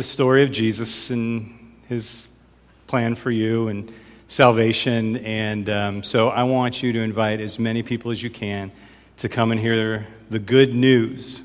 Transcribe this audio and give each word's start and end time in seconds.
the 0.00 0.04
story 0.04 0.42
of 0.42 0.50
Jesus 0.50 1.10
and 1.10 1.74
his 1.86 2.32
plan 2.86 3.14
for 3.14 3.30
you 3.30 3.68
and 3.68 3.92
salvation. 4.28 5.18
And 5.18 5.68
um, 5.68 6.02
so 6.02 6.30
I 6.30 6.44
want 6.44 6.82
you 6.82 6.90
to 6.94 7.00
invite 7.00 7.38
as 7.38 7.58
many 7.58 7.82
people 7.82 8.10
as 8.10 8.22
you 8.22 8.30
can 8.30 8.72
to 9.18 9.28
come 9.28 9.52
and 9.52 9.60
hear 9.60 10.06
the 10.30 10.38
good 10.38 10.72
news 10.72 11.44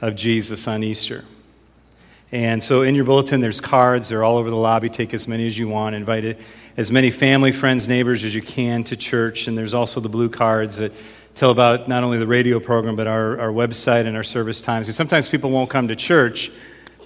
of 0.00 0.14
Jesus 0.14 0.68
on 0.68 0.84
Easter. 0.84 1.24
And 2.30 2.62
so 2.62 2.82
in 2.82 2.94
your 2.94 3.04
bulletin, 3.04 3.40
there's 3.40 3.60
cards. 3.60 4.08
They're 4.08 4.22
all 4.22 4.36
over 4.36 4.48
the 4.48 4.54
lobby. 4.54 4.88
Take 4.88 5.12
as 5.12 5.26
many 5.26 5.48
as 5.48 5.58
you 5.58 5.66
want. 5.66 5.96
Invite 5.96 6.38
as 6.76 6.92
many 6.92 7.10
family, 7.10 7.50
friends, 7.50 7.88
neighbors 7.88 8.22
as 8.22 8.32
you 8.32 8.42
can 8.42 8.84
to 8.84 8.96
church. 8.96 9.48
And 9.48 9.58
there's 9.58 9.74
also 9.74 9.98
the 9.98 10.08
blue 10.08 10.28
cards 10.28 10.76
that 10.76 10.92
tell 11.34 11.50
about 11.50 11.88
not 11.88 12.04
only 12.04 12.18
the 12.18 12.28
radio 12.28 12.60
program, 12.60 12.94
but 12.94 13.08
our, 13.08 13.40
our 13.40 13.50
website 13.50 14.06
and 14.06 14.16
our 14.16 14.22
service 14.22 14.62
times. 14.62 14.86
And 14.86 14.94
sometimes 14.94 15.28
people 15.28 15.50
won't 15.50 15.68
come 15.68 15.88
to 15.88 15.96
church, 15.96 16.52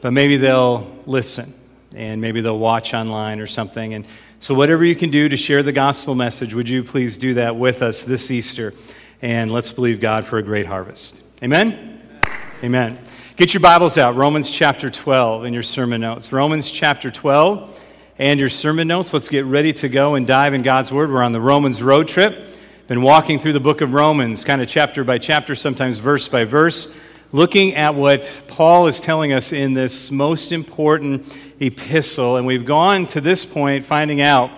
but 0.03 0.13
maybe 0.13 0.37
they'll 0.37 0.87
listen 1.07 1.55
and 1.95 2.21
maybe 2.21 2.43
they'll 2.43 2.59
watch 2.59 2.93
online 2.93 3.41
or 3.41 3.47
something. 3.47 3.95
And 3.95 4.05
so, 4.41 4.55
whatever 4.55 4.85
you 4.85 4.97
can 4.97 5.11
do 5.11 5.29
to 5.29 5.37
share 5.37 5.63
the 5.63 5.73
gospel 5.73 6.15
message, 6.15 6.53
would 6.53 6.69
you 6.69 6.83
please 6.83 7.17
do 7.17 7.35
that 7.35 7.57
with 7.57 7.81
us 7.81 8.03
this 8.03 8.31
Easter? 8.31 8.75
And 9.23 9.53
let's 9.53 9.73
believe 9.73 10.01
God 10.01 10.27
for 10.27 10.39
a 10.39 10.43
great 10.43 10.67
harvest. 10.67 11.23
Amen? 11.43 12.03
Amen. 12.63 12.99
Get 13.37 13.55
your 13.55 13.61
Bibles 13.61 13.97
out, 13.97 14.17
Romans 14.17 14.51
chapter 14.51 14.91
12, 14.91 15.45
in 15.45 15.55
your 15.55 15.63
sermon 15.63 16.01
notes. 16.01 16.33
Romans 16.33 16.71
chapter 16.71 17.11
12 17.11 17.81
and 18.19 18.41
your 18.41 18.49
sermon 18.49 18.89
notes. 18.89 19.13
Let's 19.13 19.29
get 19.29 19.45
ready 19.45 19.73
to 19.75 19.89
go 19.89 20.17
and 20.17 20.27
dive 20.27 20.55
in 20.55 20.63
God's 20.63 20.93
Word. 20.93 21.11
We're 21.11 21.23
on 21.23 21.33
the 21.33 21.41
Romans 21.41 21.81
road 21.81 22.09
trip. 22.09 22.57
Been 22.89 23.03
walking 23.03 23.39
through 23.39 23.53
the 23.53 23.61
book 23.61 23.81
of 23.81 23.93
Romans, 23.93 24.45
kind 24.45 24.61
of 24.61 24.67
chapter 24.67 25.05
by 25.05 25.19
chapter, 25.19 25.55
sometimes 25.55 25.99
verse 25.99 26.29
by 26.29 26.45
verse 26.45 26.93
looking 27.35 27.75
at 27.75 27.95
what 27.95 28.43
Paul 28.47 28.87
is 28.89 29.01
telling 29.01 29.33
us 29.33 29.53
in 29.53 29.73
this 29.73 30.11
most 30.11 30.53
important 30.53 31.35
epistle. 31.61 32.37
And 32.37 32.47
we've 32.47 32.67
gone 32.67 33.07
to 33.09 33.23
this 33.23 33.47
point 33.47 33.87
finding 33.87 34.21
out 34.21 34.51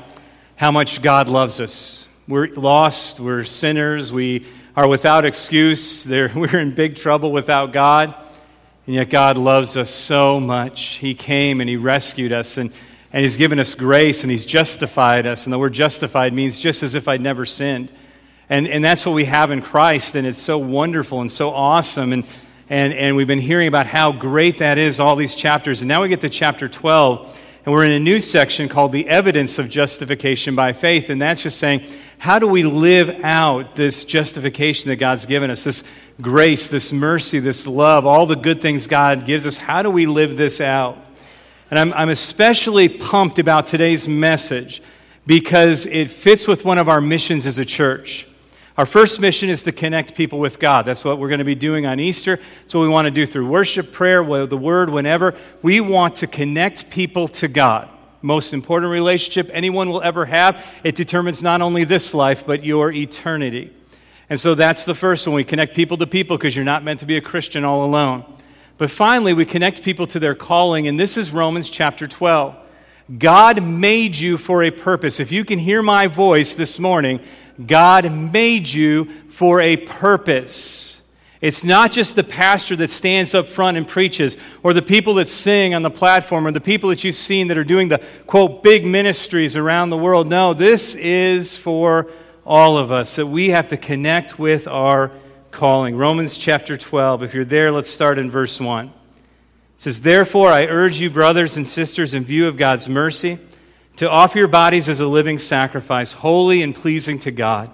how 0.57 0.73
much 0.73 1.01
God 1.01 1.29
loves 1.29 1.61
us. 1.61 2.09
We're 2.27 2.49
lost, 2.49 3.21
we're 3.21 3.45
sinners, 3.45 4.13
we 4.13 4.47
are 4.75 4.89
without 4.89 5.25
excuse, 5.25 6.05
we're 6.09 6.59
in 6.59 6.75
big 6.75 6.97
trouble 6.97 7.31
without 7.31 7.73
God. 7.73 8.13
And 8.87 8.97
yet 8.97 9.09
God 9.09 9.39
loves 9.39 9.77
us 9.77 9.89
so 9.89 10.41
much. 10.41 10.97
He 10.97 11.15
came 11.15 11.61
and 11.61 11.71
He 11.71 11.77
rescued 11.77 12.33
us 12.33 12.57
and, 12.57 12.73
and 13.13 13.23
He's 13.23 13.37
given 13.37 13.61
us 13.61 13.75
grace 13.77 14.25
and 14.25 14.33
He's 14.33 14.45
justified 14.45 15.27
us. 15.29 15.47
And 15.47 15.53
the 15.53 15.61
word 15.61 15.75
justified 15.75 16.33
means 16.33 16.59
just 16.59 16.83
as 16.83 16.97
if 16.97 17.07
I'd 17.07 17.21
never 17.21 17.47
sinned. 17.47 17.89
And, 18.51 18.67
and 18.67 18.85
that's 18.85 19.07
what 19.07 19.13
we 19.13 19.25
have 19.25 19.51
in 19.51 19.63
Christ, 19.63 20.17
and 20.17 20.27
it's 20.27 20.41
so 20.41 20.59
wonderful 20.59 21.23
and 21.23 21.33
so 21.33 21.51
awesome. 21.51 22.13
And 22.13 22.25
and, 22.69 22.93
and 22.95 23.17
we've 23.17 23.27
been 23.27 23.41
hearing 23.41 23.69
about 23.69 23.87
how 23.87 24.13
great 24.13 24.59
that 24.59 24.79
is, 24.79 24.99
all 24.99 25.17
these 25.17 25.35
chapters. 25.35 25.83
And 25.83 25.89
now 25.89 26.03
we 26.03 26.09
get 26.09 26.23
to 26.23 26.31
chapter 26.31 26.69
12, 26.69 27.41
and 27.65 27.73
we're 27.73 27.85
in 27.85 27.93
a 27.93 28.01
new 28.01 28.21
section 28.21 28.69
called 28.69 28.93
The 28.93 29.07
Evidence 29.07 29.59
of 29.59 29.69
Justification 29.69 30.55
by 30.55 30.73
Faith. 30.73 31.11
And 31.11 31.21
that's 31.21 31.43
just 31.43 31.59
saying, 31.59 31.85
how 32.19 32.39
do 32.39 32.49
we 32.49 32.63
live 32.63 33.23
out 33.23 33.77
this 33.77 34.07
justification 34.07 34.89
that 34.89 34.97
God's 34.97 35.27
given 35.27 35.51
us, 35.51 35.65
this 35.65 35.85
grace, 36.21 36.69
this 36.69 36.93
mercy, 36.93 37.39
this 37.39 37.67
love, 37.67 38.07
all 38.07 38.25
the 38.25 38.37
good 38.37 38.63
things 38.63 38.87
God 38.87 39.27
gives 39.27 39.47
us? 39.47 39.59
How 39.59 39.83
do 39.83 39.91
we 39.91 40.07
live 40.07 40.37
this 40.37 40.61
out? 40.61 40.97
And 41.71 41.79
I'm, 41.79 41.93
I'm 41.93 42.09
especially 42.09 42.89
pumped 42.89 43.39
about 43.39 43.67
today's 43.67 44.09
message 44.09 44.81
because 45.27 45.85
it 45.87 46.11
fits 46.11 46.49
with 46.49 46.65
one 46.65 46.79
of 46.79 46.89
our 46.89 47.01
missions 47.01 47.47
as 47.47 47.59
a 47.59 47.65
church. 47.65 48.27
Our 48.77 48.87
first 48.87 49.21
mission 49.21 49.49
is 49.49 49.63
to 49.65 49.73
connect 49.73 50.17
people 50.17 50.41
with 50.41 50.59
God. 50.59 50.85
That's 50.85 51.05
what 51.05 51.19
we're 51.19 51.29
going 51.29 51.39
to 51.39 51.45
be 51.45 51.55
doing 51.55 51.87
on 51.87 52.01
Easter. 52.01 52.41
That's 52.61 52.75
what 52.75 52.81
we 52.81 52.89
want 52.89 53.07
to 53.07 53.13
do 53.13 53.25
through 53.25 53.49
worship, 53.49 53.93
prayer, 53.93 54.25
the 54.25 54.57
word, 54.57 54.91
whenever. 54.91 55.35
We 55.63 55.81
want 55.81 56.17
to 56.17 56.27
connect 56.27 56.91
people 56.91 57.29
to 57.29 57.47
God. 57.47 57.89
Most 58.21 58.53
important 58.53 58.91
relationship 58.91 59.49
anyone 59.53 59.91
will 59.91 60.03
ever 60.03 60.25
have. 60.27 60.67
It 60.83 60.97
determines 60.97 61.43
not 61.43 61.63
only 61.63 61.85
this 61.85 62.15
life, 62.15 62.45
but 62.45 62.65
your 62.65 62.91
eternity. 62.91 63.73
And 64.29 64.41
so 64.41 64.57
that's 64.57 64.85
the 64.85 64.95
first 64.95 65.29
one. 65.29 65.37
We 65.37 65.45
connect 65.45 65.77
people 65.77 65.97
to 65.99 66.07
people 66.07 66.37
because 66.37 66.57
you're 66.57 66.65
not 66.65 66.83
meant 66.83 67.01
to 67.01 67.07
be 67.07 67.17
a 67.17 67.21
Christian 67.21 67.65
all 67.65 67.85
alone. 67.85 68.25
But 68.77 68.91
finally, 68.91 69.35
we 69.35 69.45
connect 69.45 69.85
people 69.85 70.07
to 70.09 70.19
their 70.19 70.35
calling, 70.35 70.89
and 70.89 70.99
this 70.99 71.17
is 71.17 71.31
Romans 71.31 71.71
chapter 71.71 72.09
12. 72.09 72.57
God 73.19 73.63
made 73.63 74.17
you 74.17 74.39
for 74.39 74.63
a 74.63 74.71
purpose. 74.71 75.21
If 75.21 75.31
you 75.31 75.45
can 75.45 75.59
hear 75.59 75.83
my 75.83 76.07
voice 76.07 76.55
this 76.55 76.79
morning, 76.79 77.21
God 77.67 78.11
made 78.11 78.69
you 78.69 79.07
for 79.29 79.61
a 79.61 79.77
purpose. 79.77 81.03
It's 81.43 81.63
not 81.63 81.93
just 81.93 82.17
the 82.17 82.25
pastor 82.25 82.75
that 82.77 82.91
stands 82.91 83.35
up 83.35 83.47
front 83.47 83.77
and 83.77 83.87
preaches, 83.87 84.39
or 84.63 84.73
the 84.73 84.81
people 84.81 85.15
that 85.15 85.29
sing 85.29 85.75
on 85.75 85.83
the 85.83 85.91
platform, 85.91 86.47
or 86.47 86.53
the 86.53 86.61
people 86.61 86.89
that 86.89 87.05
you've 87.05 87.17
seen 87.17 87.49
that 87.49 87.59
are 87.59 87.65
doing 87.65 87.89
the, 87.89 88.03
quote, 88.27 88.63
big 88.63 88.87
ministries 88.87 89.55
around 89.55 89.91
the 89.91 89.99
world. 89.99 90.27
No, 90.27 90.55
this 90.55 90.95
is 90.95 91.59
for 91.59 92.09
all 92.47 92.79
of 92.79 92.91
us, 92.91 93.17
that 93.17 93.27
we 93.27 93.51
have 93.51 93.69
to 93.69 93.77
connect 93.77 94.39
with 94.39 94.67
our 94.67 95.11
calling. 95.51 95.97
Romans 95.97 96.39
chapter 96.39 96.79
12. 96.79 97.23
If 97.23 97.35
you're 97.35 97.45
there, 97.45 97.71
let's 97.71 97.91
start 97.91 98.19
in 98.19 98.31
verse 98.31 98.59
1. 98.59 98.91
Says, 99.85 100.01
Therefore, 100.01 100.51
I 100.51 100.65
urge 100.65 100.99
you, 100.99 101.11
brothers 101.11 101.59
and 101.59 101.69
sisters, 101.69 102.15
in 102.15 102.25
view 102.25 102.49
of 102.49 102.57
God's 102.57 102.89
mercy, 102.89 103.39
to 103.97 104.11
offer 104.11 104.39
your 104.39 104.49
bodies 104.49 104.89
as 104.89 105.01
a 105.01 105.07
living 105.07 105.37
sacrifice, 105.37 106.15
holy 106.15 106.63
and 106.63 106.75
pleasing 106.75 107.19
to 107.19 107.31
God. 107.31 107.71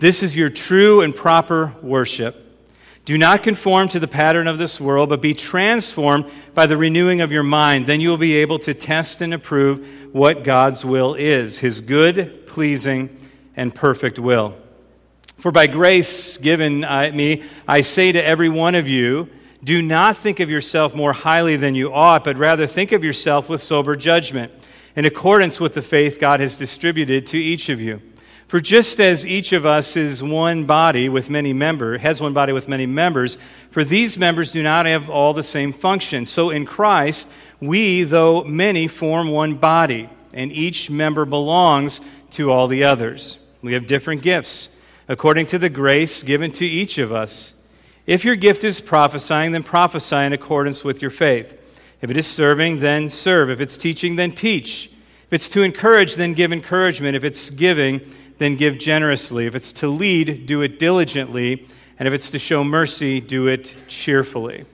This 0.00 0.24
is 0.24 0.36
your 0.36 0.48
true 0.48 1.02
and 1.02 1.14
proper 1.14 1.72
worship. 1.80 2.66
Do 3.04 3.16
not 3.16 3.44
conform 3.44 3.86
to 3.90 4.00
the 4.00 4.08
pattern 4.08 4.48
of 4.48 4.58
this 4.58 4.80
world, 4.80 5.08
but 5.08 5.22
be 5.22 5.34
transformed 5.34 6.28
by 6.52 6.66
the 6.66 6.76
renewing 6.76 7.20
of 7.20 7.30
your 7.30 7.44
mind. 7.44 7.86
Then 7.86 8.00
you 8.00 8.08
will 8.08 8.16
be 8.16 8.38
able 8.38 8.58
to 8.58 8.74
test 8.74 9.20
and 9.20 9.32
approve 9.32 9.86
what 10.12 10.42
God's 10.42 10.84
will 10.84 11.14
is, 11.14 11.58
his 11.58 11.80
good, 11.80 12.44
pleasing, 12.48 13.16
and 13.54 13.72
perfect 13.72 14.18
will. 14.18 14.56
For 15.38 15.52
by 15.52 15.68
grace 15.68 16.38
given 16.38 16.80
me, 16.80 17.44
I 17.68 17.82
say 17.82 18.10
to 18.10 18.24
every 18.24 18.48
one 18.48 18.74
of 18.74 18.88
you, 18.88 19.28
do 19.64 19.80
not 19.80 20.16
think 20.16 20.40
of 20.40 20.50
yourself 20.50 20.94
more 20.94 21.12
highly 21.12 21.56
than 21.56 21.74
you 21.74 21.92
ought, 21.92 22.24
but 22.24 22.36
rather 22.36 22.66
think 22.66 22.92
of 22.92 23.04
yourself 23.04 23.48
with 23.48 23.62
sober 23.62 23.94
judgment 23.94 24.52
in 24.96 25.04
accordance 25.04 25.60
with 25.60 25.74
the 25.74 25.82
faith 25.82 26.18
God 26.18 26.40
has 26.40 26.56
distributed 26.56 27.26
to 27.26 27.38
each 27.38 27.68
of 27.68 27.80
you. 27.80 28.02
For 28.48 28.60
just 28.60 29.00
as 29.00 29.26
each 29.26 29.52
of 29.52 29.64
us 29.64 29.96
is 29.96 30.22
one 30.22 30.66
body 30.66 31.08
with 31.08 31.30
many 31.30 31.54
members, 31.54 32.02
has 32.02 32.20
one 32.20 32.34
body 32.34 32.52
with 32.52 32.68
many 32.68 32.84
members, 32.84 33.38
for 33.70 33.82
these 33.82 34.18
members 34.18 34.52
do 34.52 34.62
not 34.62 34.84
have 34.84 35.08
all 35.08 35.32
the 35.32 35.42
same 35.42 35.72
function. 35.72 36.26
So 36.26 36.50
in 36.50 36.66
Christ, 36.66 37.30
we, 37.60 38.02
though 38.02 38.44
many, 38.44 38.88
form 38.88 39.28
one 39.28 39.54
body, 39.54 40.10
and 40.34 40.52
each 40.52 40.90
member 40.90 41.24
belongs 41.24 42.02
to 42.32 42.50
all 42.50 42.66
the 42.66 42.84
others. 42.84 43.38
We 43.62 43.72
have 43.72 43.86
different 43.86 44.20
gifts, 44.20 44.68
according 45.08 45.46
to 45.46 45.58
the 45.58 45.70
grace 45.70 46.22
given 46.22 46.50
to 46.52 46.66
each 46.66 46.98
of 46.98 47.10
us. 47.10 47.54
If 48.06 48.24
your 48.24 48.34
gift 48.34 48.64
is 48.64 48.80
prophesying, 48.80 49.52
then 49.52 49.62
prophesy 49.62 50.16
in 50.16 50.32
accordance 50.32 50.82
with 50.82 51.00
your 51.00 51.10
faith. 51.10 51.58
If 52.00 52.10
it 52.10 52.16
is 52.16 52.26
serving, 52.26 52.80
then 52.80 53.08
serve. 53.08 53.48
If 53.48 53.60
it's 53.60 53.78
teaching, 53.78 54.16
then 54.16 54.32
teach. 54.32 54.86
If 55.26 55.32
it's 55.32 55.48
to 55.50 55.62
encourage, 55.62 56.16
then 56.16 56.34
give 56.34 56.52
encouragement. 56.52 57.14
If 57.14 57.22
it's 57.22 57.48
giving, 57.50 58.00
then 58.38 58.56
give 58.56 58.78
generously. 58.78 59.46
If 59.46 59.54
it's 59.54 59.72
to 59.74 59.88
lead, 59.88 60.46
do 60.46 60.62
it 60.62 60.80
diligently. 60.80 61.66
And 61.98 62.08
if 62.08 62.12
it's 62.12 62.32
to 62.32 62.40
show 62.40 62.64
mercy, 62.64 63.20
do 63.20 63.46
it 63.46 63.72
cheerfully. 63.86 64.64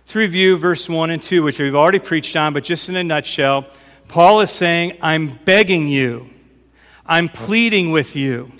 Let's 0.00 0.16
review 0.16 0.56
verse 0.56 0.88
1 0.88 1.10
and 1.10 1.22
2, 1.22 1.44
which 1.44 1.60
we've 1.60 1.74
already 1.74 2.00
preached 2.00 2.36
on, 2.36 2.52
but 2.52 2.64
just 2.64 2.88
in 2.88 2.96
a 2.96 3.04
nutshell, 3.04 3.66
Paul 4.08 4.40
is 4.40 4.50
saying, 4.50 4.98
I'm 5.02 5.34
begging 5.44 5.88
you, 5.88 6.30
I'm 7.06 7.28
pleading 7.28 7.90
with 7.90 8.16
you 8.16 8.52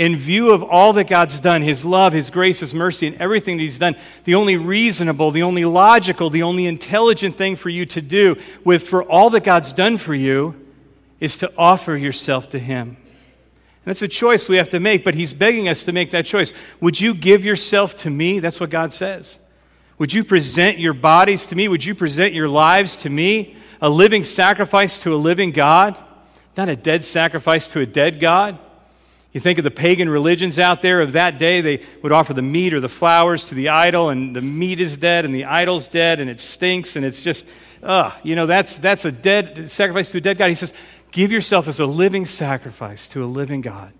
in 0.00 0.16
view 0.16 0.50
of 0.50 0.62
all 0.62 0.94
that 0.94 1.08
God's 1.08 1.40
done, 1.40 1.60
His 1.60 1.84
love, 1.84 2.14
His 2.14 2.30
grace, 2.30 2.60
His 2.60 2.72
mercy, 2.72 3.06
and 3.06 3.16
everything 3.20 3.58
that 3.58 3.62
He's 3.62 3.78
done, 3.78 3.96
the 4.24 4.34
only 4.34 4.56
reasonable, 4.56 5.30
the 5.30 5.42
only 5.42 5.66
logical, 5.66 6.30
the 6.30 6.42
only 6.42 6.64
intelligent 6.64 7.36
thing 7.36 7.54
for 7.54 7.68
you 7.68 7.84
to 7.84 8.00
do 8.00 8.36
with 8.64 8.88
for 8.88 9.02
all 9.02 9.28
that 9.28 9.44
God's 9.44 9.74
done 9.74 9.98
for 9.98 10.14
you 10.14 10.54
is 11.20 11.36
to 11.36 11.52
offer 11.58 11.98
yourself 11.98 12.48
to 12.48 12.58
Him. 12.58 12.96
And 12.96 13.84
that's 13.84 14.00
a 14.00 14.08
choice 14.08 14.48
we 14.48 14.56
have 14.56 14.70
to 14.70 14.80
make, 14.80 15.04
but 15.04 15.14
He's 15.14 15.34
begging 15.34 15.68
us 15.68 15.82
to 15.82 15.92
make 15.92 16.12
that 16.12 16.24
choice. 16.24 16.54
Would 16.80 16.98
you 16.98 17.12
give 17.12 17.44
yourself 17.44 17.94
to 17.96 18.08
me? 18.08 18.38
That's 18.38 18.58
what 18.58 18.70
God 18.70 18.94
says. 18.94 19.38
Would 19.98 20.14
you 20.14 20.24
present 20.24 20.78
your 20.78 20.94
bodies 20.94 21.44
to 21.48 21.56
me? 21.56 21.68
Would 21.68 21.84
you 21.84 21.94
present 21.94 22.32
your 22.32 22.48
lives 22.48 22.96
to 22.98 23.10
me? 23.10 23.54
A 23.82 23.90
living 23.90 24.24
sacrifice 24.24 25.02
to 25.02 25.14
a 25.14 25.16
living 25.16 25.50
God, 25.50 25.94
not 26.56 26.70
a 26.70 26.76
dead 26.76 27.04
sacrifice 27.04 27.68
to 27.72 27.80
a 27.80 27.86
dead 27.86 28.18
God. 28.18 28.58
You 29.32 29.40
think 29.40 29.58
of 29.58 29.64
the 29.64 29.70
pagan 29.70 30.08
religions 30.08 30.58
out 30.58 30.82
there 30.82 31.00
of 31.00 31.12
that 31.12 31.38
day, 31.38 31.60
they 31.60 31.82
would 32.02 32.10
offer 32.10 32.34
the 32.34 32.42
meat 32.42 32.74
or 32.74 32.80
the 32.80 32.88
flowers 32.88 33.44
to 33.46 33.54
the 33.54 33.68
idol, 33.68 34.08
and 34.08 34.34
the 34.34 34.42
meat 34.42 34.80
is 34.80 34.96
dead, 34.96 35.24
and 35.24 35.32
the 35.32 35.44
idol's 35.44 35.88
dead, 35.88 36.18
and 36.18 36.28
it 36.28 36.40
stinks, 36.40 36.96
and 36.96 37.04
it's 37.04 37.22
just, 37.22 37.48
ugh, 37.82 38.12
you 38.24 38.34
know, 38.34 38.46
that's, 38.46 38.78
that's 38.78 39.04
a 39.04 39.12
dead 39.12 39.70
sacrifice 39.70 40.10
to 40.10 40.18
a 40.18 40.20
dead 40.20 40.36
God. 40.36 40.48
He 40.48 40.56
says, 40.56 40.72
give 41.12 41.30
yourself 41.30 41.68
as 41.68 41.78
a 41.78 41.86
living 41.86 42.26
sacrifice 42.26 43.08
to 43.10 43.22
a 43.22 43.26
living 43.26 43.60
God. 43.60 43.92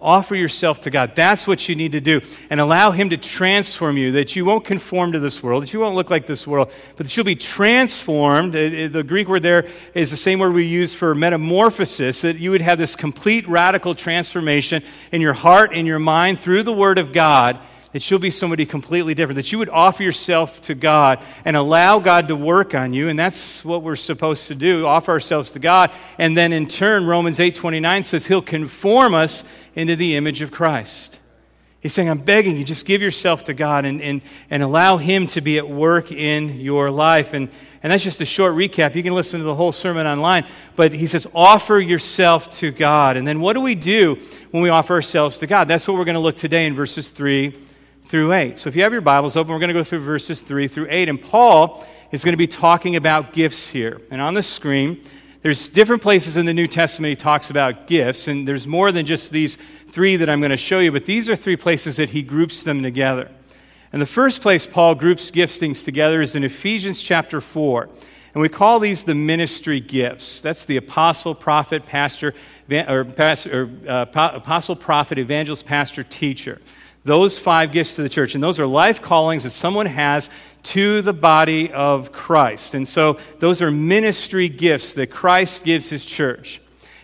Offer 0.00 0.36
yourself 0.36 0.82
to 0.82 0.90
God. 0.90 1.16
That's 1.16 1.44
what 1.46 1.68
you 1.68 1.74
need 1.74 1.92
to 1.92 2.00
do. 2.00 2.20
And 2.50 2.60
allow 2.60 2.92
Him 2.92 3.10
to 3.10 3.16
transform 3.16 3.96
you, 3.96 4.12
that 4.12 4.36
you 4.36 4.44
won't 4.44 4.64
conform 4.64 5.12
to 5.12 5.18
this 5.18 5.42
world, 5.42 5.64
that 5.64 5.72
you 5.72 5.80
won't 5.80 5.96
look 5.96 6.08
like 6.08 6.26
this 6.26 6.46
world, 6.46 6.70
but 6.96 7.06
that 7.06 7.16
you'll 7.16 7.26
be 7.26 7.34
transformed. 7.34 8.54
Uh, 8.54 8.58
uh, 8.58 8.88
the 8.88 9.02
Greek 9.02 9.26
word 9.26 9.42
there 9.42 9.66
is 9.94 10.12
the 10.12 10.16
same 10.16 10.38
word 10.38 10.52
we 10.52 10.66
use 10.66 10.94
for 10.94 11.16
metamorphosis, 11.16 12.20
that 12.22 12.38
you 12.38 12.52
would 12.52 12.60
have 12.60 12.78
this 12.78 12.94
complete 12.94 13.48
radical 13.48 13.96
transformation 13.96 14.84
in 15.10 15.20
your 15.20 15.32
heart, 15.32 15.72
in 15.72 15.84
your 15.84 15.98
mind, 15.98 16.38
through 16.38 16.62
the 16.62 16.72
Word 16.72 16.98
of 16.98 17.12
God 17.12 17.58
that 17.92 18.10
you'll 18.10 18.20
be 18.20 18.30
somebody 18.30 18.66
completely 18.66 19.14
different, 19.14 19.36
that 19.36 19.50
you 19.50 19.58
would 19.58 19.68
offer 19.70 20.02
yourself 20.02 20.60
to 20.62 20.74
God 20.74 21.22
and 21.44 21.56
allow 21.56 21.98
God 21.98 22.28
to 22.28 22.36
work 22.36 22.74
on 22.74 22.92
you. 22.92 23.08
And 23.08 23.18
that's 23.18 23.64
what 23.64 23.82
we're 23.82 23.96
supposed 23.96 24.48
to 24.48 24.54
do, 24.54 24.86
offer 24.86 25.12
ourselves 25.12 25.52
to 25.52 25.58
God. 25.58 25.90
And 26.18 26.36
then 26.36 26.52
in 26.52 26.66
turn, 26.66 27.06
Romans 27.06 27.38
8:29 27.38 28.04
says 28.04 28.26
he'll 28.26 28.42
conform 28.42 29.14
us 29.14 29.44
into 29.74 29.96
the 29.96 30.16
image 30.16 30.42
of 30.42 30.50
Christ. 30.50 31.20
He's 31.80 31.92
saying, 31.92 32.10
I'm 32.10 32.18
begging 32.18 32.56
you, 32.56 32.64
just 32.64 32.86
give 32.86 33.00
yourself 33.00 33.44
to 33.44 33.54
God 33.54 33.84
and, 33.84 34.02
and, 34.02 34.20
and 34.50 34.64
allow 34.64 34.96
Him 34.96 35.28
to 35.28 35.40
be 35.40 35.58
at 35.58 35.68
work 35.68 36.10
in 36.10 36.58
your 36.58 36.90
life. 36.90 37.34
And, 37.34 37.48
and 37.84 37.92
that's 37.92 38.02
just 38.02 38.20
a 38.20 38.26
short 38.26 38.54
recap. 38.54 38.96
You 38.96 39.04
can 39.04 39.14
listen 39.14 39.38
to 39.38 39.44
the 39.44 39.54
whole 39.54 39.70
sermon 39.70 40.04
online. 40.04 40.44
But 40.74 40.92
he 40.92 41.06
says, 41.06 41.28
offer 41.32 41.78
yourself 41.78 42.48
to 42.58 42.72
God. 42.72 43.16
And 43.16 43.24
then 43.24 43.40
what 43.40 43.52
do 43.52 43.60
we 43.60 43.76
do 43.76 44.18
when 44.50 44.60
we 44.64 44.70
offer 44.70 44.94
ourselves 44.94 45.38
to 45.38 45.46
God? 45.46 45.68
That's 45.68 45.86
what 45.86 45.96
we're 45.96 46.04
going 46.04 46.16
to 46.16 46.20
look 46.20 46.36
today 46.36 46.66
in 46.66 46.74
verses 46.74 47.10
3 47.10 47.67
through 48.08 48.32
8. 48.32 48.56
So 48.58 48.68
if 48.68 48.76
you 48.76 48.82
have 48.84 48.92
your 48.92 49.02
Bibles 49.02 49.36
open, 49.36 49.52
we're 49.52 49.58
going 49.58 49.68
to 49.68 49.74
go 49.74 49.84
through 49.84 50.00
verses 50.00 50.40
3 50.40 50.66
through 50.66 50.86
8. 50.88 51.10
And 51.10 51.20
Paul 51.20 51.86
is 52.10 52.24
going 52.24 52.32
to 52.32 52.38
be 52.38 52.46
talking 52.46 52.96
about 52.96 53.34
gifts 53.34 53.68
here. 53.68 54.00
And 54.10 54.22
on 54.22 54.32
the 54.32 54.42
screen, 54.42 55.02
there's 55.42 55.68
different 55.68 56.00
places 56.00 56.38
in 56.38 56.46
the 56.46 56.54
New 56.54 56.66
Testament 56.66 57.10
he 57.10 57.16
talks 57.16 57.50
about 57.50 57.86
gifts, 57.86 58.26
and 58.26 58.48
there's 58.48 58.66
more 58.66 58.92
than 58.92 59.04
just 59.04 59.30
these 59.30 59.56
three 59.88 60.16
that 60.16 60.30
I'm 60.30 60.40
going 60.40 60.50
to 60.50 60.56
show 60.56 60.78
you, 60.78 60.90
but 60.90 61.04
these 61.04 61.28
are 61.28 61.36
three 61.36 61.56
places 61.56 61.96
that 61.96 62.10
he 62.10 62.22
groups 62.22 62.62
them 62.62 62.82
together. 62.82 63.30
And 63.92 64.00
the 64.00 64.06
first 64.06 64.40
place 64.40 64.66
Paul 64.66 64.94
groups 64.94 65.30
giftings 65.30 65.84
together 65.84 66.22
is 66.22 66.34
in 66.34 66.44
Ephesians 66.44 67.02
chapter 67.02 67.42
4. 67.42 67.90
And 68.34 68.40
we 68.40 68.48
call 68.48 68.80
these 68.80 69.04
the 69.04 69.14
ministry 69.14 69.80
gifts. 69.80 70.40
That's 70.40 70.64
the 70.64 70.78
apostle, 70.78 71.34
prophet, 71.34 71.84
pastor, 71.84 72.32
or, 72.70 73.04
pastor, 73.04 73.62
or 73.62 73.90
uh, 73.90 74.06
apostle, 74.34 74.76
prophet, 74.76 75.18
evangelist, 75.18 75.66
pastor, 75.66 76.02
teacher 76.02 76.58
those 77.04 77.38
five 77.38 77.72
gifts 77.72 77.96
to 77.96 78.02
the 78.02 78.08
church. 78.08 78.34
And 78.34 78.42
those 78.42 78.58
are 78.58 78.66
life 78.66 79.00
callings 79.00 79.44
that 79.44 79.50
someone 79.50 79.86
has 79.86 80.30
to 80.64 81.02
the 81.02 81.12
body 81.12 81.72
of 81.72 82.12
Christ. 82.12 82.74
And 82.74 82.86
so 82.86 83.18
those 83.38 83.62
are 83.62 83.70
ministry 83.70 84.48
gifts 84.48 84.94
that 84.94 85.08
Christ 85.08 85.64
gives 85.64 85.88
his 85.88 86.04
church. 86.04 86.60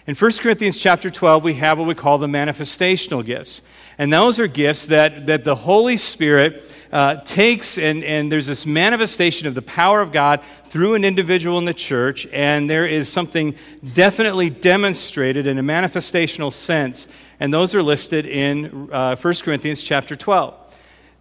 In 0.07 0.15
1 0.15 0.33
Corinthians 0.41 0.79
chapter 0.79 1.09
12, 1.09 1.43
we 1.43 1.55
have 1.55 1.79
what 1.79 1.87
we 1.87 1.95
call 1.95 2.19
the 2.19 2.27
manifestational 2.27 3.25
gifts. 3.25 3.63
And 3.97 4.13
those 4.13 4.39
are 4.39 4.47
gifts 4.47 4.87
that, 4.87 5.27
that 5.29 5.45
the 5.45 5.55
Holy 5.55 5.97
Spirit 5.97 6.63
uh, 6.93 7.17
takes, 7.25 7.79
and, 7.79 8.05
and 8.05 8.31
there's 8.31 8.47
this 8.47 8.67
manifestation 8.67 9.49
of 9.49 9.55
the 9.55 9.63
power 9.63 10.01
of 10.01 10.13
God 10.13 10.43
through 10.67 10.95
an 10.95 11.05
individual 11.05 11.59
in 11.59 11.65
the 11.65 11.75
church, 11.75 12.27
and 12.33 12.69
there 12.69 12.87
is 12.87 13.09
something 13.09 13.55
definitely 13.95 14.51
demonstrated 14.51 15.47
in 15.47 15.57
a 15.59 15.63
manifestational 15.63 16.53
sense 16.53 17.09
and 17.41 17.53
those 17.53 17.75
are 17.75 17.83
listed 17.83 18.27
in 18.27 18.89
uh, 18.93 19.17
1 19.17 19.35
Corinthians 19.43 19.83
chapter 19.83 20.17
12. 20.17 20.55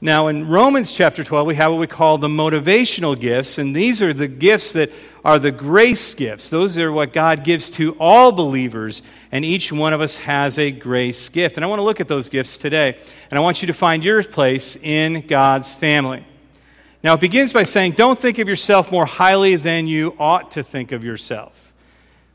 Now, 0.04 0.28
in 0.28 0.50
Romans 0.50 0.92
chapter 0.92 1.24
12, 1.24 1.48
we 1.48 1.56
have 1.56 1.72
what 1.72 1.80
we 1.80 1.88
call 1.88 2.18
the 2.18 2.28
motivational 2.28 3.18
gifts, 3.18 3.58
and 3.58 3.74
these 3.74 4.02
are 4.02 4.12
the 4.12 4.28
gifts 4.28 4.74
that 4.74 4.92
are 5.24 5.40
the 5.40 5.52
grace 5.52 6.14
gifts. 6.14 6.50
Those 6.50 6.78
are 6.78 6.92
what 6.92 7.14
God 7.14 7.46
gives 7.46 7.70
to 7.70 7.96
all 8.02 8.34
believers, 8.34 9.02
and 9.32 9.46
each 9.46 9.72
one 9.72 9.94
of 9.94 10.02
us 10.02 10.18
has 10.18 10.60
a 10.60 10.72
grace 10.72 11.30
gift. 11.30 11.56
And 11.56 11.64
I 11.64 11.68
want 11.70 11.80
to 11.80 11.84
look 11.84 12.02
at 12.02 12.10
those 12.10 12.28
gifts 12.28 12.58
today, 12.58 12.98
and 13.32 13.40
I 13.40 13.42
want 13.42 13.62
you 13.62 13.68
to 13.68 13.74
find 13.74 14.04
your 14.04 14.22
place 14.24 14.76
in 14.76 15.26
God's 15.26 15.74
family. 15.74 16.26
Now, 17.02 17.14
it 17.14 17.22
begins 17.22 17.54
by 17.54 17.64
saying, 17.64 17.94
Don't 17.94 18.20
think 18.20 18.40
of 18.40 18.50
yourself 18.50 18.92
more 18.92 19.06
highly 19.06 19.56
than 19.56 19.88
you 19.88 20.18
ought 20.20 20.52
to 20.52 20.64
think 20.64 20.92
of 20.92 21.06
yourself. 21.06 21.74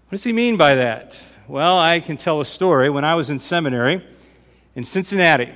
What 0.06 0.12
does 0.12 0.24
he 0.24 0.32
mean 0.32 0.56
by 0.56 0.74
that? 0.76 1.22
Well, 1.48 1.78
I 1.78 2.00
can 2.00 2.18
tell 2.18 2.42
a 2.42 2.44
story. 2.44 2.90
When 2.90 3.06
I 3.06 3.14
was 3.14 3.30
in 3.30 3.38
seminary 3.38 4.04
in 4.74 4.84
Cincinnati, 4.84 5.50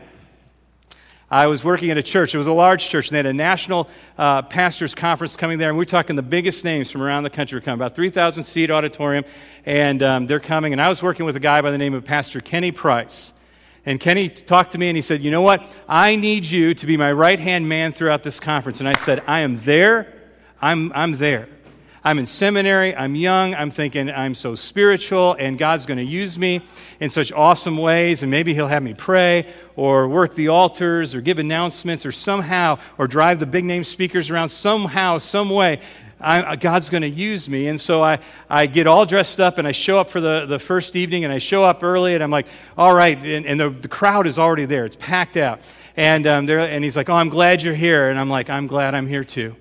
I 1.30 1.48
was 1.48 1.62
working 1.62 1.90
at 1.90 1.98
a 1.98 2.02
church. 2.02 2.34
It 2.34 2.38
was 2.38 2.46
a 2.46 2.52
large 2.52 2.88
church, 2.88 3.08
and 3.08 3.14
they 3.14 3.18
had 3.18 3.26
a 3.26 3.34
national 3.34 3.90
uh, 4.16 4.40
pastors' 4.40 4.94
conference 4.94 5.36
coming 5.36 5.58
there. 5.58 5.68
And 5.68 5.76
we're 5.76 5.84
talking 5.84 6.16
the 6.16 6.22
biggest 6.22 6.64
names 6.64 6.90
from 6.90 7.02
around 7.02 7.24
the 7.24 7.30
country 7.30 7.58
were 7.58 7.60
coming, 7.60 7.78
about 7.78 7.94
3,000 7.94 8.42
seat 8.42 8.70
auditorium, 8.70 9.26
and 9.66 10.02
um, 10.02 10.26
they're 10.26 10.40
coming. 10.40 10.72
And 10.72 10.80
I 10.80 10.88
was 10.88 11.02
working 11.02 11.26
with 11.26 11.36
a 11.36 11.40
guy 11.40 11.60
by 11.60 11.70
the 11.70 11.76
name 11.76 11.92
of 11.92 12.06
Pastor 12.06 12.40
Kenny 12.40 12.72
Price. 12.72 13.34
And 13.84 14.00
Kenny 14.00 14.30
talked 14.30 14.72
to 14.72 14.78
me 14.78 14.88
and 14.88 14.96
he 14.96 15.02
said, 15.02 15.22
You 15.22 15.30
know 15.30 15.42
what? 15.42 15.62
I 15.86 16.16
need 16.16 16.46
you 16.46 16.72
to 16.72 16.86
be 16.86 16.96
my 16.96 17.12
right 17.12 17.38
hand 17.38 17.68
man 17.68 17.92
throughout 17.92 18.22
this 18.22 18.40
conference. 18.40 18.80
And 18.80 18.88
I 18.88 18.94
said, 18.94 19.22
I 19.26 19.40
am 19.40 19.58
there. 19.58 20.10
I'm, 20.58 20.90
I'm 20.94 21.18
there. 21.18 21.50
I'm 22.04 22.18
in 22.18 22.26
seminary, 22.26 22.96
I'm 22.96 23.14
young, 23.14 23.54
I'm 23.54 23.70
thinking 23.70 24.10
I'm 24.10 24.34
so 24.34 24.56
spiritual, 24.56 25.36
and 25.38 25.56
God's 25.56 25.86
going 25.86 25.98
to 25.98 26.04
use 26.04 26.36
me 26.36 26.62
in 26.98 27.10
such 27.10 27.30
awesome 27.30 27.78
ways, 27.78 28.22
and 28.22 28.30
maybe 28.30 28.54
He'll 28.54 28.66
have 28.66 28.82
me 28.82 28.92
pray, 28.92 29.46
or 29.76 30.08
work 30.08 30.34
the 30.34 30.48
altars, 30.48 31.14
or 31.14 31.20
give 31.20 31.38
announcements, 31.38 32.04
or 32.04 32.10
somehow, 32.10 32.80
or 32.98 33.06
drive 33.06 33.38
the 33.38 33.46
big 33.46 33.64
name 33.64 33.84
speakers 33.84 34.30
around 34.30 34.48
somehow, 34.48 35.18
some 35.18 35.48
way. 35.48 35.80
I, 36.18 36.56
God's 36.56 36.88
going 36.88 37.02
to 37.02 37.08
use 37.08 37.48
me. 37.48 37.66
And 37.66 37.80
so 37.80 38.02
I, 38.02 38.20
I 38.48 38.66
get 38.66 38.86
all 38.86 39.04
dressed 39.04 39.40
up 39.40 39.58
and 39.58 39.66
I 39.66 39.72
show 39.72 39.98
up 39.98 40.08
for 40.08 40.20
the, 40.20 40.46
the 40.46 40.60
first 40.60 40.94
evening 40.94 41.24
and 41.24 41.32
I 41.32 41.38
show 41.38 41.64
up 41.64 41.82
early 41.82 42.14
and 42.14 42.22
I'm 42.22 42.30
like, 42.30 42.46
all 42.78 42.94
right. 42.94 43.18
And, 43.18 43.44
and 43.44 43.58
the, 43.58 43.70
the 43.70 43.88
crowd 43.88 44.28
is 44.28 44.38
already 44.38 44.64
there, 44.64 44.84
it's 44.84 44.94
packed 44.94 45.36
out. 45.36 45.60
And, 45.96 46.28
um, 46.28 46.48
and 46.48 46.84
he's 46.84 46.96
like, 46.96 47.10
oh, 47.10 47.14
I'm 47.14 47.28
glad 47.28 47.64
you're 47.64 47.74
here. 47.74 48.08
And 48.08 48.20
I'm 48.20 48.30
like, 48.30 48.48
I'm 48.50 48.68
glad 48.68 48.94
I'm 48.94 49.08
here 49.08 49.24
too. 49.24 49.56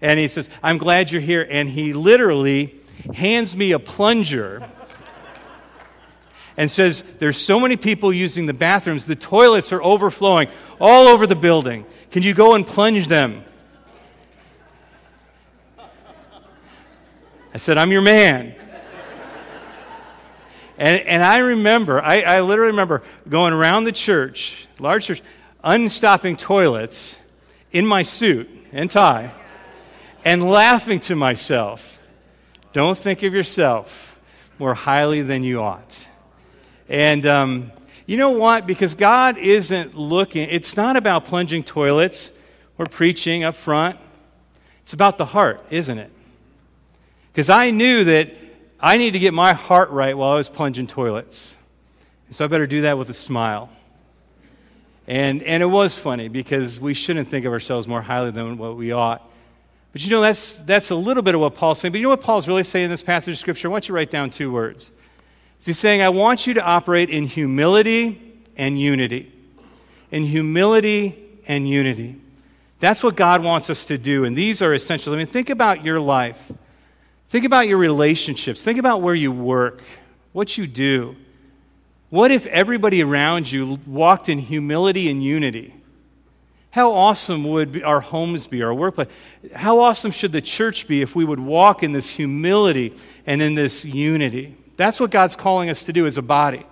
And 0.00 0.18
he 0.18 0.28
says, 0.28 0.48
I'm 0.62 0.78
glad 0.78 1.10
you're 1.10 1.22
here. 1.22 1.46
And 1.48 1.68
he 1.68 1.92
literally 1.92 2.78
hands 3.14 3.56
me 3.56 3.72
a 3.72 3.78
plunger 3.78 4.68
and 6.56 6.70
says, 6.70 7.02
There's 7.18 7.36
so 7.36 7.58
many 7.58 7.76
people 7.76 8.12
using 8.12 8.46
the 8.46 8.54
bathrooms, 8.54 9.06
the 9.06 9.16
toilets 9.16 9.72
are 9.72 9.82
overflowing 9.82 10.48
all 10.80 11.06
over 11.06 11.26
the 11.26 11.36
building. 11.36 11.86
Can 12.10 12.22
you 12.22 12.34
go 12.34 12.54
and 12.54 12.66
plunge 12.66 13.08
them? 13.08 13.44
I 17.54 17.58
said, 17.58 17.78
I'm 17.78 17.90
your 17.90 18.02
man. 18.02 18.54
And, 20.76 21.02
and 21.08 21.24
I 21.24 21.38
remember, 21.38 22.00
I, 22.00 22.20
I 22.20 22.40
literally 22.40 22.70
remember 22.70 23.02
going 23.28 23.52
around 23.52 23.82
the 23.82 23.92
church, 23.92 24.68
large 24.78 25.06
church, 25.06 25.22
unstopping 25.64 26.36
toilets 26.36 27.18
in 27.72 27.84
my 27.84 28.04
suit 28.04 28.48
and 28.72 28.88
tie 28.88 29.32
and 30.24 30.48
laughing 30.48 31.00
to 31.00 31.16
myself. 31.16 32.00
Don't 32.72 32.98
think 32.98 33.22
of 33.22 33.32
yourself 33.34 34.18
more 34.58 34.74
highly 34.74 35.22
than 35.22 35.42
you 35.42 35.60
ought. 35.62 36.06
And 36.88 37.26
um, 37.26 37.72
you 38.06 38.16
know 38.16 38.30
what? 38.30 38.66
Because 38.66 38.94
God 38.94 39.38
isn't 39.38 39.94
looking, 39.94 40.48
it's 40.50 40.76
not 40.76 40.96
about 40.96 41.24
plunging 41.24 41.62
toilets 41.62 42.32
or 42.78 42.86
preaching 42.86 43.44
up 43.44 43.54
front. 43.54 43.98
It's 44.82 44.92
about 44.92 45.18
the 45.18 45.26
heart, 45.26 45.64
isn't 45.70 45.98
it? 45.98 46.10
Because 47.32 47.50
I 47.50 47.70
knew 47.70 48.04
that 48.04 48.34
I 48.80 48.96
need 48.96 49.12
to 49.12 49.18
get 49.18 49.34
my 49.34 49.52
heart 49.52 49.90
right 49.90 50.16
while 50.16 50.30
I 50.30 50.34
was 50.36 50.48
plunging 50.48 50.86
toilets. 50.86 51.56
So 52.30 52.44
I 52.44 52.48
better 52.48 52.66
do 52.66 52.82
that 52.82 52.96
with 52.96 53.10
a 53.10 53.14
smile. 53.14 53.70
And, 55.06 55.42
and 55.42 55.62
it 55.62 55.66
was 55.66 55.98
funny 55.98 56.28
because 56.28 56.80
we 56.80 56.94
shouldn't 56.94 57.28
think 57.28 57.46
of 57.46 57.52
ourselves 57.52 57.88
more 57.88 58.02
highly 58.02 58.30
than 58.30 58.58
what 58.58 58.76
we 58.76 58.92
ought. 58.92 59.27
But 59.92 60.04
you 60.04 60.10
know, 60.10 60.20
that's, 60.20 60.62
that's 60.62 60.90
a 60.90 60.94
little 60.94 61.22
bit 61.22 61.34
of 61.34 61.40
what 61.40 61.54
Paul's 61.54 61.80
saying. 61.80 61.92
But 61.92 61.98
you 61.98 62.04
know 62.04 62.10
what 62.10 62.20
Paul's 62.20 62.46
really 62.46 62.64
saying 62.64 62.86
in 62.86 62.90
this 62.90 63.02
passage 63.02 63.32
of 63.32 63.38
Scripture? 63.38 63.68
I 63.68 63.70
want 63.70 63.84
you 63.84 63.88
to 63.88 63.92
write 63.94 64.10
down 64.10 64.30
two 64.30 64.52
words. 64.52 64.90
He's 65.64 65.78
saying, 65.78 66.02
I 66.02 66.10
want 66.10 66.46
you 66.46 66.54
to 66.54 66.64
operate 66.64 67.10
in 67.10 67.26
humility 67.26 68.40
and 68.56 68.80
unity. 68.80 69.32
In 70.10 70.24
humility 70.24 71.18
and 71.46 71.68
unity. 71.68 72.16
That's 72.80 73.02
what 73.02 73.16
God 73.16 73.42
wants 73.42 73.70
us 73.70 73.86
to 73.86 73.98
do. 73.98 74.24
And 74.24 74.36
these 74.36 74.62
are 74.62 74.72
essential. 74.72 75.12
I 75.12 75.16
mean, 75.16 75.26
think 75.26 75.50
about 75.50 75.84
your 75.84 75.98
life. 75.98 76.52
Think 77.28 77.44
about 77.44 77.66
your 77.66 77.78
relationships. 77.78 78.62
Think 78.62 78.78
about 78.78 79.02
where 79.02 79.14
you 79.14 79.32
work, 79.32 79.82
what 80.32 80.56
you 80.56 80.66
do. 80.66 81.16
What 82.10 82.30
if 82.30 82.46
everybody 82.46 83.02
around 83.02 83.50
you 83.50 83.78
walked 83.86 84.28
in 84.28 84.38
humility 84.38 85.10
and 85.10 85.22
unity? 85.22 85.74
How 86.70 86.92
awesome 86.92 87.44
would 87.44 87.82
our 87.82 88.00
homes 88.00 88.46
be, 88.46 88.62
our 88.62 88.74
workplace? 88.74 89.08
How 89.54 89.80
awesome 89.80 90.10
should 90.10 90.32
the 90.32 90.42
church 90.42 90.86
be 90.86 91.00
if 91.00 91.16
we 91.16 91.24
would 91.24 91.40
walk 91.40 91.82
in 91.82 91.92
this 91.92 92.10
humility 92.10 92.94
and 93.26 93.40
in 93.40 93.54
this 93.54 93.84
unity? 93.84 94.56
That's 94.76 95.00
what 95.00 95.10
God's 95.10 95.34
calling 95.34 95.70
us 95.70 95.84
to 95.84 95.92
do 95.92 96.06
as 96.06 96.18
a 96.18 96.22
body, 96.22 96.66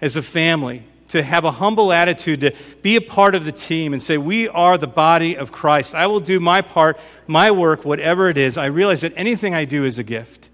as 0.00 0.16
a 0.16 0.22
family, 0.22 0.84
to 1.08 1.22
have 1.24 1.44
a 1.44 1.50
humble 1.50 1.92
attitude, 1.92 2.40
to 2.42 2.54
be 2.82 2.94
a 2.94 3.00
part 3.00 3.34
of 3.34 3.44
the 3.44 3.50
team 3.50 3.92
and 3.92 4.00
say, 4.00 4.16
We 4.16 4.48
are 4.48 4.78
the 4.78 4.86
body 4.86 5.36
of 5.36 5.50
Christ. 5.50 5.96
I 5.96 6.06
will 6.06 6.20
do 6.20 6.38
my 6.38 6.62
part, 6.62 6.98
my 7.26 7.50
work, 7.50 7.84
whatever 7.84 8.30
it 8.30 8.38
is. 8.38 8.56
I 8.56 8.66
realize 8.66 9.00
that 9.00 9.12
anything 9.16 9.52
I 9.52 9.64
do 9.64 9.84
is 9.84 9.98
a 9.98 10.04
gift. 10.04 10.48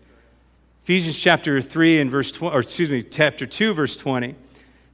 Ephesians 0.84 1.20
chapter 1.20 1.60
3 1.60 2.00
and 2.00 2.10
verse 2.10 2.32
20, 2.32 2.56
or 2.56 2.60
excuse 2.60 2.90
me, 2.90 3.02
chapter 3.02 3.44
2, 3.44 3.74
verse 3.74 3.96
20 3.96 4.36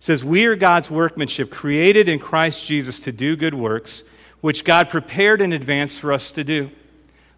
says, 0.02 0.24
We 0.24 0.46
are 0.46 0.56
God's 0.56 0.90
workmanship, 0.90 1.48
created 1.48 2.08
in 2.08 2.18
Christ 2.18 2.66
Jesus 2.66 2.98
to 3.00 3.12
do 3.12 3.36
good 3.36 3.54
works, 3.54 4.02
which 4.40 4.64
God 4.64 4.90
prepared 4.90 5.40
in 5.40 5.52
advance 5.52 5.96
for 5.96 6.12
us 6.12 6.32
to 6.32 6.42
do. 6.42 6.72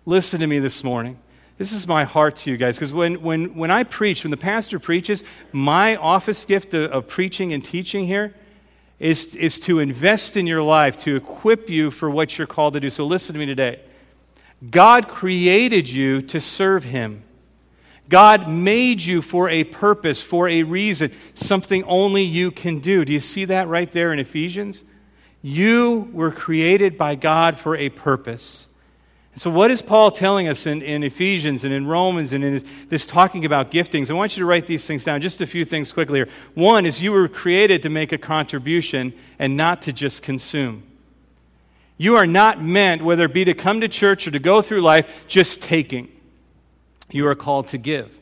Listen 0.06 0.40
to 0.40 0.46
me 0.46 0.60
this 0.60 0.82
morning. 0.82 1.18
This 1.58 1.72
is 1.72 1.86
my 1.86 2.04
heart 2.04 2.36
to 2.36 2.50
you 2.50 2.56
guys, 2.56 2.78
because 2.78 2.94
when, 2.94 3.20
when, 3.20 3.54
when 3.54 3.70
I 3.70 3.84
preach, 3.84 4.24
when 4.24 4.30
the 4.30 4.38
pastor 4.38 4.78
preaches, 4.78 5.22
my 5.52 5.96
office 5.96 6.46
gift 6.46 6.72
of, 6.72 6.90
of 6.90 7.06
preaching 7.06 7.52
and 7.52 7.62
teaching 7.62 8.06
here 8.06 8.34
is, 8.98 9.36
is 9.36 9.60
to 9.60 9.80
invest 9.80 10.34
in 10.34 10.46
your 10.46 10.62
life, 10.62 10.96
to 10.98 11.16
equip 11.16 11.68
you 11.68 11.90
for 11.90 12.08
what 12.08 12.38
you're 12.38 12.46
called 12.46 12.72
to 12.72 12.80
do. 12.80 12.88
So 12.88 13.04
listen 13.04 13.34
to 13.34 13.38
me 13.38 13.44
today. 13.44 13.80
God 14.70 15.08
created 15.08 15.90
you 15.90 16.22
to 16.22 16.40
serve 16.40 16.84
Him. 16.84 17.24
God 18.08 18.48
made 18.48 19.02
you 19.02 19.22
for 19.22 19.48
a 19.48 19.64
purpose, 19.64 20.22
for 20.22 20.48
a 20.48 20.62
reason, 20.62 21.12
something 21.34 21.84
only 21.84 22.22
you 22.22 22.50
can 22.50 22.80
do. 22.80 23.04
Do 23.04 23.12
you 23.12 23.20
see 23.20 23.46
that 23.46 23.68
right 23.68 23.90
there 23.90 24.12
in 24.12 24.18
Ephesians? 24.18 24.84
You 25.42 26.08
were 26.12 26.30
created 26.30 26.98
by 26.98 27.14
God 27.14 27.58
for 27.58 27.76
a 27.76 27.88
purpose. 27.88 28.66
So, 29.36 29.50
what 29.50 29.70
is 29.70 29.82
Paul 29.82 30.12
telling 30.12 30.46
us 30.46 30.64
in, 30.64 30.80
in 30.80 31.02
Ephesians 31.02 31.64
and 31.64 31.74
in 31.74 31.86
Romans 31.86 32.32
and 32.32 32.44
in 32.44 32.52
this, 32.52 32.64
this, 32.88 33.06
talking 33.06 33.44
about 33.44 33.72
giftings? 33.72 34.08
I 34.08 34.14
want 34.14 34.36
you 34.36 34.42
to 34.42 34.46
write 34.46 34.68
these 34.68 34.86
things 34.86 35.02
down. 35.02 35.20
Just 35.20 35.40
a 35.40 35.46
few 35.46 35.64
things 35.64 35.92
quickly 35.92 36.20
here. 36.20 36.28
One 36.54 36.86
is 36.86 37.02
you 37.02 37.10
were 37.10 37.26
created 37.26 37.82
to 37.82 37.90
make 37.90 38.12
a 38.12 38.18
contribution 38.18 39.12
and 39.38 39.56
not 39.56 39.82
to 39.82 39.92
just 39.92 40.22
consume. 40.22 40.84
You 41.96 42.14
are 42.14 42.28
not 42.28 42.62
meant, 42.62 43.02
whether 43.02 43.24
it 43.24 43.34
be 43.34 43.44
to 43.44 43.54
come 43.54 43.80
to 43.80 43.88
church 43.88 44.26
or 44.28 44.30
to 44.30 44.38
go 44.38 44.62
through 44.62 44.82
life, 44.82 45.24
just 45.26 45.60
taking. 45.60 46.13
You 47.10 47.26
are 47.26 47.34
called 47.34 47.68
to 47.68 47.78
give, 47.78 48.18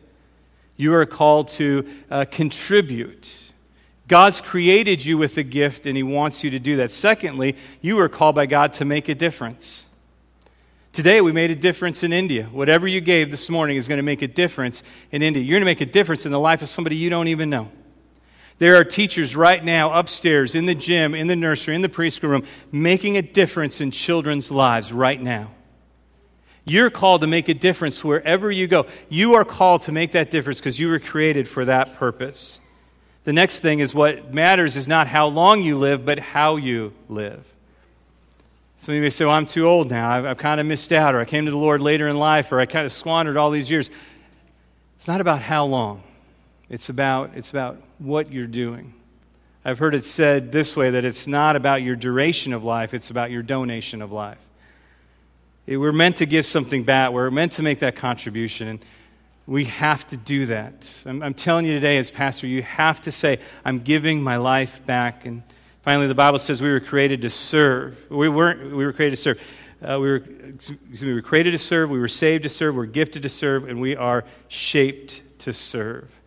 you 0.77 0.95
are 0.95 1.07
called 1.07 1.49
to 1.49 1.89
uh, 2.11 2.25
contribute. 2.31 3.53
God's 4.09 4.41
created 4.41 5.03
you 5.03 5.17
with 5.17 5.39
a 5.39 5.43
gift, 5.43 5.87
and 5.87 5.97
He 5.97 6.03
wants 6.03 6.45
you 6.45 6.51
to 6.51 6.59
do 6.59 6.77
that. 6.77 6.91
Secondly, 6.91 7.57
you 7.81 7.99
are 8.01 8.09
called 8.09 8.35
by 8.35 8.47
God 8.47 8.75
to 8.75 8.85
make 8.85 9.09
a 9.09 9.15
difference. 9.15 9.87
Today, 10.93 11.23
we 11.23 11.33
made 11.33 11.51
a 11.51 11.55
difference 11.55 12.03
in 12.03 12.13
India. 12.13 12.45
Whatever 12.45 12.87
you 12.87 13.01
gave 13.01 13.31
this 13.31 13.49
morning 13.49 13.79
is 13.79 13.89
going 13.89 13.97
to 13.97 14.03
make 14.03 14.21
a 14.21 14.29
difference 14.29 14.83
in 15.11 15.23
India. 15.23 15.43
You're 15.43 15.55
going 15.55 15.63
to 15.63 15.65
make 15.65 15.81
a 15.81 15.91
difference 15.91 16.27
in 16.27 16.33
the 16.33 16.39
life 16.39 16.61
of 16.61 16.69
somebody 16.69 16.97
you 16.97 17.09
don't 17.09 17.29
even 17.29 17.49
know. 17.49 17.73
There 18.59 18.77
are 18.77 18.85
teachers 18.85 19.35
right 19.35 19.65
now 19.65 19.93
upstairs, 19.93 20.55
in 20.55 20.67
the 20.67 20.75
gym, 20.75 21.15
in 21.15 21.27
the 21.29 21.37
nursery, 21.37 21.75
in 21.75 21.81
the 21.81 21.89
preschool 21.89 22.29
room, 22.29 22.45
making 22.71 23.17
a 23.17 23.23
difference 23.23 23.81
in 23.81 23.91
children's 23.91 24.51
lives 24.51 24.93
right 24.93 25.21
now. 25.21 25.51
You're 26.65 26.91
called 26.91 27.23
to 27.23 27.27
make 27.27 27.49
a 27.49 27.55
difference 27.55 28.05
wherever 28.05 28.51
you 28.51 28.67
go. 28.67 28.87
You 29.09 29.35
are 29.35 29.45
called 29.45 29.83
to 29.83 29.93
make 29.93 30.13
that 30.13 30.31
difference 30.31 30.61
because 30.61 30.79
you 30.79 30.89
were 30.89 31.01
created 31.01 31.49
for 31.49 31.65
that 31.65 31.95
purpose. 31.95 32.61
The 33.25 33.33
next 33.33 33.61
thing 33.61 33.81
is 33.81 33.95
what 33.95 34.33
matters 34.33 34.77
is 34.77 34.87
not 34.87 35.07
how 35.07 35.27
long 35.27 35.63
you 35.63 35.79
live, 35.79 36.05
but 36.05 36.19
how 36.19 36.57
you 36.57 36.93
live. 37.09 37.53
Some 38.79 38.95
of 38.95 38.97
you 38.97 39.03
may 39.03 39.11
say, 39.11 39.25
Well, 39.25 39.35
I'm 39.35 39.47
too 39.47 39.67
old 39.67 39.91
now. 39.91 40.11
I've, 40.11 40.25
I've 40.25 40.39
kind 40.39 40.61
of 40.61 40.67
missed 40.67 40.93
out, 40.93 41.15
or 41.15 41.21
I 41.21 41.25
came 41.25 41.45
to 41.45 41.51
the 41.53 41.57
Lord 41.57 41.81
later 41.81 42.09
in 42.09 42.17
life, 42.17 42.51
or 42.51 42.59
I 42.59 42.67
kind 42.67 42.85
of 42.85 42.93
squandered 42.93 43.37
all 43.37 43.51
these 43.51 43.71
years. 43.71 43.91
It's 44.97 45.07
not 45.07 45.21
about 45.21 45.41
how 45.41 45.65
long, 45.67 46.03
it's 46.69 46.89
about, 46.89 47.31
it's 47.35 47.51
about 47.51 47.81
what 47.99 48.33
you're 48.33 48.47
doing. 48.47 48.95
I've 49.65 49.79
heard 49.79 49.95
it 49.95 50.05
said 50.05 50.51
this 50.51 50.77
way 50.77 50.91
that 50.91 51.05
it's 51.05 51.29
not 51.29 51.55
about 51.55 51.83
your 51.83 51.95
duration 51.95 52.53
of 52.53 52.65
life, 52.65 52.95
it's 52.95 53.11
about 53.11 53.31
your 53.31 53.43
donation 53.43 54.03
of 54.03 54.11
life. 54.11 54.39
We're 55.67 55.93
meant 55.93 56.17
to 56.17 56.27
give 56.27 56.45
something 56.47 56.85
back, 56.85 57.13
we're 57.13 57.31
meant 57.31 57.53
to 57.53 57.63
make 57.63 57.81
that 57.81 57.97
contribution, 57.97 58.69
and 58.69 58.85
we 59.47 59.65
have 59.67 60.07
to 60.09 60.17
do 60.17 60.47
that. 60.47 61.03
I'm, 61.07 61.23
I'm 61.23 61.35
telling 61.35 61.67
you 61.67 61.75
today, 61.75 61.99
as 61.99 62.11
pastor, 62.11 62.47
you 62.47 62.63
have 62.63 63.01
to 63.03 63.13
say, 63.13 63.39
I'm 63.65 63.81
giving 63.81 64.23
my 64.23 64.37
life 64.37 64.85
back. 64.87 65.25
And 65.25 65.43
Finally, 65.83 66.07
the 66.07 66.15
Bible 66.15 66.39
says 66.39 66.63
we 66.63 66.71
were 66.71 66.79
created 66.79 67.23
to 67.23 67.31
serve. 67.31 68.09
We 68.09 68.29
weren't, 68.29 68.77
we 68.77 68.87
were 68.87 68.93
created 68.93 69.17
to 69.17 69.23
serve. 69.23 69.41
Uh, 69.83 69.99
we, 69.99 70.11
were, 70.13 70.23
we 71.03 71.13
were 71.13 71.23
created 71.23 71.51
to 71.51 71.59
serve, 71.59 71.91
we 71.91 71.99
were 71.99 72.07
saved 72.07 72.45
to 72.45 72.49
serve, 72.49 72.77
we're 72.77 72.87
gifted 72.87 73.25
to 73.25 73.29
serve, 73.29 73.69
and 73.69 73.81
we 73.81 73.97
are 73.97 74.25
shaped 74.47 75.21
to 75.41 75.53
serve. 75.53 76.21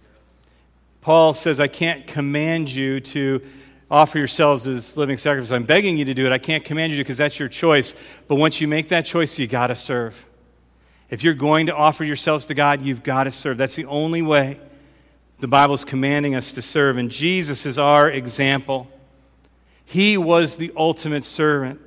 Paul 0.99 1.33
says, 1.33 1.61
I 1.61 1.67
can't 1.67 2.05
command 2.05 2.69
you 2.69 2.99
to 2.99 3.41
offer 3.89 4.17
yourselves 4.17 4.67
as 4.67 4.97
living 4.97 5.17
sacrifice. 5.17 5.51
I'm 5.51 5.63
begging 5.63 5.97
you 5.97 6.05
to 6.05 6.13
do 6.13 6.25
it. 6.25 6.31
I 6.31 6.37
can't 6.37 6.63
command 6.63 6.91
you 6.91 6.97
to 6.97 7.03
because 7.03 7.17
that's 7.17 7.39
your 7.39 7.49
choice. 7.49 7.95
But 8.27 8.35
once 8.35 8.59
you 8.59 8.67
make 8.67 8.89
that 8.89 9.05
choice, 9.05 9.37
you 9.37 9.47
got 9.47 9.67
to 9.67 9.75
serve. 9.75 10.27
If 11.09 11.23
you're 11.23 11.35
going 11.35 11.67
to 11.67 11.75
offer 11.75 12.03
yourselves 12.03 12.47
to 12.47 12.55
God, 12.55 12.81
you've 12.81 13.03
got 13.03 13.25
to 13.25 13.31
serve. 13.31 13.57
That's 13.57 13.75
the 13.75 13.85
only 13.85 14.21
way 14.21 14.59
the 15.39 15.47
Bible 15.47 15.75
is 15.75 15.85
commanding 15.85 16.33
us 16.33 16.53
to 16.53 16.61
serve. 16.61 16.97
And 16.97 17.11
Jesus 17.11 17.65
is 17.65 17.77
our 17.77 18.09
example. 18.09 18.87
He 19.85 20.17
was 20.17 20.57
the 20.57 20.71
ultimate 20.75 21.23
servant. 21.23 21.79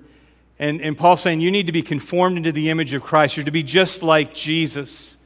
And, 0.60 0.80
and 0.80 0.96
Paul's 0.96 1.20
saying 1.20 1.40
you 1.40 1.50
need 1.50 1.66
to 1.66 1.72
be 1.72 1.82
conformed 1.82 2.36
into 2.36 2.52
the 2.52 2.70
image 2.70 2.94
of 2.94 3.02
Christ. 3.02 3.36
You're 3.36 3.44
to 3.44 3.50
be 3.50 3.62
just 3.64 4.02
like 4.02 4.32
Jesus. 4.32 5.17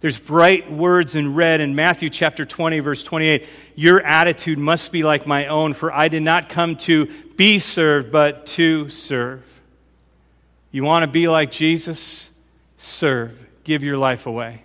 There's 0.00 0.20
bright 0.20 0.70
words 0.70 1.16
in 1.16 1.34
red 1.34 1.60
in 1.60 1.74
Matthew 1.74 2.08
chapter 2.08 2.44
20, 2.44 2.78
verse 2.78 3.02
28. 3.02 3.44
Your 3.74 4.00
attitude 4.00 4.58
must 4.58 4.92
be 4.92 5.02
like 5.02 5.26
my 5.26 5.46
own, 5.46 5.74
for 5.74 5.92
I 5.92 6.06
did 6.06 6.22
not 6.22 6.48
come 6.48 6.76
to 6.76 7.06
be 7.36 7.58
served, 7.58 8.12
but 8.12 8.46
to 8.46 8.88
serve. 8.90 9.60
You 10.70 10.84
want 10.84 11.04
to 11.04 11.10
be 11.10 11.26
like 11.26 11.50
Jesus? 11.50 12.30
Serve. 12.76 13.44
Give 13.64 13.82
your 13.82 13.96
life 13.96 14.26
away. 14.26 14.62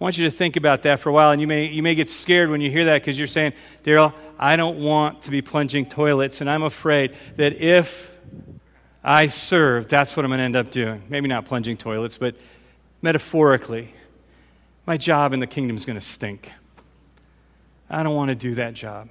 I 0.00 0.04
want 0.04 0.18
you 0.18 0.24
to 0.24 0.32
think 0.32 0.56
about 0.56 0.82
that 0.82 0.98
for 0.98 1.10
a 1.10 1.12
while, 1.12 1.30
and 1.30 1.40
you 1.40 1.46
may, 1.46 1.66
you 1.66 1.82
may 1.82 1.94
get 1.94 2.08
scared 2.08 2.50
when 2.50 2.60
you 2.60 2.72
hear 2.72 2.86
that 2.86 3.02
because 3.02 3.16
you're 3.18 3.28
saying, 3.28 3.52
Daryl, 3.84 4.12
I 4.36 4.56
don't 4.56 4.78
want 4.78 5.22
to 5.22 5.30
be 5.30 5.42
plunging 5.42 5.86
toilets, 5.86 6.40
and 6.40 6.50
I'm 6.50 6.64
afraid 6.64 7.14
that 7.36 7.54
if 7.54 8.18
I 9.04 9.28
serve, 9.28 9.86
that's 9.86 10.16
what 10.16 10.24
I'm 10.24 10.30
going 10.30 10.38
to 10.38 10.44
end 10.44 10.56
up 10.56 10.72
doing. 10.72 11.04
Maybe 11.08 11.28
not 11.28 11.44
plunging 11.44 11.76
toilets, 11.76 12.18
but 12.18 12.34
metaphorically, 13.00 13.92
my 14.88 14.96
job 14.96 15.34
in 15.34 15.38
the 15.38 15.46
kingdom 15.46 15.76
is 15.76 15.84
going 15.84 15.98
to 15.98 16.04
stink. 16.04 16.50
I 17.90 18.02
don't 18.02 18.16
want 18.16 18.30
to 18.30 18.34
do 18.34 18.54
that 18.54 18.72
job. 18.72 19.10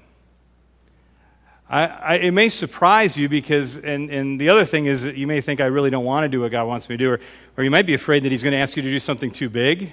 I, 1.70 1.86
I, 1.86 2.14
it 2.16 2.32
may 2.32 2.50
surprise 2.50 3.16
you 3.16 3.30
because, 3.30 3.78
and, 3.78 4.10
and 4.10 4.42
the 4.42 4.50
other 4.50 4.66
thing 4.66 4.88
is 4.88 5.04
that 5.04 5.18
you 5.18 5.28
may 5.28 5.40
think 5.40 5.62
I 5.62 5.68
really 5.68 5.92
don't 5.92 6.04
want 6.04 6.24
to 6.24 6.30
do 6.30 6.42
what 6.42 6.50
God 6.50 6.68
wants 6.68 6.90
me 6.90 6.98
to 6.98 6.98
do, 6.98 7.12
or, 7.12 7.20
or 7.58 7.64
you 7.64 7.70
might 7.70 7.86
be 7.86 7.94
afraid 7.94 8.24
that 8.24 8.32
He's 8.32 8.42
going 8.42 8.54
to 8.54 8.58
ask 8.58 8.76
you 8.76 8.82
to 8.82 8.90
do 8.90 8.98
something 8.98 9.30
too 9.30 9.50
big. 9.50 9.92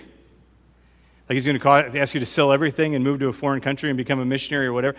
Like 1.29 1.35
He's 1.35 1.45
going 1.45 1.61
to 1.61 2.01
ask 2.01 2.15
you 2.15 2.21
to 2.21 2.27
sell 2.27 2.51
everything 2.51 2.95
and 2.95 3.05
move 3.05 3.21
to 3.21 3.29
a 3.29 3.33
foreign 3.35 3.61
country 3.61 3.91
and 3.91 3.97
become 3.99 4.21
a 4.21 4.25
missionary 4.25 4.67
or 4.67 4.73
whatever. 4.73 4.97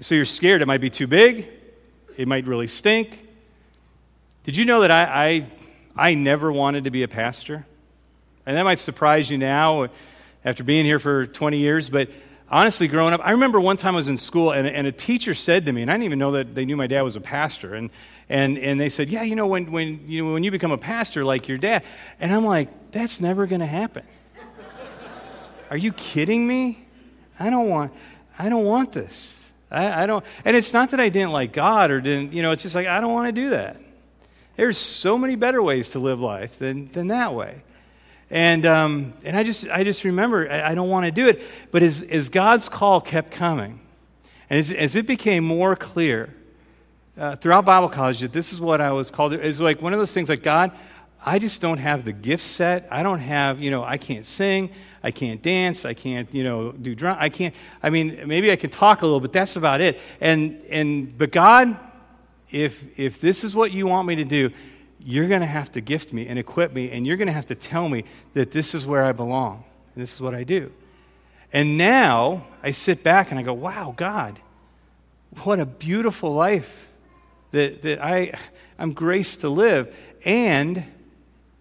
So 0.00 0.14
you're 0.14 0.24
scared 0.24 0.62
it 0.62 0.66
might 0.66 0.80
be 0.80 0.90
too 0.90 1.08
big, 1.08 1.48
it 2.16 2.28
might 2.28 2.46
really 2.46 2.68
stink. 2.68 3.26
Did 4.44 4.56
you 4.56 4.64
know 4.64 4.82
that 4.82 4.92
I, 4.92 5.46
I, 5.96 6.10
I 6.10 6.14
never 6.14 6.52
wanted 6.52 6.84
to 6.84 6.92
be 6.92 7.02
a 7.02 7.08
pastor? 7.08 7.66
And 8.46 8.56
that 8.56 8.62
might 8.62 8.78
surprise 8.78 9.28
you 9.28 9.38
now 9.38 9.88
after 10.44 10.64
being 10.64 10.84
here 10.84 10.98
for 10.98 11.26
20 11.26 11.58
years, 11.58 11.90
but 11.90 12.08
honestly, 12.50 12.88
growing 12.88 13.14
up, 13.14 13.20
I 13.24 13.32
remember 13.32 13.60
one 13.60 13.76
time 13.76 13.94
I 13.94 13.96
was 13.96 14.08
in 14.08 14.16
school 14.16 14.52
and, 14.52 14.66
and 14.66 14.86
a 14.86 14.92
teacher 14.92 15.34
said 15.34 15.66
to 15.66 15.72
me, 15.72 15.82
and 15.82 15.90
I 15.90 15.94
didn't 15.94 16.04
even 16.04 16.18
know 16.18 16.32
that 16.32 16.54
they 16.54 16.64
knew 16.64 16.76
my 16.76 16.86
dad 16.86 17.02
was 17.02 17.16
a 17.16 17.20
pastor, 17.20 17.74
and, 17.74 17.90
and, 18.28 18.58
and 18.58 18.80
they 18.80 18.88
said, 18.88 19.10
Yeah, 19.10 19.22
you 19.22 19.36
know, 19.36 19.46
when, 19.46 19.70
when, 19.70 20.08
you 20.08 20.24
know, 20.24 20.32
when 20.32 20.44
you 20.44 20.50
become 20.50 20.72
a 20.72 20.78
pastor 20.78 21.24
like 21.24 21.48
your 21.48 21.58
dad. 21.58 21.84
And 22.18 22.32
I'm 22.32 22.44
like, 22.44 22.92
That's 22.92 23.20
never 23.20 23.46
going 23.46 23.60
to 23.60 23.66
happen. 23.66 24.04
Are 25.70 25.76
you 25.76 25.92
kidding 25.92 26.46
me? 26.46 26.84
I 27.38 27.48
don't 27.48 27.68
want, 27.68 27.92
I 28.38 28.48
don't 28.48 28.64
want 28.64 28.92
this. 28.92 29.36
I, 29.70 30.02
I, 30.02 30.06
don't, 30.06 30.24
and 30.44 30.56
it's 30.56 30.72
not 30.72 30.90
that 30.90 31.00
I 31.00 31.08
didn't 31.08 31.30
like 31.30 31.52
God 31.52 31.90
or 31.92 32.00
didn't, 32.00 32.32
you 32.32 32.42
know, 32.42 32.50
it's 32.50 32.62
just 32.62 32.74
like 32.74 32.88
I 32.88 33.00
don't 33.00 33.12
want 33.12 33.34
to 33.34 33.40
do 33.40 33.50
that. 33.50 33.76
There's 34.56 34.76
so 34.76 35.16
many 35.16 35.36
better 35.36 35.62
ways 35.62 35.90
to 35.90 36.00
live 36.00 36.20
life 36.20 36.58
than, 36.58 36.90
than 36.90 37.06
that 37.08 37.34
way. 37.34 37.62
And, 38.30 38.64
um, 38.64 39.12
and 39.24 39.36
I, 39.36 39.42
just, 39.42 39.68
I 39.68 39.82
just 39.82 40.04
remember 40.04 40.48
I, 40.48 40.70
I 40.70 40.74
don't 40.74 40.88
want 40.88 41.06
to 41.06 41.12
do 41.12 41.28
it. 41.28 41.42
But 41.72 41.82
as, 41.82 42.02
as 42.02 42.28
God's 42.28 42.68
call 42.68 43.00
kept 43.00 43.32
coming, 43.32 43.80
and 44.48 44.58
as, 44.58 44.70
as 44.72 44.94
it 44.96 45.06
became 45.06 45.44
more 45.44 45.74
clear 45.74 46.34
uh, 47.18 47.36
throughout 47.36 47.64
Bible 47.64 47.88
college 47.88 48.20
that 48.20 48.32
this 48.32 48.52
is 48.52 48.60
what 48.60 48.80
I 48.80 48.92
was 48.92 49.10
called 49.10 49.32
to, 49.32 49.46
it's 49.46 49.58
like 49.58 49.82
one 49.82 49.92
of 49.92 49.98
those 49.98 50.14
things 50.14 50.28
like, 50.28 50.42
God, 50.42 50.70
I 51.24 51.38
just 51.38 51.60
don't 51.60 51.78
have 51.78 52.04
the 52.04 52.12
gift 52.12 52.42
set. 52.42 52.88
I 52.90 53.02
don't 53.02 53.18
have, 53.18 53.60
you 53.60 53.70
know, 53.70 53.84
I 53.84 53.98
can't 53.98 54.24
sing. 54.24 54.70
I 55.02 55.10
can't 55.10 55.42
dance. 55.42 55.84
I 55.84 55.94
can't, 55.94 56.32
you 56.32 56.44
know, 56.44 56.72
do 56.72 56.94
drum. 56.94 57.16
I 57.20 57.28
can't, 57.28 57.54
I 57.82 57.90
mean, 57.90 58.26
maybe 58.26 58.50
I 58.52 58.56
can 58.56 58.70
talk 58.70 59.02
a 59.02 59.06
little, 59.06 59.20
but 59.20 59.32
that's 59.32 59.56
about 59.56 59.80
it. 59.80 59.98
And, 60.20 60.62
and, 60.70 61.16
but 61.16 61.30
God, 61.32 61.76
if, 62.50 62.98
if 62.98 63.20
this 63.20 63.44
is 63.44 63.54
what 63.54 63.72
you 63.72 63.86
want 63.86 64.08
me 64.08 64.16
to 64.16 64.24
do, 64.24 64.50
you're 65.02 65.28
going 65.28 65.40
to 65.40 65.46
have 65.46 65.72
to 65.72 65.80
gift 65.80 66.12
me 66.12 66.26
and 66.26 66.38
equip 66.38 66.72
me, 66.72 66.90
and 66.90 67.06
you're 67.06 67.16
going 67.16 67.28
to 67.28 67.32
have 67.32 67.46
to 67.46 67.54
tell 67.54 67.88
me 67.88 68.04
that 68.34 68.52
this 68.52 68.74
is 68.74 68.86
where 68.86 69.04
I 69.04 69.12
belong, 69.12 69.64
and 69.94 70.02
this 70.02 70.14
is 70.14 70.20
what 70.20 70.34
I 70.34 70.44
do. 70.44 70.72
And 71.52 71.76
now 71.76 72.44
I 72.62 72.70
sit 72.70 73.02
back 73.02 73.30
and 73.30 73.40
I 73.40 73.42
go, 73.42 73.52
wow, 73.52 73.92
God, 73.96 74.38
what 75.42 75.58
a 75.58 75.66
beautiful 75.66 76.32
life 76.32 76.92
that, 77.50 77.82
that 77.82 78.02
I, 78.02 78.38
I'm 78.78 78.92
graced 78.92 79.40
to 79.40 79.48
live. 79.48 79.94
And 80.24 80.84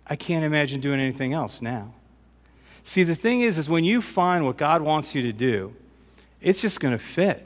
I 0.05 0.15
can't 0.15 0.43
imagine 0.45 0.81
doing 0.81 0.99
anything 0.99 1.33
else 1.33 1.61
now. 1.61 1.93
See, 2.83 3.03
the 3.03 3.15
thing 3.15 3.41
is, 3.41 3.57
is 3.57 3.69
when 3.69 3.83
you 3.83 4.01
find 4.01 4.45
what 4.45 4.57
God 4.57 4.81
wants 4.81 5.13
you 5.13 5.21
to 5.23 5.33
do, 5.33 5.75
it's 6.41 6.61
just 6.61 6.79
going 6.79 6.93
to 6.93 7.03
fit. 7.03 7.45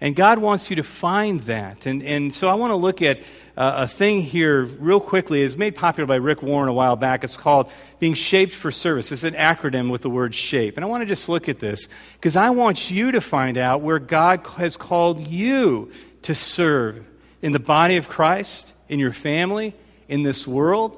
And 0.00 0.16
God 0.16 0.38
wants 0.38 0.70
you 0.70 0.76
to 0.76 0.82
find 0.82 1.40
that. 1.40 1.84
And, 1.84 2.02
and 2.02 2.34
so 2.34 2.48
I 2.48 2.54
want 2.54 2.70
to 2.70 2.76
look 2.76 3.02
at 3.02 3.20
uh, 3.60 3.82
a 3.82 3.86
thing 3.86 4.22
here 4.22 4.64
real 4.64 5.00
quickly. 5.00 5.42
is 5.42 5.58
made 5.58 5.74
popular 5.74 6.06
by 6.06 6.16
Rick 6.16 6.42
Warren 6.42 6.70
a 6.70 6.72
while 6.72 6.96
back. 6.96 7.24
It's 7.24 7.36
called 7.36 7.70
Being 7.98 8.14
Shaped 8.14 8.54
for 8.54 8.70
Service. 8.70 9.12
It's 9.12 9.22
an 9.22 9.34
acronym 9.34 9.90
with 9.90 10.00
the 10.00 10.08
word 10.08 10.34
shape. 10.34 10.78
And 10.78 10.84
I 10.84 10.88
want 10.88 11.02
to 11.02 11.06
just 11.06 11.28
look 11.28 11.46
at 11.46 11.58
this 11.58 11.86
because 12.14 12.36
I 12.36 12.48
want 12.48 12.90
you 12.90 13.12
to 13.12 13.20
find 13.20 13.58
out 13.58 13.82
where 13.82 13.98
God 13.98 14.46
has 14.56 14.78
called 14.78 15.26
you 15.26 15.92
to 16.22 16.34
serve 16.34 17.04
in 17.42 17.52
the 17.52 17.58
body 17.58 17.98
of 17.98 18.08
Christ, 18.08 18.72
in 18.88 18.98
your 18.98 19.12
family, 19.12 19.74
in 20.08 20.22
this 20.22 20.46
world. 20.46 20.96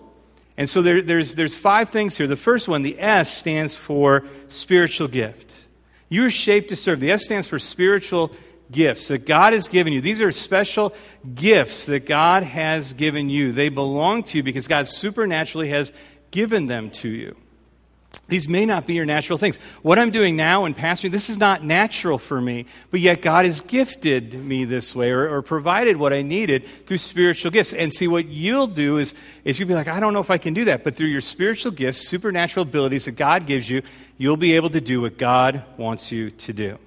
And 0.57 0.71
so 0.71 0.83
there, 0.83 1.03
there's, 1.03 1.35
there's 1.35 1.57
five 1.57 1.89
things 1.89 2.17
here. 2.17 2.29
The 2.29 2.37
first 2.37 2.69
one, 2.69 2.83
the 2.83 3.01
S, 3.01 3.37
stands 3.37 3.75
for 3.75 4.25
spiritual 4.47 5.09
gift. 5.09 5.53
You 6.09 6.27
are 6.27 6.31
shaped 6.31 6.69
to 6.69 6.77
serve. 6.77 7.01
The 7.01 7.11
S 7.11 7.25
stands 7.25 7.49
for 7.49 7.59
spiritual 7.59 8.31
gifts 8.73 9.09
that 9.09 9.27
God 9.27 9.53
has 9.53 9.69
given 9.69 9.93
you. 9.93 10.01
These 10.01 10.21
are 10.21 10.33
special 10.33 10.95
gifts 11.35 11.87
that 11.87 12.07
God 12.07 12.43
has 12.43 12.95
given 12.95 13.29
you. 13.29 13.53
They 13.53 13.69
belong 13.69 14.23
to 14.25 14.39
you 14.39 14.43
because 14.43 14.67
God 14.67 14.89
supernaturally 14.89 15.69
has 15.69 15.93
given 16.31 16.67
them 16.67 16.91
to 16.91 17.09
you. 17.09 17.37
These 18.29 18.49
may 18.49 18.65
not 18.65 18.87
be 18.87 18.95
your 18.95 19.05
natural 19.05 19.37
things. 19.37 19.59
What 19.83 19.99
I'm 19.99 20.11
doing 20.11 20.37
now 20.37 20.65
in 20.65 20.75
pastoring, 20.75 21.11
this 21.11 21.29
is 21.29 21.39
not 21.39 21.65
natural 21.65 22.19
for 22.19 22.41
me, 22.41 22.67
but 22.91 23.01
yet 23.01 23.21
God 23.21 23.45
has 23.45 23.61
gifted 23.61 24.33
me 24.33 24.65
this 24.65 24.95
way 24.95 25.11
or, 25.11 25.29
or, 25.29 25.43
provided 25.43 25.97
what 25.97 26.13
I 26.13 26.23
needed 26.23 26.67
through 26.87 26.99
spiritual 26.99 27.51
gifts. 27.51 27.73
And 27.73 27.93
see, 27.93 28.09
what 28.09 28.27
you'll 28.27 28.69
do 28.69 28.99
is, 28.99 29.15
is 29.45 29.59
you'll 29.59 29.69
be 29.69 29.75
like, 29.75 29.89
I 29.89 30.01
don't 30.01 30.15
know 30.15 30.21
if 30.21 30.31
I 30.31 30.39
can 30.39 30.55
do 30.55 30.65
that. 30.67 30.83
But 30.85 30.95
through 30.95 31.09
your 31.09 31.21
spiritual 31.21 31.73
gifts, 31.73 32.09
supernatural 32.09 32.63
abilities 32.63 33.05
that 33.05 33.17
God 33.17 33.47
gives 33.47 33.69
you, 33.69 33.83
you'll 34.17 34.37
be 34.39 34.57
able 34.57 34.71
to 34.71 34.81
do 34.81 35.03
what 35.03 35.19
God 35.19 35.65
wants 35.77 36.11
you 36.11 36.31
to 36.31 36.53
do. 36.53 36.79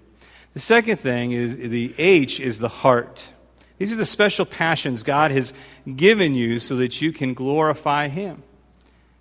The 0.56 0.62
second 0.62 1.02
thing 1.02 1.34
is 1.34 1.58
the 1.58 1.94
H 1.98 2.40
is 2.40 2.60
the 2.60 2.70
heart. 2.70 3.30
These 3.78 3.92
are 3.92 3.98
the 3.98 4.06
special 4.06 4.46
passions 4.46 5.04
God 5.04 5.32
has 5.32 5.54
given 5.98 6.34
you 6.34 6.60
so 6.60 6.78
that 6.78 7.02
you 7.02 7.12
can 7.12 7.34
glorify 7.34 8.08
Him. 8.08 8.42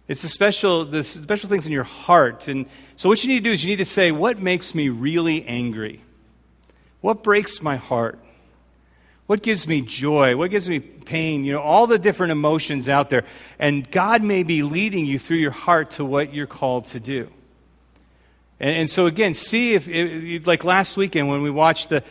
It's 0.07 0.23
the 0.23 0.29
special, 0.29 0.85
the 0.85 1.03
special 1.03 1.49
things 1.49 1.67
in 1.67 1.73
your 1.73 1.83
heart. 1.83 2.47
And 2.47 2.67
so, 2.95 3.09
what 3.09 3.25
you 3.25 3.29
need 3.29 3.43
to 3.43 3.51
do 3.51 3.51
is 3.51 3.65
you 3.65 3.71
need 3.71 3.79
to 3.79 3.85
say, 3.85 4.13
What 4.13 4.39
makes 4.39 4.77
me 4.77 4.91
really 4.91 5.45
angry? 5.45 6.03
What 7.01 7.25
breaks 7.25 7.61
my 7.61 7.77
heart? 7.77 8.21
What 9.27 9.43
gives 9.43 9.67
me 9.67 9.81
joy? 9.81 10.37
What 10.37 10.53
gives 10.53 10.69
me 10.69 10.79
pain? 10.79 11.45
You 11.45 11.55
know, 11.55 11.63
all 11.63 11.89
the 11.89 11.99
different 11.99 12.31
emotions 12.31 12.89
out 12.89 13.11
there. 13.11 13.25
And 13.59 13.91
God 13.91 14.23
may 14.23 14.45
be 14.45 14.63
leading 14.63 15.05
you 15.05 15.19
through 15.19 15.39
your 15.39 15.51
heart 15.51 15.93
to 15.93 16.05
what 16.05 16.33
you're 16.33 16.47
called 16.47 16.85
to 16.87 17.01
do. 17.01 17.29
And, 18.61 18.77
and, 18.77 18.91
so 18.91 19.07
again, 19.07 19.35
see 19.35 19.75
if, 19.75 19.89
if, 19.89 20.47
like 20.47 20.63
last 20.63 20.97
weekend 20.97 21.29
when 21.29 21.43
we 21.43 21.51
watched 21.51 21.89
the, 21.89 22.05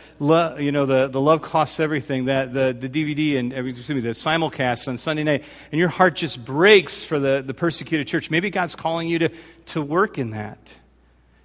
you 0.60 0.72
know, 0.72 0.84
the, 0.84 1.08
the 1.08 1.20
Love 1.20 1.40
Costs 1.40 1.80
Everything, 1.80 2.26
that, 2.26 2.52
the, 2.52 2.76
the 2.78 2.88
DVD 2.88 3.38
and, 3.38 3.52
excuse 3.52 3.88
me, 3.88 4.00
the 4.00 4.10
simulcast 4.10 4.86
on 4.86 4.98
Sunday 4.98 5.24
night, 5.24 5.44
and 5.72 5.78
your 5.78 5.88
heart 5.88 6.16
just 6.16 6.44
breaks 6.44 7.02
for 7.02 7.18
the, 7.18 7.42
the 7.44 7.54
persecuted 7.54 8.06
church. 8.06 8.30
Maybe 8.30 8.50
God's 8.50 8.76
calling 8.76 9.08
you 9.08 9.20
to, 9.20 9.30
to 9.66 9.80
work 9.80 10.18
in 10.18 10.30
that. 10.30 10.58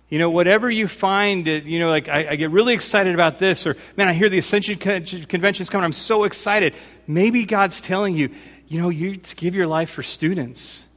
You 0.10 0.20
know, 0.20 0.32
whatever 0.32 0.70
you 0.70 0.88
find, 0.88 1.48
you 1.48 1.80
know, 1.80 1.90
like 1.90 2.10
I, 2.10 2.32
I 2.32 2.36
get 2.36 2.52
really 2.52 2.74
excited 2.74 3.14
about 3.14 3.40
this, 3.40 3.66
or 3.66 3.78
man, 3.96 4.10
I 4.10 4.14
hear 4.14 4.28
the 4.28 4.40
Ascension 4.40 4.78
Convention's 4.80 5.70
coming, 5.70 5.86
I'm 5.86 5.94
so 5.94 6.26
excited. 6.26 6.76
Maybe 7.08 7.46
God's 7.46 7.80
telling 7.80 8.16
you, 8.16 8.32
you 8.68 8.82
know, 8.82 8.90
you 8.90 9.16
give 9.16 9.56
your 9.56 9.68
life 9.68 9.92
for 9.92 10.04
students 10.04 10.88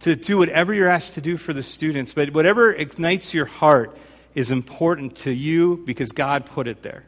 to 0.00 0.16
do 0.16 0.38
whatever 0.38 0.72
you're 0.72 0.88
asked 0.88 1.14
to 1.14 1.20
do 1.20 1.36
for 1.36 1.52
the 1.52 1.62
students, 1.62 2.12
but 2.12 2.32
whatever 2.32 2.72
ignites 2.72 3.34
your 3.34 3.46
heart 3.46 3.96
is 4.34 4.50
important 4.50 5.16
to 5.16 5.32
you 5.32 5.82
because 5.84 6.12
God 6.12 6.46
put 6.46 6.68
it 6.68 6.82
there. 6.82 7.04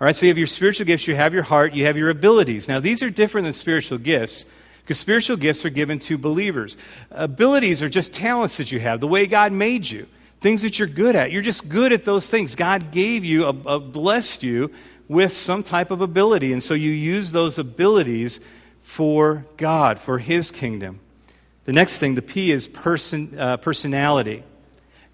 All 0.00 0.06
right, 0.06 0.14
so 0.14 0.26
you 0.26 0.30
have 0.30 0.38
your 0.38 0.46
spiritual 0.46 0.86
gifts, 0.86 1.08
you 1.08 1.16
have 1.16 1.34
your 1.34 1.42
heart, 1.42 1.74
you 1.74 1.86
have 1.86 1.96
your 1.96 2.08
abilities. 2.08 2.68
Now, 2.68 2.80
these 2.80 3.02
are 3.02 3.10
different 3.10 3.46
than 3.46 3.52
spiritual 3.52 3.98
gifts 3.98 4.46
because 4.82 4.98
spiritual 4.98 5.36
gifts 5.36 5.64
are 5.64 5.70
given 5.70 5.98
to 6.00 6.16
believers. 6.16 6.76
Abilities 7.10 7.82
are 7.82 7.88
just 7.88 8.12
talents 8.12 8.56
that 8.56 8.72
you 8.72 8.80
have, 8.80 9.00
the 9.00 9.08
way 9.08 9.26
God 9.26 9.52
made 9.52 9.90
you, 9.90 10.06
things 10.40 10.62
that 10.62 10.78
you're 10.78 10.88
good 10.88 11.16
at. 11.16 11.32
You're 11.32 11.42
just 11.42 11.68
good 11.68 11.92
at 11.92 12.04
those 12.04 12.30
things. 12.30 12.54
God 12.54 12.92
gave 12.92 13.24
you, 13.24 13.44
a, 13.44 13.48
a 13.48 13.80
blessed 13.80 14.44
you 14.44 14.72
with 15.08 15.32
some 15.32 15.62
type 15.62 15.90
of 15.90 16.00
ability, 16.00 16.52
and 16.52 16.62
so 16.62 16.74
you 16.74 16.90
use 16.90 17.32
those 17.32 17.58
abilities 17.58 18.40
for 18.82 19.44
God, 19.56 19.98
for 19.98 20.18
His 20.18 20.50
kingdom. 20.50 21.00
The 21.68 21.74
next 21.74 21.98
thing, 21.98 22.14
the 22.14 22.22
P, 22.22 22.50
is 22.50 22.66
person, 22.66 23.38
uh, 23.38 23.58
personality. 23.58 24.42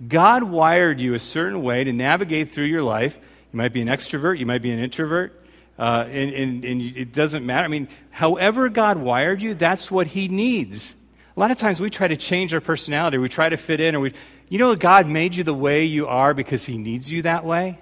God 0.07 0.45
wired 0.45 1.01
you 1.01 1.15
a 1.15 1.19
certain 1.19 1.65
way 1.65 1.83
to 1.83 1.93
navigate 1.93 2.53
through 2.53 2.67
your 2.67 2.81
life. 2.81 3.19
You 3.53 3.57
might 3.57 3.73
be 3.73 3.81
an 3.81 3.89
extrovert, 3.89 4.39
you 4.39 4.47
might 4.47 4.63
be 4.63 4.71
an 4.71 4.79
introvert, 4.79 5.45
uh, 5.81 6.05
and, 6.07 6.33
and, 6.33 6.65
and 6.65 6.81
it 6.81 7.13
doesn't 7.13 7.45
matter. 7.45 7.65
I 7.65 7.69
mean, 7.69 7.89
however 8.11 8.69
God 8.69 8.99
wired 8.99 9.43
you, 9.43 9.55
that's 9.55 9.91
what 9.91 10.07
He 10.07 10.29
needs. 10.29 10.95
A 11.37 11.41
lot 11.41 11.51
of 11.51 11.57
times 11.57 11.81
we 11.81 11.91
try 11.91 12.07
to 12.07 12.17
change 12.17 12.55
our 12.55 12.61
personality, 12.61 13.19
we 13.19 13.29
try 13.29 13.49
to 13.49 13.57
fit 13.57 13.81
in, 13.81 13.97
or 13.97 13.99
we, 13.99 14.13
you 14.49 14.59
know, 14.61 14.77
God 14.77 15.09
made 15.09 15.35
you 15.35 15.43
the 15.43 15.53
way 15.53 15.85
you 15.85 16.07
are 16.07 16.35
because 16.35 16.67
He 16.67 16.79
needs 16.79 17.11
you 17.11 17.23
that 17.23 17.45
way. 17.45 17.81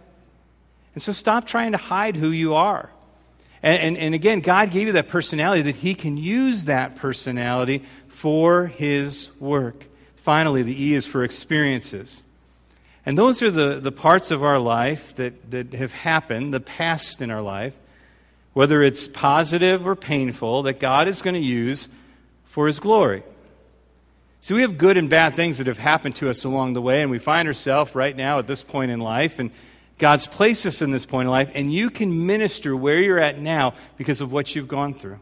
And 0.95 1.03
so 1.03 1.13
stop 1.13 1.47
trying 1.47 1.73
to 1.73 1.79
hide 1.79 2.17
who 2.17 2.31
you 2.31 2.55
are. 2.55 2.89
And, 3.63 3.81
and, 3.83 3.97
and, 3.97 4.15
again, 4.15 4.41
God 4.41 4.71
gave 4.71 4.89
you 4.89 4.95
that 4.95 5.09
personality 5.09 5.63
that 5.63 5.77
He 5.77 5.95
can 5.95 6.17
use 6.17 6.65
that 6.65 6.97
personality 6.97 7.85
for 8.09 8.67
His 8.67 9.31
work. 9.39 9.87
Finally, 10.17 10.63
the 10.63 10.85
E 10.85 10.95
is 10.95 11.07
for 11.07 11.23
experiences. 11.23 12.23
And 13.07 13.17
those 13.17 13.43
are 13.43 13.51
the, 13.51 13.81
the 13.81 13.93
parts 13.93 14.31
of 14.31 14.43
our 14.43 14.59
life 14.59 15.15
that, 15.17 15.51
that 15.51 15.75
have 15.75 15.93
happened, 15.93 16.53
the 16.53 16.61
past 16.61 17.21
in 17.21 17.31
our 17.31 17.43
life, 17.43 17.75
whether 18.53 18.83
it's 18.83 19.09
positive 19.09 19.87
or 19.87 19.97
painful, 19.97 20.65
that 20.65 20.81
God 20.81 21.09
is 21.09 21.23
going 21.23 21.35
to 21.35 21.41
use 21.41 21.89
for 22.45 22.67
His 22.67 22.81
glory. 22.81 23.23
See, 24.41 24.55
we 24.55 24.63
have 24.63 24.77
good 24.77 24.97
and 24.97 25.09
bad 25.09 25.37
things 25.37 25.59
that 25.59 25.69
have 25.69 25.79
happened 25.79 26.17
to 26.17 26.29
us 26.29 26.43
along 26.43 26.73
the 26.73 26.83
way, 26.83 27.03
and 27.03 27.13
we 27.13 27.21
find 27.21 27.47
ourselves 27.47 27.95
right 27.95 28.17
now 28.17 28.41
at 28.41 28.49
this 28.49 28.65
point 28.65 28.91
in 28.91 28.99
life, 28.99 29.39
and 29.39 29.53
God's 30.03 30.27
placed 30.27 30.67
us 30.67 30.83
in 30.83 30.91
this 30.91 31.07
point 31.07 31.27
in 31.27 31.31
life, 31.31 31.53
and 31.55 31.73
you 31.73 31.89
can 31.89 32.27
minister 32.27 32.77
where 32.77 33.01
you're 33.01 33.21
at 33.21 33.39
now 33.39 33.75
because 33.97 34.21
of 34.21 34.33
what 34.33 34.53
you've 34.53 34.67
gone 34.67 34.95
through. 34.95 35.21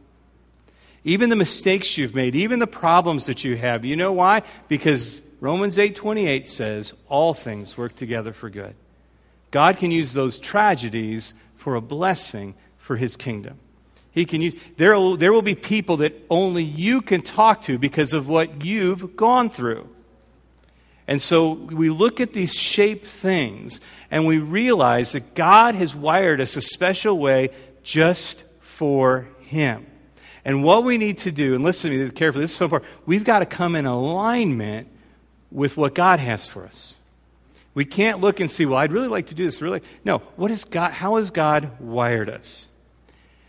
Even 1.05 1.29
the 1.29 1.37
mistakes 1.37 1.99
you've 1.99 2.15
made, 2.15 2.35
even 2.35 2.61
the 2.61 2.67
problems 2.67 3.27
that 3.27 3.45
you 3.45 3.59
have. 3.59 3.85
You 3.85 3.95
know 3.95 4.11
why? 4.11 4.41
Because 4.69 5.21
Romans 5.39 5.77
8:28 5.77 6.47
says 6.47 6.95
all 7.11 7.35
things 7.35 7.77
work 7.77 7.95
together 7.95 8.33
for 8.33 8.49
good. 8.49 8.75
God 9.51 9.77
can 9.77 9.91
use 9.91 10.15
those 10.15 10.39
tragedies 10.39 11.35
for 11.57 11.75
a 11.75 11.83
blessing 11.83 12.55
for 12.79 12.97
his 12.97 13.19
kingdom. 13.19 13.59
He 14.13 14.25
can 14.25 14.41
use 14.41 14.55
there 14.79 14.95
will, 14.95 15.19
there 15.19 15.35
will 15.35 15.43
be 15.43 15.55
people 15.55 15.99
that 15.99 16.15
only 16.31 16.65
you 16.65 17.03
can 17.03 17.21
talk 17.21 17.61
to 17.63 17.79
because 17.79 18.15
of 18.15 18.29
what 18.29 18.65
you've 18.65 19.15
gone 19.15 19.51
through. 19.51 19.91
And 21.11 21.21
so 21.21 21.55
we 21.55 21.91
look 21.91 22.21
at 22.21 22.35
these 22.35 22.55
shaped 22.55 23.05
things 23.05 23.81
and 24.13 24.27
we 24.27 24.39
realize 24.39 25.11
that 25.13 25.35
God 25.35 25.75
has 25.75 25.93
wired 25.93 26.41
us 26.41 26.55
a 26.55 26.61
special 26.61 27.19
way 27.19 27.49
just 27.83 28.45
for 28.61 29.27
Him. 29.41 29.87
And 30.45 30.63
what 30.63 30.85
we 30.85 30.99
need 30.99 31.19
to 31.19 31.33
do, 31.33 31.57
and 31.57 31.65
listen 31.65 31.91
to 31.91 31.99
me 31.99 32.11
carefully, 32.13 32.45
this 32.45 32.53
is 32.53 32.57
so 32.57 32.69
far, 32.69 32.83
we've 33.07 33.25
got 33.25 33.41
to 33.41 33.47
come 33.47 33.75
in 33.75 33.87
alignment 33.87 34.87
with 35.51 35.77
what 35.77 35.97
God 35.97 36.21
has 36.21 36.47
for 36.47 36.65
us. 36.65 36.97
We 37.75 37.85
can't 37.85 38.21
look 38.21 38.39
and 38.39 38.49
see, 38.49 38.65
well, 38.65 38.79
I'd 38.79 38.93
really 38.93 39.09
like 39.09 39.27
to 39.27 39.35
do 39.35 39.45
this. 39.45 39.61
Really, 39.61 39.83
no. 40.05 40.19
What 40.37 40.53
is 40.53 40.65
God? 40.65 40.93
How 40.93 41.17
has 41.17 41.33
God 41.33 41.81
wired 41.81 42.31
us? 42.31 42.69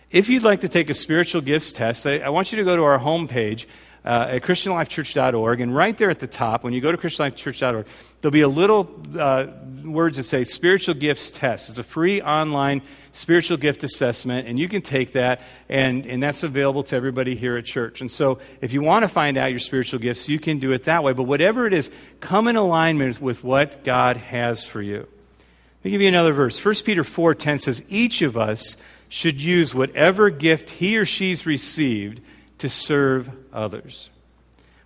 If 0.09 0.29
you'd 0.29 0.43
like 0.43 0.61
to 0.61 0.69
take 0.69 0.89
a 0.89 0.95
spiritual 0.95 1.41
gifts 1.41 1.71
test, 1.73 2.07
I, 2.07 2.19
I 2.19 2.29
want 2.29 2.51
you 2.51 2.57
to 2.57 2.63
go 2.63 2.75
to 2.75 2.83
our 2.83 2.97
homepage 2.97 3.67
uh, 4.03 4.27
at 4.29 4.41
ChristianLifeChurch.org. 4.41 5.61
And 5.61 5.75
right 5.75 5.97
there 5.97 6.09
at 6.09 6.19
the 6.19 6.27
top, 6.27 6.63
when 6.63 6.73
you 6.73 6.81
go 6.81 6.91
to 6.91 6.97
ChristianLifeChurch.org, 6.97 7.85
there'll 8.21 8.31
be 8.31 8.41
a 8.41 8.47
little 8.47 8.89
uh, 9.17 9.47
words 9.83 10.17
that 10.17 10.23
say 10.23 10.43
Spiritual 10.43 10.95
Gifts 10.95 11.31
Test. 11.31 11.69
It's 11.69 11.79
a 11.79 11.83
free 11.83 12.21
online 12.21 12.81
spiritual 13.11 13.57
gift 13.57 13.83
assessment, 13.83 14.47
and 14.47 14.57
you 14.57 14.67
can 14.67 14.81
take 14.81 15.11
that, 15.13 15.41
and, 15.69 16.05
and 16.05 16.23
that's 16.23 16.43
available 16.43 16.83
to 16.83 16.95
everybody 16.95 17.35
here 17.35 17.57
at 17.57 17.65
church. 17.65 18.01
And 18.01 18.09
so 18.09 18.39
if 18.61 18.73
you 18.73 18.81
want 18.81 19.03
to 19.03 19.09
find 19.09 19.37
out 19.37 19.51
your 19.51 19.59
spiritual 19.59 19.99
gifts, 19.99 20.29
you 20.29 20.39
can 20.39 20.59
do 20.59 20.71
it 20.71 20.85
that 20.85 21.03
way. 21.03 21.13
But 21.13 21.23
whatever 21.23 21.67
it 21.67 21.73
is, 21.73 21.91
come 22.21 22.47
in 22.47 22.55
alignment 22.55 23.21
with 23.21 23.43
what 23.43 23.83
God 23.83 24.17
has 24.17 24.65
for 24.65 24.81
you. 24.81 24.99
Let 24.99 25.85
me 25.85 25.91
give 25.91 26.01
you 26.01 26.07
another 26.07 26.33
verse. 26.33 26.63
1 26.63 26.75
Peter 26.85 27.03
4.10 27.03 27.61
says, 27.61 27.83
Each 27.89 28.21
of 28.21 28.37
us 28.37 28.77
should 29.09 29.41
use 29.41 29.75
whatever 29.75 30.29
gift 30.29 30.69
he 30.69 30.95
or 30.97 31.05
she's 31.05 31.45
received 31.45 32.21
to 32.61 32.69
serve 32.69 33.29
others. 33.51 34.09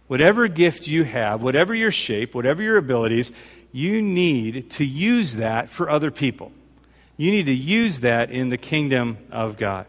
Whatever 0.07 0.47
gift 0.47 0.87
you 0.87 1.03
have, 1.03 1.41
whatever 1.41 1.73
your 1.73 1.91
shape, 1.91 2.35
whatever 2.35 2.61
your 2.61 2.77
abilities, 2.77 3.31
you 3.71 4.01
need 4.01 4.71
to 4.71 4.85
use 4.85 5.35
that 5.35 5.69
for 5.69 5.89
other 5.89 6.11
people. 6.11 6.51
You 7.17 7.31
need 7.31 7.47
to 7.47 7.53
use 7.53 8.01
that 8.01 8.31
in 8.31 8.49
the 8.49 8.57
kingdom 8.57 9.17
of 9.31 9.57
God. 9.57 9.87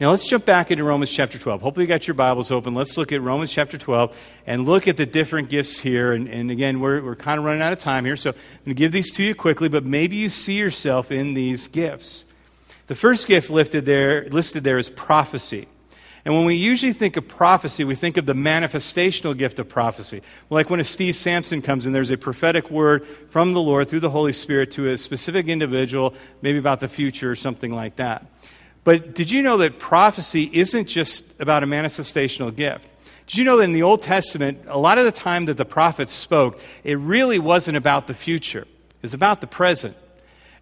Now 0.00 0.10
let's 0.10 0.28
jump 0.28 0.44
back 0.44 0.70
into 0.70 0.84
Romans 0.84 1.12
chapter 1.12 1.38
12. 1.38 1.62
Hopefully 1.62 1.84
you 1.84 1.88
got 1.88 2.06
your 2.06 2.14
Bibles 2.14 2.50
open. 2.50 2.74
Let's 2.74 2.96
look 2.96 3.12
at 3.12 3.20
Romans 3.20 3.52
chapter 3.52 3.78
12 3.78 4.16
and 4.46 4.66
look 4.66 4.86
at 4.86 4.96
the 4.96 5.06
different 5.06 5.48
gifts 5.48 5.78
here. 5.78 6.12
And, 6.12 6.28
and 6.28 6.50
again, 6.50 6.80
we're, 6.80 7.02
we're 7.02 7.16
kind 7.16 7.38
of 7.38 7.44
running 7.44 7.62
out 7.62 7.72
of 7.72 7.78
time 7.78 8.04
here, 8.04 8.16
so 8.16 8.30
I'm 8.30 8.36
going 8.64 8.74
to 8.76 8.78
give 8.78 8.92
these 8.92 9.12
to 9.12 9.22
you 9.22 9.34
quickly, 9.34 9.68
but 9.68 9.84
maybe 9.84 10.16
you 10.16 10.28
see 10.28 10.54
yourself 10.54 11.10
in 11.10 11.34
these 11.34 11.68
gifts. 11.68 12.24
The 12.88 12.94
first 12.94 13.26
gift 13.28 13.50
listed 13.50 13.86
there, 13.86 14.28
listed 14.28 14.62
there 14.62 14.78
is 14.78 14.90
prophecy. 14.90 15.68
And 16.24 16.34
when 16.34 16.46
we 16.46 16.54
usually 16.54 16.94
think 16.94 17.18
of 17.18 17.28
prophecy, 17.28 17.84
we 17.84 17.94
think 17.94 18.16
of 18.16 18.24
the 18.24 18.32
manifestational 18.32 19.36
gift 19.36 19.58
of 19.58 19.68
prophecy. 19.68 20.22
Like 20.48 20.70
when 20.70 20.80
a 20.80 20.84
Steve 20.84 21.16
Sampson 21.16 21.60
comes 21.60 21.84
in, 21.84 21.92
there's 21.92 22.10
a 22.10 22.16
prophetic 22.16 22.70
word 22.70 23.06
from 23.28 23.52
the 23.52 23.60
Lord 23.60 23.88
through 23.88 24.00
the 24.00 24.10
Holy 24.10 24.32
Spirit 24.32 24.70
to 24.72 24.90
a 24.90 24.96
specific 24.96 25.48
individual, 25.48 26.14
maybe 26.40 26.58
about 26.58 26.80
the 26.80 26.88
future 26.88 27.30
or 27.30 27.36
something 27.36 27.72
like 27.72 27.96
that. 27.96 28.26
But 28.84 29.14
did 29.14 29.30
you 29.30 29.42
know 29.42 29.58
that 29.58 29.78
prophecy 29.78 30.48
isn't 30.52 30.86
just 30.86 31.38
about 31.40 31.62
a 31.62 31.66
manifestational 31.66 32.54
gift? 32.54 32.88
Did 33.26 33.38
you 33.38 33.44
know 33.44 33.58
that 33.58 33.64
in 33.64 33.72
the 33.72 33.82
Old 33.82 34.02
Testament, 34.02 34.64
a 34.66 34.78
lot 34.78 34.98
of 34.98 35.04
the 35.04 35.12
time 35.12 35.46
that 35.46 35.56
the 35.56 35.64
prophets 35.64 36.12
spoke, 36.12 36.60
it 36.84 36.98
really 36.98 37.38
wasn't 37.38 37.76
about 37.76 38.06
the 38.06 38.14
future, 38.14 38.62
it 38.62 39.02
was 39.02 39.14
about 39.14 39.40
the 39.40 39.46
present. 39.46 39.96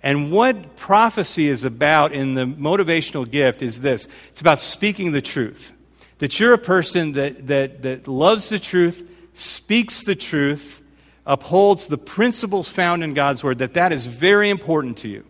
And 0.02 0.32
what 0.32 0.76
prophecy 0.76 1.48
is 1.48 1.64
about 1.64 2.12
in 2.12 2.34
the 2.34 2.44
motivational 2.44 3.30
gift 3.30 3.62
is 3.62 3.80
this 3.80 4.08
it's 4.30 4.40
about 4.40 4.58
speaking 4.58 5.12
the 5.12 5.22
truth. 5.22 5.72
That 6.18 6.38
you're 6.38 6.54
a 6.54 6.58
person 6.58 7.12
that, 7.12 7.46
that, 7.48 7.82
that 7.82 8.08
loves 8.08 8.48
the 8.48 8.58
truth, 8.58 9.10
speaks 9.32 10.04
the 10.04 10.14
truth, 10.14 10.82
upholds 11.26 11.88
the 11.88 11.98
principles 11.98 12.70
found 12.70 13.02
in 13.02 13.14
God's 13.14 13.42
Word, 13.42 13.58
that 13.58 13.74
that 13.74 13.92
is 13.92 14.06
very 14.06 14.50
important 14.50 14.98
to 14.98 15.08
you 15.08 15.24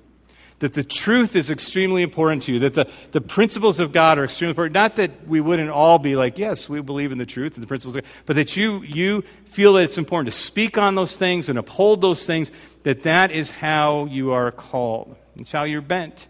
that 0.62 0.74
the 0.74 0.84
truth 0.84 1.34
is 1.34 1.50
extremely 1.50 2.04
important 2.04 2.44
to 2.44 2.52
you, 2.52 2.60
that 2.60 2.74
the, 2.74 2.88
the 3.10 3.20
principles 3.20 3.80
of 3.80 3.90
God 3.90 4.16
are 4.16 4.24
extremely 4.24 4.52
important. 4.52 4.74
Not 4.74 4.94
that 4.94 5.26
we 5.26 5.40
wouldn't 5.40 5.70
all 5.70 5.98
be 5.98 6.14
like, 6.14 6.38
yes, 6.38 6.68
we 6.68 6.80
believe 6.80 7.10
in 7.10 7.18
the 7.18 7.26
truth 7.26 7.54
and 7.54 7.64
the 7.64 7.66
principles, 7.66 7.96
but 8.26 8.36
that 8.36 8.56
you, 8.56 8.80
you 8.82 9.24
feel 9.44 9.72
that 9.72 9.82
it's 9.82 9.98
important 9.98 10.32
to 10.32 10.40
speak 10.40 10.78
on 10.78 10.94
those 10.94 11.16
things 11.16 11.48
and 11.48 11.58
uphold 11.58 12.00
those 12.00 12.24
things, 12.26 12.52
that 12.82 13.02
that 13.04 13.30
is 13.30 13.50
how 13.50 14.06
you 14.06 14.32
are 14.32 14.50
called. 14.50 15.16
It's 15.36 15.52
how 15.52 15.64
you're 15.64 15.80
bent. 15.80 16.28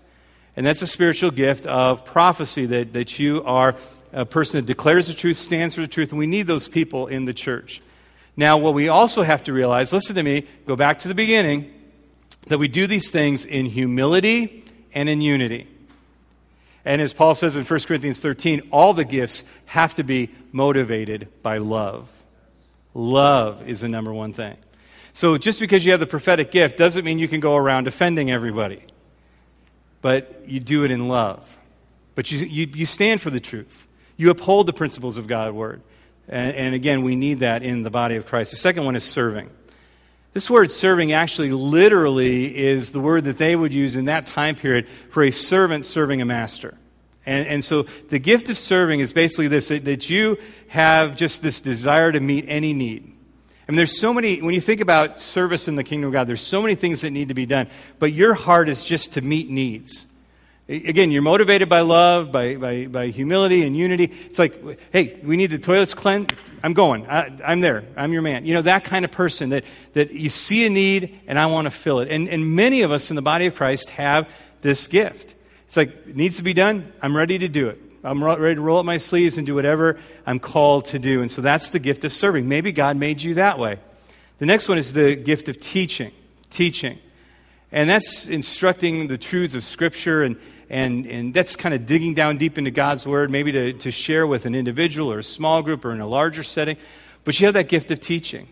And 0.56 0.66
that's 0.66 0.82
a 0.82 0.86
spiritual 0.86 1.30
gift 1.30 1.66
of 1.66 2.04
prophecy, 2.04 2.66
that, 2.66 2.92
that 2.92 3.18
you 3.18 3.42
are 3.44 3.74
a 4.12 4.26
person 4.26 4.58
that 4.58 4.66
declares 4.66 5.08
the 5.08 5.14
truth, 5.14 5.38
stands 5.38 5.74
for 5.74 5.80
the 5.80 5.86
truth, 5.86 6.10
and 6.10 6.18
we 6.18 6.26
need 6.26 6.46
those 6.46 6.68
people 6.68 7.06
in 7.06 7.24
the 7.24 7.32
church. 7.32 7.80
Now, 8.36 8.58
what 8.58 8.74
we 8.74 8.88
also 8.88 9.22
have 9.22 9.44
to 9.44 9.52
realize, 9.52 9.92
listen 9.92 10.14
to 10.16 10.22
me, 10.22 10.46
go 10.66 10.76
back 10.76 10.98
to 11.00 11.08
the 11.08 11.14
beginning 11.14 11.72
that 12.48 12.58
we 12.58 12.68
do 12.68 12.86
these 12.86 13.10
things 13.10 13.44
in 13.44 13.66
humility 13.66 14.64
and 14.94 15.08
in 15.08 15.20
unity. 15.20 15.68
And 16.84 17.00
as 17.00 17.12
Paul 17.12 17.34
says 17.34 17.56
in 17.56 17.64
1 17.64 17.80
Corinthians 17.80 18.20
13, 18.20 18.68
all 18.70 18.92
the 18.92 19.04
gifts 19.04 19.44
have 19.66 19.94
to 19.94 20.02
be 20.02 20.30
motivated 20.50 21.28
by 21.42 21.58
love. 21.58 22.10
Love 22.94 23.66
is 23.68 23.80
the 23.80 23.88
number 23.88 24.12
one 24.12 24.32
thing. 24.32 24.56
So 25.12 25.36
just 25.36 25.60
because 25.60 25.84
you 25.84 25.92
have 25.92 26.00
the 26.00 26.06
prophetic 26.06 26.50
gift 26.50 26.76
doesn't 26.76 27.04
mean 27.04 27.18
you 27.18 27.28
can 27.28 27.40
go 27.40 27.56
around 27.56 27.86
offending 27.86 28.30
everybody. 28.30 28.82
But 30.00 30.42
you 30.46 30.58
do 30.58 30.84
it 30.84 30.90
in 30.90 31.08
love. 31.08 31.58
But 32.14 32.30
you, 32.30 32.46
you, 32.46 32.68
you 32.74 32.86
stand 32.86 33.20
for 33.20 33.30
the 33.30 33.40
truth. 33.40 33.86
You 34.16 34.30
uphold 34.30 34.66
the 34.66 34.72
principles 34.72 35.18
of 35.18 35.26
God's 35.26 35.54
word. 35.54 35.82
And, 36.28 36.54
and 36.54 36.74
again, 36.74 37.02
we 37.02 37.16
need 37.16 37.40
that 37.40 37.62
in 37.62 37.82
the 37.82 37.90
body 37.90 38.16
of 38.16 38.26
Christ. 38.26 38.52
The 38.52 38.56
second 38.56 38.84
one 38.84 38.96
is 38.96 39.04
serving. 39.04 39.50
This 40.32 40.48
word 40.48 40.72
serving 40.72 41.12
actually 41.12 41.50
literally 41.50 42.56
is 42.56 42.92
the 42.92 43.00
word 43.00 43.24
that 43.24 43.36
they 43.36 43.54
would 43.54 43.74
use 43.74 43.96
in 43.96 44.06
that 44.06 44.26
time 44.26 44.54
period 44.54 44.88
for 45.10 45.22
a 45.22 45.30
servant 45.30 45.84
serving 45.84 46.22
a 46.22 46.24
master. 46.24 46.78
And, 47.26 47.46
and 47.46 47.64
so 47.64 47.82
the 48.08 48.18
gift 48.18 48.48
of 48.48 48.56
serving 48.56 49.00
is 49.00 49.12
basically 49.12 49.48
this 49.48 49.68
that 49.68 50.10
you 50.10 50.38
have 50.68 51.16
just 51.16 51.42
this 51.42 51.60
desire 51.60 52.10
to 52.10 52.18
meet 52.18 52.46
any 52.48 52.72
need. 52.72 53.11
Mean, 53.72 53.78
there's 53.78 53.98
so 53.98 54.12
many, 54.12 54.42
when 54.42 54.52
you 54.54 54.60
think 54.60 54.82
about 54.82 55.18
service 55.18 55.66
in 55.66 55.76
the 55.76 55.82
kingdom 55.82 56.08
of 56.08 56.12
God, 56.12 56.26
there's 56.26 56.42
so 56.42 56.60
many 56.60 56.74
things 56.74 57.00
that 57.00 57.10
need 57.10 57.28
to 57.28 57.34
be 57.34 57.46
done, 57.46 57.68
but 57.98 58.12
your 58.12 58.34
heart 58.34 58.68
is 58.68 58.84
just 58.84 59.14
to 59.14 59.22
meet 59.22 59.48
needs. 59.48 60.06
Again, 60.68 61.10
you're 61.10 61.22
motivated 61.22 61.70
by 61.70 61.80
love, 61.80 62.30
by, 62.30 62.56
by, 62.56 62.86
by 62.86 63.06
humility 63.06 63.62
and 63.62 63.74
unity. 63.74 64.12
It's 64.26 64.38
like, 64.38 64.62
hey, 64.92 65.18
we 65.24 65.38
need 65.38 65.46
the 65.46 65.58
toilets 65.58 65.94
cleansed. 65.94 66.34
I'm 66.62 66.74
going. 66.74 67.06
I, 67.06 67.30
am 67.50 67.62
there. 67.62 67.84
I'm 67.96 68.12
your 68.12 68.20
man. 68.20 68.44
You 68.44 68.52
know, 68.52 68.62
that 68.62 68.84
kind 68.84 69.06
of 69.06 69.10
person 69.10 69.48
that, 69.48 69.64
that 69.94 70.12
you 70.12 70.28
see 70.28 70.66
a 70.66 70.70
need 70.70 71.18
and 71.26 71.38
I 71.38 71.46
want 71.46 71.64
to 71.64 71.70
fill 71.70 72.00
it. 72.00 72.10
And, 72.10 72.28
and 72.28 72.54
many 72.54 72.82
of 72.82 72.92
us 72.92 73.08
in 73.08 73.16
the 73.16 73.22
body 73.22 73.46
of 73.46 73.54
Christ 73.54 73.88
have 73.92 74.28
this 74.60 74.86
gift. 74.86 75.34
It's 75.66 75.78
like, 75.78 76.08
needs 76.08 76.36
to 76.36 76.42
be 76.42 76.52
done. 76.52 76.92
I'm 77.00 77.16
ready 77.16 77.38
to 77.38 77.48
do 77.48 77.70
it. 77.70 77.81
I'm 78.04 78.22
ready 78.22 78.56
to 78.56 78.60
roll 78.60 78.78
up 78.78 78.84
my 78.84 78.96
sleeves 78.96 79.38
and 79.38 79.46
do 79.46 79.54
whatever 79.54 79.98
I'm 80.26 80.38
called 80.38 80.86
to 80.86 80.98
do. 80.98 81.20
And 81.22 81.30
so 81.30 81.40
that's 81.40 81.70
the 81.70 81.78
gift 81.78 82.04
of 82.04 82.12
serving. 82.12 82.48
Maybe 82.48 82.72
God 82.72 82.96
made 82.96 83.22
you 83.22 83.34
that 83.34 83.58
way. 83.58 83.78
The 84.38 84.46
next 84.46 84.68
one 84.68 84.78
is 84.78 84.92
the 84.92 85.14
gift 85.14 85.48
of 85.48 85.60
teaching. 85.60 86.10
Teaching. 86.50 86.98
And 87.70 87.88
that's 87.88 88.26
instructing 88.26 89.06
the 89.06 89.18
truths 89.18 89.54
of 89.54 89.64
Scripture 89.64 90.22
and 90.22 90.36
and, 90.72 91.06
and 91.06 91.34
that's 91.34 91.54
kind 91.54 91.74
of 91.74 91.84
digging 91.84 92.14
down 92.14 92.38
deep 92.38 92.56
into 92.56 92.70
God's 92.70 93.06
Word, 93.06 93.30
maybe 93.30 93.52
to, 93.52 93.72
to 93.74 93.90
share 93.90 94.26
with 94.26 94.46
an 94.46 94.54
individual 94.54 95.12
or 95.12 95.18
a 95.18 95.22
small 95.22 95.60
group 95.60 95.84
or 95.84 95.92
in 95.92 96.00
a 96.00 96.06
larger 96.06 96.42
setting. 96.42 96.78
But 97.24 97.38
you 97.38 97.46
have 97.46 97.54
that 97.54 97.68
gift 97.68 97.90
of 97.90 98.00
teaching. 98.00 98.48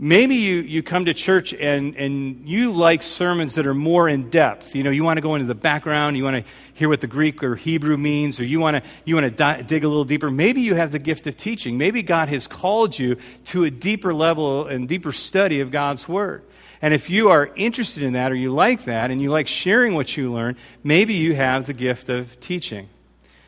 Maybe 0.00 0.36
you, 0.36 0.60
you 0.60 0.84
come 0.84 1.06
to 1.06 1.14
church 1.14 1.52
and, 1.52 1.96
and 1.96 2.48
you 2.48 2.70
like 2.70 3.02
sermons 3.02 3.56
that 3.56 3.66
are 3.66 3.74
more 3.74 4.08
in 4.08 4.30
depth. 4.30 4.76
You 4.76 4.84
know, 4.84 4.90
you 4.90 5.02
want 5.02 5.16
to 5.16 5.20
go 5.20 5.34
into 5.34 5.48
the 5.48 5.56
background, 5.56 6.16
you 6.16 6.22
want 6.22 6.36
to 6.36 6.44
hear 6.74 6.88
what 6.88 7.00
the 7.00 7.08
Greek 7.08 7.42
or 7.42 7.56
Hebrew 7.56 7.96
means, 7.96 8.38
or 8.38 8.44
you 8.44 8.60
want 8.60 8.76
to, 8.76 8.90
you 9.04 9.16
want 9.16 9.24
to 9.24 9.32
di- 9.32 9.62
dig 9.62 9.82
a 9.82 9.88
little 9.88 10.04
deeper. 10.04 10.30
Maybe 10.30 10.60
you 10.60 10.76
have 10.76 10.92
the 10.92 11.00
gift 11.00 11.26
of 11.26 11.36
teaching. 11.36 11.78
Maybe 11.78 12.04
God 12.04 12.28
has 12.28 12.46
called 12.46 12.96
you 12.96 13.16
to 13.46 13.64
a 13.64 13.72
deeper 13.72 14.14
level 14.14 14.68
and 14.68 14.88
deeper 14.88 15.10
study 15.10 15.60
of 15.60 15.72
God's 15.72 16.08
Word. 16.08 16.44
And 16.80 16.94
if 16.94 17.10
you 17.10 17.30
are 17.30 17.50
interested 17.56 18.04
in 18.04 18.12
that 18.12 18.30
or 18.30 18.36
you 18.36 18.52
like 18.52 18.84
that 18.84 19.10
and 19.10 19.20
you 19.20 19.30
like 19.32 19.48
sharing 19.48 19.96
what 19.96 20.16
you 20.16 20.32
learn, 20.32 20.56
maybe 20.84 21.14
you 21.14 21.34
have 21.34 21.66
the 21.66 21.72
gift 21.72 22.08
of 22.08 22.38
teaching. 22.38 22.88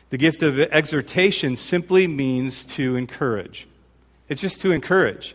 The 0.09 0.17
gift 0.17 0.43
of 0.43 0.59
exhortation 0.59 1.55
simply 1.55 2.07
means 2.07 2.65
to 2.65 2.97
encourage. 2.97 3.69
It's 4.27 4.41
just 4.41 4.59
to 4.61 4.73
encourage. 4.73 5.33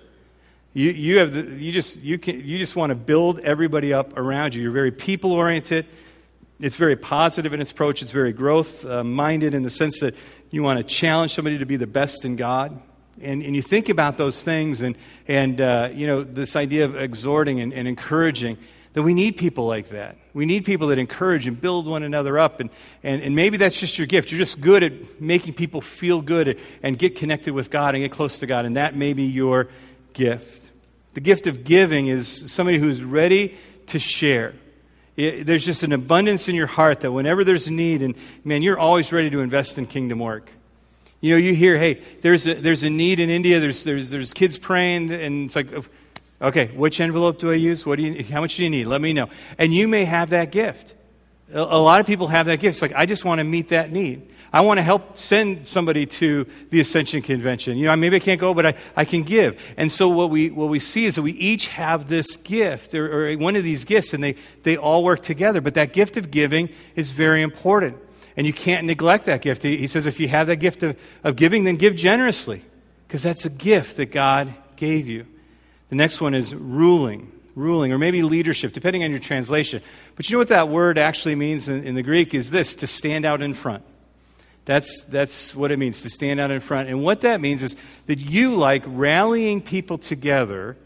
You, 0.76 0.90
you, 0.90 1.18
have 1.18 1.32
the, 1.32 1.42
you, 1.42 1.72
just, 1.72 2.02
you, 2.02 2.18
can, 2.18 2.44
you 2.44 2.58
just 2.58 2.76
want 2.76 2.90
to 2.90 2.96
build 2.96 3.40
everybody 3.40 3.92
up 3.92 4.16
around 4.18 4.54
you. 4.54 4.62
You're 4.62 4.72
very 4.72 4.90
people 4.90 5.32
oriented. 5.32 5.86
It's 6.60 6.76
very 6.76 6.96
positive 6.96 7.52
in 7.52 7.60
its 7.60 7.70
approach. 7.70 8.02
It's 8.02 8.10
very 8.10 8.32
growth 8.32 8.84
uh, 8.84 9.02
minded 9.02 9.54
in 9.54 9.62
the 9.62 9.70
sense 9.70 10.00
that 10.00 10.14
you 10.50 10.62
want 10.62 10.78
to 10.78 10.84
challenge 10.84 11.34
somebody 11.34 11.58
to 11.58 11.66
be 11.66 11.76
the 11.76 11.86
best 11.86 12.24
in 12.24 12.36
God 12.36 12.80
and, 13.20 13.42
and 13.42 13.56
you 13.56 13.62
think 13.62 13.88
about 13.88 14.16
those 14.16 14.42
things 14.42 14.82
and, 14.82 14.96
and 15.26 15.60
uh, 15.60 15.90
you 15.92 16.06
know, 16.06 16.22
this 16.22 16.56
idea 16.56 16.84
of 16.84 16.96
exhorting 16.96 17.60
and, 17.60 17.72
and 17.72 17.88
encouraging, 17.88 18.58
that 18.92 19.02
we 19.02 19.14
need 19.14 19.36
people 19.36 19.66
like 19.66 19.88
that. 19.90 20.16
We 20.32 20.46
need 20.46 20.64
people 20.64 20.88
that 20.88 20.98
encourage 20.98 21.46
and 21.46 21.58
build 21.58 21.86
one 21.86 22.02
another 22.02 22.38
up. 22.38 22.60
And, 22.60 22.70
and, 23.02 23.22
and 23.22 23.34
maybe 23.34 23.56
that's 23.56 23.78
just 23.78 23.98
your 23.98 24.06
gift. 24.06 24.30
You're 24.30 24.38
just 24.38 24.60
good 24.60 24.82
at 24.82 25.20
making 25.20 25.54
people 25.54 25.80
feel 25.80 26.20
good 26.20 26.58
and 26.82 26.98
get 26.98 27.16
connected 27.16 27.52
with 27.52 27.70
God 27.70 27.94
and 27.94 28.02
get 28.02 28.12
close 28.12 28.38
to 28.40 28.46
God. 28.46 28.64
And 28.64 28.76
that 28.76 28.96
may 28.96 29.12
be 29.12 29.24
your 29.24 29.68
gift. 30.12 30.65
The 31.16 31.22
gift 31.22 31.46
of 31.46 31.64
giving 31.64 32.08
is 32.08 32.52
somebody 32.52 32.76
who's 32.76 33.02
ready 33.02 33.56
to 33.86 33.98
share. 33.98 34.52
It, 35.16 35.46
there's 35.46 35.64
just 35.64 35.82
an 35.82 35.94
abundance 35.94 36.46
in 36.46 36.54
your 36.54 36.66
heart 36.66 37.00
that 37.00 37.10
whenever 37.10 37.42
there's 37.42 37.68
a 37.68 37.72
need, 37.72 38.02
and 38.02 38.14
man, 38.44 38.60
you're 38.60 38.78
always 38.78 39.10
ready 39.12 39.30
to 39.30 39.40
invest 39.40 39.78
in 39.78 39.86
kingdom 39.86 40.18
work. 40.18 40.50
You 41.22 41.30
know, 41.30 41.38
you 41.38 41.54
hear, 41.54 41.78
hey, 41.78 42.02
there's 42.20 42.46
a, 42.46 42.52
there's 42.52 42.82
a 42.82 42.90
need 42.90 43.18
in 43.18 43.30
India, 43.30 43.60
there's, 43.60 43.82
there's, 43.82 44.10
there's 44.10 44.34
kids 44.34 44.58
praying, 44.58 45.10
and 45.10 45.46
it's 45.46 45.56
like, 45.56 45.72
oh, 45.72 45.84
okay, 46.48 46.66
which 46.66 47.00
envelope 47.00 47.38
do 47.38 47.50
I 47.50 47.54
use? 47.54 47.86
What 47.86 47.96
do 47.96 48.02
you, 48.02 48.22
how 48.24 48.42
much 48.42 48.56
do 48.56 48.64
you 48.64 48.68
need? 48.68 48.84
Let 48.84 49.00
me 49.00 49.14
know. 49.14 49.30
And 49.56 49.72
you 49.72 49.88
may 49.88 50.04
have 50.04 50.28
that 50.30 50.52
gift. 50.52 50.94
A, 51.52 51.78
lot 51.78 52.00
of 52.00 52.06
people 52.06 52.26
have 52.26 52.46
that 52.46 52.58
gift. 52.58 52.74
It's 52.74 52.82
like, 52.82 52.94
I 52.94 53.06
just 53.06 53.24
want 53.24 53.38
to 53.38 53.44
meet 53.44 53.68
that 53.68 53.92
need. 53.92 54.32
I 54.52 54.62
want 54.62 54.78
to 54.78 54.82
help 54.82 55.16
send 55.16 55.66
somebody 55.66 56.06
to 56.06 56.46
the 56.70 56.80
Ascension 56.80 57.22
Convention. 57.22 57.78
You 57.78 57.86
know, 57.86 57.96
maybe 57.96 58.16
I 58.16 58.20
can't 58.20 58.40
go, 58.40 58.52
but 58.54 58.66
I, 58.66 58.74
I 58.96 59.04
can 59.04 59.22
give. 59.22 59.62
And 59.76 59.90
so 59.92 60.08
what 60.08 60.30
we, 60.30 60.50
what 60.50 60.68
we 60.68 60.78
see 60.78 61.04
is 61.04 61.16
that 61.16 61.22
we 61.22 61.32
each 61.32 61.68
have 61.68 62.08
this 62.08 62.36
gift, 62.36 62.94
or, 62.94 63.30
or 63.32 63.36
one 63.36 63.54
of 63.54 63.64
these 63.64 63.84
gifts, 63.84 64.12
and 64.12 64.24
they, 64.24 64.36
they 64.62 64.76
all 64.76 65.04
work 65.04 65.20
together. 65.20 65.60
But 65.60 65.74
that 65.74 65.92
gift 65.92 66.16
of 66.16 66.30
giving 66.30 66.68
is 66.94 67.10
very 67.10 67.42
important. 67.42 67.98
And 68.36 68.46
you 68.46 68.52
can't 68.52 68.86
neglect 68.86 69.26
that 69.26 69.40
gift. 69.40 69.62
He, 69.62 69.76
he 69.76 69.86
says, 69.86 70.06
if 70.06 70.18
you 70.20 70.28
have 70.28 70.48
that 70.48 70.56
gift 70.56 70.82
of, 70.82 70.98
of 71.22 71.36
giving, 71.36 71.64
then 71.64 71.76
give 71.76 71.94
generously, 71.96 72.62
because 73.06 73.22
that's 73.22 73.44
a 73.44 73.50
gift 73.50 73.96
that 73.98 74.10
God 74.10 74.54
gave 74.76 75.08
you. 75.08 75.26
The 75.90 75.96
next 75.96 76.20
one 76.20 76.34
is 76.34 76.54
ruling, 76.54 77.32
ruling, 77.56 77.92
or 77.92 77.98
maybe 77.98 78.22
leadership, 78.22 78.72
depending 78.72 79.02
on 79.02 79.10
your 79.10 79.18
translation. 79.18 79.82
But 80.14 80.28
you 80.28 80.34
know 80.34 80.38
what 80.38 80.48
that 80.48 80.68
word 80.68 80.98
actually 80.98 81.34
means 81.34 81.68
in, 81.68 81.82
in 81.84 81.96
the 81.96 82.02
Greek 82.02 82.34
is 82.34 82.50
this 82.52 82.76
to 82.76 82.86
stand 82.86 83.24
out 83.24 83.42
in 83.42 83.54
front. 83.54 83.82
That's, 84.66 85.04
that's 85.04 85.56
what 85.56 85.72
it 85.72 85.78
means 85.78 86.02
to 86.02 86.10
stand 86.10 86.38
out 86.38 86.50
in 86.50 86.60
front. 86.60 86.88
And 86.88 87.02
what 87.02 87.22
that 87.22 87.40
means 87.40 87.62
is 87.62 87.74
that 88.06 88.20
you 88.20 88.56
like 88.56 88.82
rallying 88.86 89.62
people 89.62 89.96
together 89.96 90.76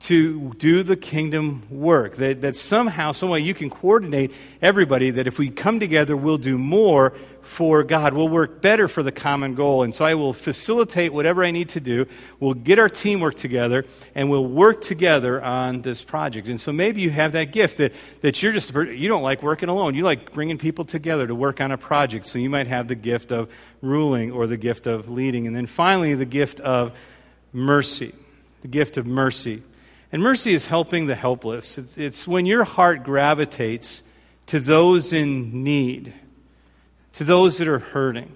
to 0.00 0.52
do 0.58 0.82
the 0.82 0.96
kingdom 0.96 1.62
work. 1.70 2.16
That, 2.16 2.40
that 2.42 2.56
somehow, 2.56 3.12
some 3.12 3.30
way, 3.30 3.40
you 3.40 3.54
can 3.54 3.70
coordinate 3.70 4.32
everybody, 4.60 5.10
that 5.10 5.26
if 5.26 5.38
we 5.38 5.48
come 5.48 5.80
together, 5.80 6.16
we'll 6.16 6.38
do 6.38 6.58
more 6.58 7.14
for 7.42 7.82
God. 7.84 8.14
We'll 8.14 8.28
work 8.28 8.60
better 8.62 8.88
for 8.88 9.02
the 9.02 9.12
common 9.12 9.54
goal. 9.54 9.82
And 9.82 9.94
so 9.94 10.04
I 10.04 10.14
will 10.14 10.32
facilitate 10.32 11.12
whatever 11.12 11.44
I 11.44 11.50
need 11.50 11.70
to 11.70 11.80
do. 11.80 12.06
We'll 12.40 12.54
get 12.54 12.78
our 12.78 12.88
teamwork 12.88 13.34
together, 13.34 13.84
and 14.14 14.30
we'll 14.30 14.46
work 14.46 14.80
together 14.80 15.42
on 15.42 15.82
this 15.82 16.02
project. 16.02 16.48
And 16.48 16.60
so 16.60 16.72
maybe 16.72 17.00
you 17.00 17.10
have 17.10 17.32
that 17.32 17.52
gift 17.52 17.78
that, 17.78 17.92
that 18.20 18.42
you're 18.42 18.52
just, 18.52 18.74
you 18.74 19.08
don't 19.08 19.22
like 19.22 19.42
working 19.42 19.68
alone. 19.68 19.94
You 19.94 20.04
like 20.04 20.32
bringing 20.32 20.58
people 20.58 20.84
together 20.84 21.26
to 21.26 21.34
work 21.34 21.60
on 21.60 21.72
a 21.72 21.78
project. 21.78 22.26
So 22.26 22.38
you 22.38 22.50
might 22.50 22.66
have 22.68 22.88
the 22.88 22.94
gift 22.94 23.32
of 23.32 23.48
ruling 23.80 24.32
or 24.32 24.46
the 24.46 24.56
gift 24.56 24.86
of 24.86 25.10
leading. 25.10 25.46
And 25.46 25.54
then 25.54 25.66
finally, 25.66 26.14
the 26.14 26.24
gift 26.24 26.60
of 26.60 26.92
mercy. 27.52 28.14
The 28.62 28.68
gift 28.68 28.96
of 28.96 29.06
mercy. 29.06 29.62
And 30.12 30.22
mercy 30.22 30.52
is 30.52 30.66
helping 30.66 31.06
the 31.06 31.14
helpless. 31.14 31.78
It's, 31.78 31.98
it's, 31.98 32.28
when 32.28 32.46
your 32.46 32.64
heart 32.64 33.02
gravitates 33.02 34.02
to 34.46 34.60
those 34.60 35.12
in 35.12 35.64
need, 35.64 36.12
to 37.14 37.24
those 37.24 37.58
that 37.58 37.68
are 37.68 37.78
hurting, 37.78 38.32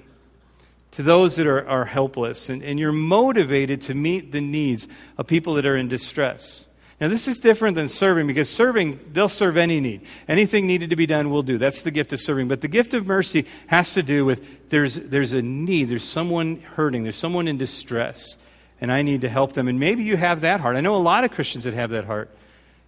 to 0.93 1.03
those 1.03 1.37
that 1.37 1.47
are, 1.47 1.67
are 1.67 1.85
helpless, 1.85 2.49
and, 2.49 2.62
and 2.62 2.79
you're 2.79 2.93
motivated 2.93 3.81
to 3.83 3.95
meet 3.95 4.33
the 4.33 4.41
needs 4.41 4.89
of 5.19 5.27
people 5.27 5.55
that 5.55 5.67
are 5.67 5.77
in 5.77 5.89
distress. 5.89 6.67
Now, 7.01 7.09
this 7.09 7.29
is 7.29 7.39
different 7.39 7.75
than 7.75 7.89
serving 7.89 8.27
because 8.27 8.49
serving, 8.49 8.99
they'll 9.12 9.29
serve 9.29 9.59
any 9.59 9.81
need. 9.81 10.01
Anything 10.29 10.67
needed 10.67 10.91
to 10.91 10.97
be 10.97 11.05
done, 11.05 11.31
we'll 11.31 11.43
do. 11.43 11.59
That's 11.59 11.83
the 11.83 11.91
gift 11.91 12.15
of 12.15 12.21
serving. 12.21 12.49
But 12.49 12.62
the 12.62 12.69
gift 12.69 12.95
of 12.95 13.07
mercy 13.07 13.45
has 13.67 13.93
to 13.95 14.03
do 14.03 14.25
with 14.25 14.71
there's, 14.71 14.95
there's 14.95 15.35
a 15.35 15.43
need, 15.43 15.91
there's 15.91 16.05
someone 16.05 16.61
hurting, 16.61 17.03
there's 17.03 17.17
someone 17.17 17.49
in 17.49 17.59
distress 17.59 18.39
and 18.81 18.93
I 18.93 19.03
need 19.03 19.23
to 19.23 19.29
help 19.29 19.53
them. 19.55 19.69
And 19.69 19.81
maybe 19.81 20.05
you 20.05 20.17
have 20.17 20.43
that 20.43 20.61
heart. 20.61 20.77
I 20.77 20.81
know 20.81 20.97
a 20.97 20.99
lot 20.99 21.25
of 21.25 21.31
Christians 21.31 21.65
that 21.65 21.75
have 21.75 21.91
that 21.91 22.05
heart. 22.05 22.31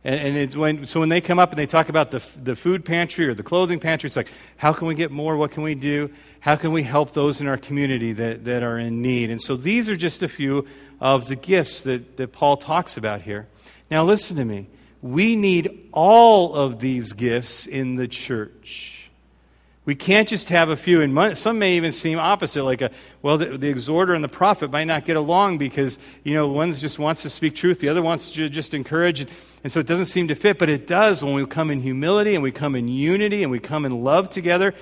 And, 0.05 0.37
and 0.37 0.55
when, 0.55 0.85
so 0.85 1.01
when 1.01 1.09
they 1.09 1.21
come 1.21 1.39
up 1.39 1.51
and 1.51 1.59
they 1.59 1.67
talk 1.67 1.89
about 1.89 2.11
the, 2.11 2.23
the 2.43 2.55
food 2.55 2.85
pantry 2.85 3.27
or 3.27 3.35
the 3.35 3.43
clothing 3.43 3.81
pantry, 3.81 4.07
it's 4.07 4.17
like, 4.17 4.31
how 4.57 4.73
can 4.73 4.87
we 4.87 4.95
get 4.95 5.11
more? 5.11 5.37
What 5.37 5.51
can 5.51 5.63
we 5.63 5.75
do? 5.75 6.11
How 6.41 6.57
can 6.57 6.73
we 6.73 6.85
help 6.85 7.13
those 7.13 7.41
in 7.41 7.49
our 7.49 7.57
community 7.57 8.13
that, 8.13 8.45
that 8.45 8.63
are 8.63 8.79
in 8.79 9.03
need? 9.03 9.31
And 9.31 9.41
so 9.41 9.57
these 9.57 9.89
are 9.89 9.97
just 9.97 10.23
a 10.23 10.29
few 10.29 10.67
of 11.01 11.29
the 11.29 11.37
gifts 11.37 11.83
that, 11.83 12.17
that 12.17 12.33
Paul 12.33 12.57
talks 12.57 12.97
about 12.97 13.23
here. 13.23 13.49
Now, 13.91 14.05
listen 14.05 14.37
to 14.37 14.45
me. 14.45 14.69
We 15.03 15.37
need 15.37 15.89
all 15.93 16.55
of 16.55 16.81
these 16.81 17.13
gifts 17.13 17.67
in 17.67 17.95
the 17.95 18.09
church. 18.09 18.98
We 19.89 19.95
can't 19.95 20.29
just 20.29 20.51
have 20.51 20.69
a 20.69 20.77
few, 20.77 21.01
and 21.01 21.35
some 21.35 21.59
may 21.59 21.79
even 21.79 21.93
seem 21.93 22.19
opposite, 22.19 22.63
like 22.63 22.83
a, 22.83 22.91
well, 23.23 23.39
the, 23.39 23.57
the, 23.57 23.71
exhorter 23.71 24.13
and 24.13 24.23
the 24.23 24.29
prophet 24.29 24.71
might 24.71 24.85
not 24.85 25.07
get 25.07 25.17
along 25.17 25.57
because, 25.57 25.99
you 26.25 26.35
know, 26.35 26.47
one 26.47 26.71
just 26.73 26.99
wants 26.99 27.23
to 27.23 27.31
speak 27.31 27.55
truth, 27.55 27.81
the 27.81 27.89
other 27.89 28.03
wants 28.03 28.33
to 28.33 28.51
just 28.51 28.75
encourage, 28.75 29.23
and, 29.23 29.31
and 29.65 29.73
so 29.73 29.81
it 29.81 29.87
doesn't 29.87 30.05
seem 30.05 30.29
to 30.29 30.35
fit, 30.35 30.59
but 30.59 30.69
it 30.69 30.87
does 30.87 31.25
when 31.25 31.33
we 31.33 31.47
come 31.47 31.71
in 31.71 31.81
humility 31.81 32.35
and 32.35 32.43
we 32.43 32.53
come 32.53 32.75
in 32.75 32.87
unity 32.87 33.43
and 33.43 33.51
we 33.51 33.59
come 33.59 33.87
in 33.87 34.05
love 34.05 34.29
together. 34.29 34.75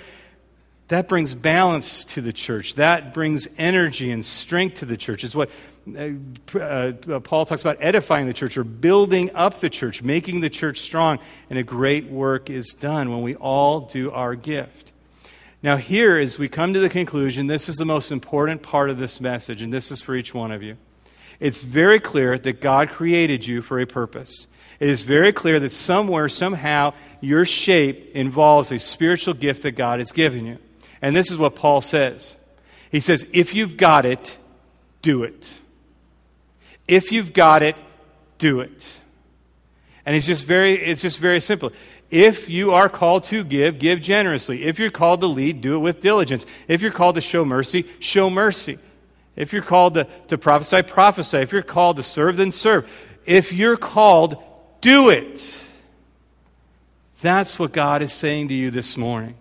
That 0.89 1.09
brings 1.09 1.37
balance 1.37 2.03
to 2.07 2.21
the 2.21 2.33
church. 2.33 2.75
That 2.75 3.15
brings 3.15 3.47
energy 3.59 4.11
and 4.11 4.25
strength 4.25 4.81
to 4.81 4.87
the 4.87 4.97
church. 4.97 5.23
It's 5.23 5.37
what 5.37 5.51
uh, 5.97 6.11
uh, 6.59 7.21
Paul 7.21 7.47
talks 7.47 7.63
about 7.63 7.77
edifying 7.79 8.27
the 8.27 8.35
church 8.35 8.57
or 8.57 8.65
building 8.65 9.31
up 9.37 9.61
the 9.61 9.71
church, 9.71 10.03
making 10.03 10.41
the 10.41 10.51
church 10.51 10.81
strong, 10.81 11.21
and 11.49 11.61
a 11.61 11.63
great 11.63 12.07
work 12.11 12.51
is 12.51 12.75
done 12.75 13.13
when 13.13 13.23
we 13.23 13.37
all 13.37 13.83
do 13.83 14.11
our 14.11 14.35
gift. 14.35 14.95
Now, 15.63 15.77
here, 15.77 16.19
as 16.19 16.39
we 16.39 16.49
come 16.49 16.75
to 16.75 16.81
the 16.81 16.89
conclusion, 16.89 17.47
this 17.47 17.69
is 17.69 17.77
the 17.77 17.87
most 17.87 18.13
important 18.13 18.63
part 18.63 18.91
of 18.91 18.99
this 18.99 19.21
message, 19.21 19.63
and 19.63 19.73
this 19.73 19.91
is 19.91 20.03
for 20.03 20.15
each 20.15 20.35
one 20.35 20.53
of 20.53 20.63
you. 20.63 20.77
It's 21.41 21.63
very 21.63 21.99
clear 22.01 22.39
that 22.39 22.61
God 22.61 22.91
created 22.91 23.47
you 23.47 23.63
for 23.63 23.81
a 23.81 23.87
purpose. 23.87 24.47
It 24.79 24.89
is 24.89 25.03
very 25.03 25.33
clear 25.33 25.59
that 25.61 25.73
somewhere, 25.73 26.29
somehow, 26.29 26.95
your 27.21 27.47
shape 27.47 28.15
involves 28.15 28.71
a 28.71 28.79
spiritual 28.79 29.35
gift 29.35 29.63
that 29.63 29.73
God 29.73 29.99
has 29.99 30.13
given 30.13 30.47
you. 30.47 30.59
And 31.01 31.17
this 31.17 31.31
is 31.31 31.39
what 31.39 31.55
Paul 31.55 31.81
says 31.81 32.37
He 32.91 33.01
says, 33.01 33.27
If 33.33 33.55
you've 33.55 33.77
got 33.77 34.05
it, 34.05 34.39
do 35.03 35.23
it. 35.23 35.61
If 36.87 37.13
you've 37.13 37.33
got 37.33 37.63
it, 37.63 37.77
do 38.39 38.61
it. 38.61 39.01
And 40.05 40.15
it's 40.15 40.27
just 40.27 40.45
very, 40.45 40.75
it's 40.75 41.03
just 41.03 41.19
very 41.19 41.41
simple. 41.41 41.73
If 42.11 42.49
you 42.49 42.73
are 42.73 42.89
called 42.89 43.25
to 43.25 43.43
give, 43.43 43.79
give 43.79 44.01
generously. 44.01 44.65
If 44.65 44.79
you're 44.79 44.91
called 44.91 45.21
to 45.23 45.27
lead, 45.27 45.61
do 45.61 45.77
it 45.77 45.81
with 45.81 46.01
diligence. 46.01 46.47
If 46.69 46.83
you're 46.83 46.93
called 46.93 47.17
to 47.17 47.21
show 47.21 47.45
mercy, 47.45 47.87
show 47.99 48.31
mercy. 48.31 48.79
If 49.35 49.53
you're 49.53 49.63
called 49.63 49.95
to, 49.95 50.05
to 50.29 50.39
prophesy, 50.39 50.83
prophesy. 50.83 51.39
If 51.39 51.53
you're 51.53 51.63
called 51.63 51.97
to 51.97 52.03
serve, 52.03 52.37
then 52.37 52.53
serve. 52.53 52.89
If 53.27 53.53
you're 53.53 53.77
called, 53.77 54.43
do 54.81 55.11
it. 55.11 55.65
That's 57.21 57.59
what 57.59 57.73
God 57.73 58.03
is 58.03 58.13
saying 58.13 58.49
to 58.49 58.55
you 58.55 58.71
this 58.71 58.97
morning. 58.97 59.35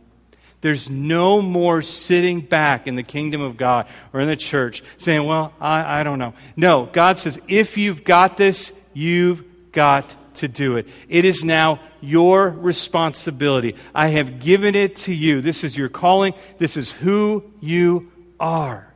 There's 0.61 0.89
no 0.89 1.43
more 1.43 1.83
sitting 1.83 2.41
back 2.41 2.87
in 2.87 2.95
the 2.95 3.03
kingdom 3.03 3.41
of 3.41 3.55
God 3.55 3.87
or 4.11 4.21
in 4.21 4.27
the 4.27 4.35
church 4.35 4.81
saying, 4.97 5.23
Well, 5.23 5.53
I, 5.61 5.99
I 5.99 6.03
don't 6.03 6.17
know. 6.17 6.33
No, 6.55 6.89
God 6.91 7.19
says, 7.19 7.39
if 7.47 7.77
you've 7.77 8.03
got 8.03 8.37
this, 8.37 8.73
you've 8.91 9.71
got 9.71 10.15
to 10.37 10.47
do 10.47 10.77
it. 10.77 10.87
It 11.09 11.25
is 11.25 11.43
now 11.43 11.79
your 12.01 12.49
responsibility. 12.49 13.75
I 13.93 14.09
have 14.09 14.39
given 14.39 14.75
it 14.75 14.95
to 14.97 15.13
you. 15.13 15.41
This 15.41 15.63
is 15.63 15.77
your 15.77 15.89
calling. 15.89 16.33
This 16.57 16.77
is 16.77 16.91
who 16.91 17.43
you 17.61 18.11
are. 18.39 18.91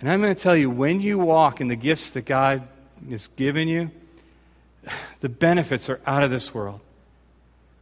And 0.00 0.10
I'm 0.10 0.22
going 0.22 0.34
to 0.34 0.40
tell 0.40 0.56
you 0.56 0.70
when 0.70 1.00
you 1.00 1.18
walk 1.18 1.60
in 1.60 1.68
the 1.68 1.76
gifts 1.76 2.12
that 2.12 2.24
God 2.24 2.62
has 3.08 3.28
given 3.28 3.68
you, 3.68 3.90
the 5.20 5.28
benefits 5.28 5.88
are 5.88 6.00
out 6.06 6.22
of 6.22 6.30
this 6.30 6.54
world. 6.54 6.80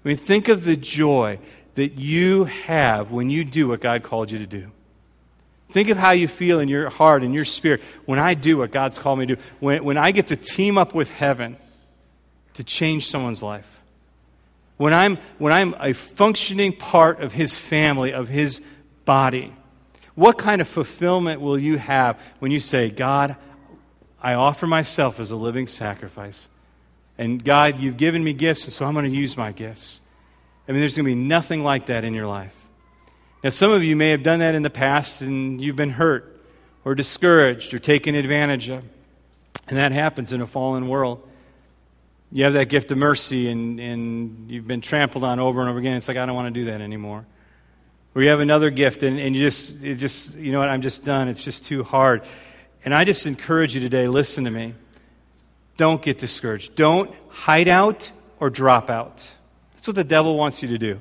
I 0.04 0.08
mean, 0.08 0.16
think 0.16 0.48
of 0.48 0.64
the 0.64 0.76
joy 0.76 1.38
that 1.74 1.94
you 1.98 2.44
have 2.44 3.10
when 3.10 3.30
you 3.30 3.44
do 3.44 3.68
what 3.68 3.80
God 3.80 4.02
called 4.02 4.30
you 4.30 4.38
to 4.38 4.46
do. 4.46 4.70
Think 5.70 5.90
of 5.90 5.98
how 5.98 6.12
you 6.12 6.28
feel 6.28 6.60
in 6.60 6.68
your 6.68 6.88
heart 6.88 7.22
and 7.22 7.34
your 7.34 7.44
spirit 7.44 7.82
when 8.06 8.18
I 8.18 8.34
do 8.34 8.58
what 8.58 8.70
God's 8.70 8.98
called 8.98 9.18
me 9.18 9.26
to 9.26 9.36
do. 9.36 9.42
When, 9.60 9.84
when 9.84 9.98
I 9.98 10.12
get 10.12 10.28
to 10.28 10.36
team 10.36 10.78
up 10.78 10.94
with 10.94 11.10
heaven 11.10 11.56
to 12.58 12.64
change 12.64 13.06
someone's 13.06 13.40
life. 13.40 13.80
When 14.78 14.92
I'm, 14.92 15.16
when 15.38 15.52
I'm 15.52 15.76
a 15.78 15.92
functioning 15.92 16.72
part 16.72 17.20
of 17.20 17.32
his 17.32 17.56
family, 17.56 18.12
of 18.12 18.28
his 18.28 18.60
body, 19.04 19.54
what 20.16 20.38
kind 20.38 20.60
of 20.60 20.66
fulfillment 20.66 21.40
will 21.40 21.56
you 21.56 21.78
have 21.78 22.20
when 22.40 22.50
you 22.50 22.58
say, 22.58 22.90
God, 22.90 23.36
I 24.20 24.34
offer 24.34 24.66
myself 24.66 25.20
as 25.20 25.30
a 25.30 25.36
living 25.36 25.68
sacrifice? 25.68 26.50
And 27.16 27.44
God, 27.44 27.78
you've 27.78 27.96
given 27.96 28.24
me 28.24 28.32
gifts, 28.32 28.64
and 28.64 28.72
so 28.72 28.86
I'm 28.86 28.94
going 28.94 29.04
to 29.04 29.16
use 29.16 29.36
my 29.36 29.52
gifts. 29.52 30.00
I 30.66 30.72
mean, 30.72 30.80
there's 30.80 30.96
going 30.96 31.04
to 31.04 31.14
be 31.14 31.14
nothing 31.14 31.62
like 31.62 31.86
that 31.86 32.02
in 32.02 32.12
your 32.12 32.26
life. 32.26 32.60
Now, 33.44 33.50
some 33.50 33.70
of 33.70 33.84
you 33.84 33.94
may 33.94 34.10
have 34.10 34.24
done 34.24 34.40
that 34.40 34.56
in 34.56 34.62
the 34.62 34.70
past 34.70 35.20
and 35.20 35.60
you've 35.60 35.76
been 35.76 35.90
hurt 35.90 36.40
or 36.84 36.96
discouraged 36.96 37.72
or 37.72 37.78
taken 37.78 38.16
advantage 38.16 38.68
of. 38.68 38.82
And 39.68 39.78
that 39.78 39.92
happens 39.92 40.32
in 40.32 40.40
a 40.40 40.46
fallen 40.46 40.88
world 40.88 41.27
you 42.30 42.44
have 42.44 42.52
that 42.52 42.68
gift 42.68 42.92
of 42.92 42.98
mercy 42.98 43.48
and, 43.50 43.80
and 43.80 44.50
you've 44.50 44.66
been 44.66 44.80
trampled 44.80 45.24
on 45.24 45.40
over 45.40 45.60
and 45.60 45.70
over 45.70 45.78
again. 45.78 45.96
It's 45.96 46.08
like, 46.08 46.16
I 46.16 46.26
don't 46.26 46.34
want 46.34 46.52
to 46.54 46.60
do 46.60 46.66
that 46.66 46.80
anymore. 46.80 47.26
Or 48.14 48.22
you 48.22 48.28
have 48.28 48.40
another 48.40 48.70
gift 48.70 49.02
and, 49.02 49.18
and 49.18 49.34
you 49.34 49.42
just, 49.42 49.82
it 49.82 49.96
just, 49.96 50.38
you 50.38 50.52
know 50.52 50.58
what, 50.58 50.68
I'm 50.68 50.82
just 50.82 51.04
done. 51.04 51.28
It's 51.28 51.42
just 51.42 51.64
too 51.64 51.82
hard. 51.82 52.22
And 52.84 52.94
I 52.94 53.04
just 53.04 53.26
encourage 53.26 53.74
you 53.74 53.80
today, 53.80 54.08
listen 54.08 54.44
to 54.44 54.50
me. 54.50 54.74
Don't 55.76 56.02
get 56.02 56.18
discouraged. 56.18 56.74
Don't 56.74 57.14
hide 57.28 57.68
out 57.68 58.10
or 58.40 58.50
drop 58.50 58.90
out. 58.90 59.28
That's 59.72 59.86
what 59.86 59.96
the 59.96 60.04
devil 60.04 60.36
wants 60.36 60.62
you 60.62 60.68
to 60.68 60.78
do. 60.78 61.00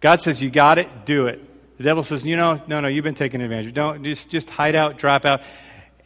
God 0.00 0.20
says, 0.20 0.42
You 0.42 0.50
got 0.50 0.78
it, 0.78 1.06
do 1.06 1.26
it. 1.26 1.40
The 1.78 1.84
devil 1.84 2.04
says, 2.04 2.26
You 2.26 2.36
know, 2.36 2.60
no, 2.66 2.80
no, 2.80 2.88
you've 2.88 3.04
been 3.04 3.14
taken 3.14 3.40
advantage 3.40 3.68
of. 3.68 3.74
Don't 3.74 4.04
just, 4.04 4.30
just 4.30 4.50
hide 4.50 4.74
out, 4.74 4.98
drop 4.98 5.24
out 5.24 5.40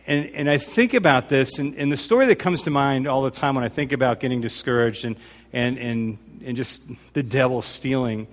and, 0.07 0.27
and 0.31 0.51
I 0.51 0.59
think 0.59 0.95
about 0.95 1.29
this, 1.29 1.59
and, 1.59 1.75
and 1.77 1.93
the 1.93 1.97
story 1.97 2.27
that 2.27 2.37
comes 2.37 2.63
to 2.63 2.71
mind 2.71 3.07
all 3.07 3.23
the 3.23 3.31
time 3.31 3.55
when 3.55 3.65
I 3.65 3.69
think 3.69 3.93
about 3.93 4.21
getting 4.21 4.41
discouraged 4.41 5.05
and, 5.05 5.17
and, 5.53 5.79
and, 5.79 6.19
and 6.45 6.57
just 6.57 6.85
the 7.13 7.23
devil 7.23 7.63
stealing 7.63 8.27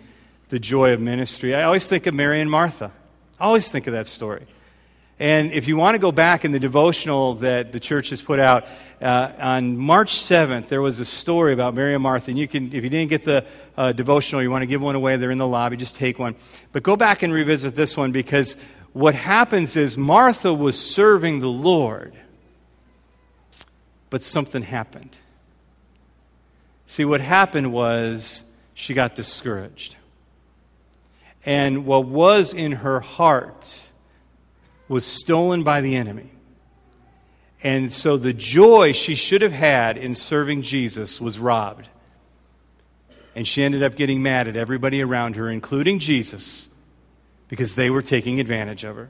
the 0.49 0.60
joy 0.60 0.93
of 0.93 1.01
ministry, 1.01 1.53
I 1.53 1.63
always 1.63 1.88
think 1.88 2.08
of 2.08 2.13
Mary 2.13 2.39
and 2.41 2.49
Martha. 2.49 2.91
I 3.39 3.43
always 3.43 3.69
think 3.69 3.88
of 3.88 3.93
that 3.93 4.08
story. 4.08 4.47
And 5.19 5.51
if 5.51 5.67
you 5.67 5.77
want 5.77 5.95
to 5.95 5.99
go 5.99 6.12
back 6.12 6.45
in 6.45 6.51
the 6.51 6.60
devotional 6.60 7.36
that 7.36 7.71
the 7.71 7.80
church 7.80 8.12
has 8.12 8.21
put 8.21 8.39
out, 8.39 8.65
uh, 9.01 9.32
on 9.39 9.77
March 9.77 10.13
7th, 10.13 10.69
there 10.69 10.82
was 10.82 10.99
a 10.99 11.06
story 11.06 11.53
about 11.53 11.73
Mary 11.73 11.93
and 11.93 12.03
Martha. 12.03 12.32
And 12.32 12.39
you 12.39 12.47
can, 12.47 12.67
if 12.67 12.84
you 12.84 12.89
didn't 12.89 13.10
get 13.10 13.25
the 13.25 13.45
uh, 13.75 13.93
devotional, 13.93 14.41
you 14.41 14.51
want 14.51 14.62
to 14.62 14.67
give 14.67 14.82
one 14.82 14.95
away, 14.95 15.17
they're 15.17 15.32
in 15.32 15.38
the 15.38 15.47
lobby, 15.47 15.75
just 15.75 15.95
take 15.95 16.19
one. 16.19 16.36
But 16.71 16.84
go 16.84 16.95
back 16.95 17.23
and 17.23 17.34
revisit 17.34 17.75
this 17.75 17.97
one 17.97 18.12
because 18.12 18.56
what 18.98 19.14
happens 19.14 19.78
is 19.78 19.96
Martha 19.96 20.52
was 20.52 20.76
serving 20.76 21.40
the 21.40 21.50
Lord, 21.50 22.16
but 24.10 24.24
something 24.24 24.64
happened. 24.64 25.16
See, 26.88 27.06
what 27.06 27.22
happened 27.22 27.72
was 27.72 28.44
she 28.74 28.96
got 28.96 29.14
discouraged. 29.14 29.98
And 31.46 31.86
what 31.86 32.06
was 32.06 32.56
in 32.56 32.72
her 32.72 33.00
heart 33.00 33.92
was 34.88 35.06
stolen 35.06 35.62
by 35.62 35.82
the 35.82 35.96
enemy. 35.96 36.32
And 37.62 37.94
so 37.94 38.18
the 38.18 38.34
joy 38.34 38.94
she 38.94 39.14
should 39.14 39.44
have 39.44 39.52
had 39.52 39.98
in 39.98 40.16
serving 40.16 40.64
Jesus 40.64 41.22
was 41.22 41.38
robbed. 41.38 41.88
And 43.36 43.48
she 43.48 43.64
ended 43.64 43.84
up 43.84 43.96
getting 43.96 44.24
mad 44.24 44.48
at 44.48 44.58
everybody 44.58 45.04
around 45.04 45.36
her, 45.36 45.52
including 45.52 46.00
Jesus, 46.00 46.70
because 47.48 47.76
they 47.76 47.90
were 47.90 48.02
taking 48.02 48.40
advantage 48.40 48.84
of 48.84 48.96
her. 48.96 49.10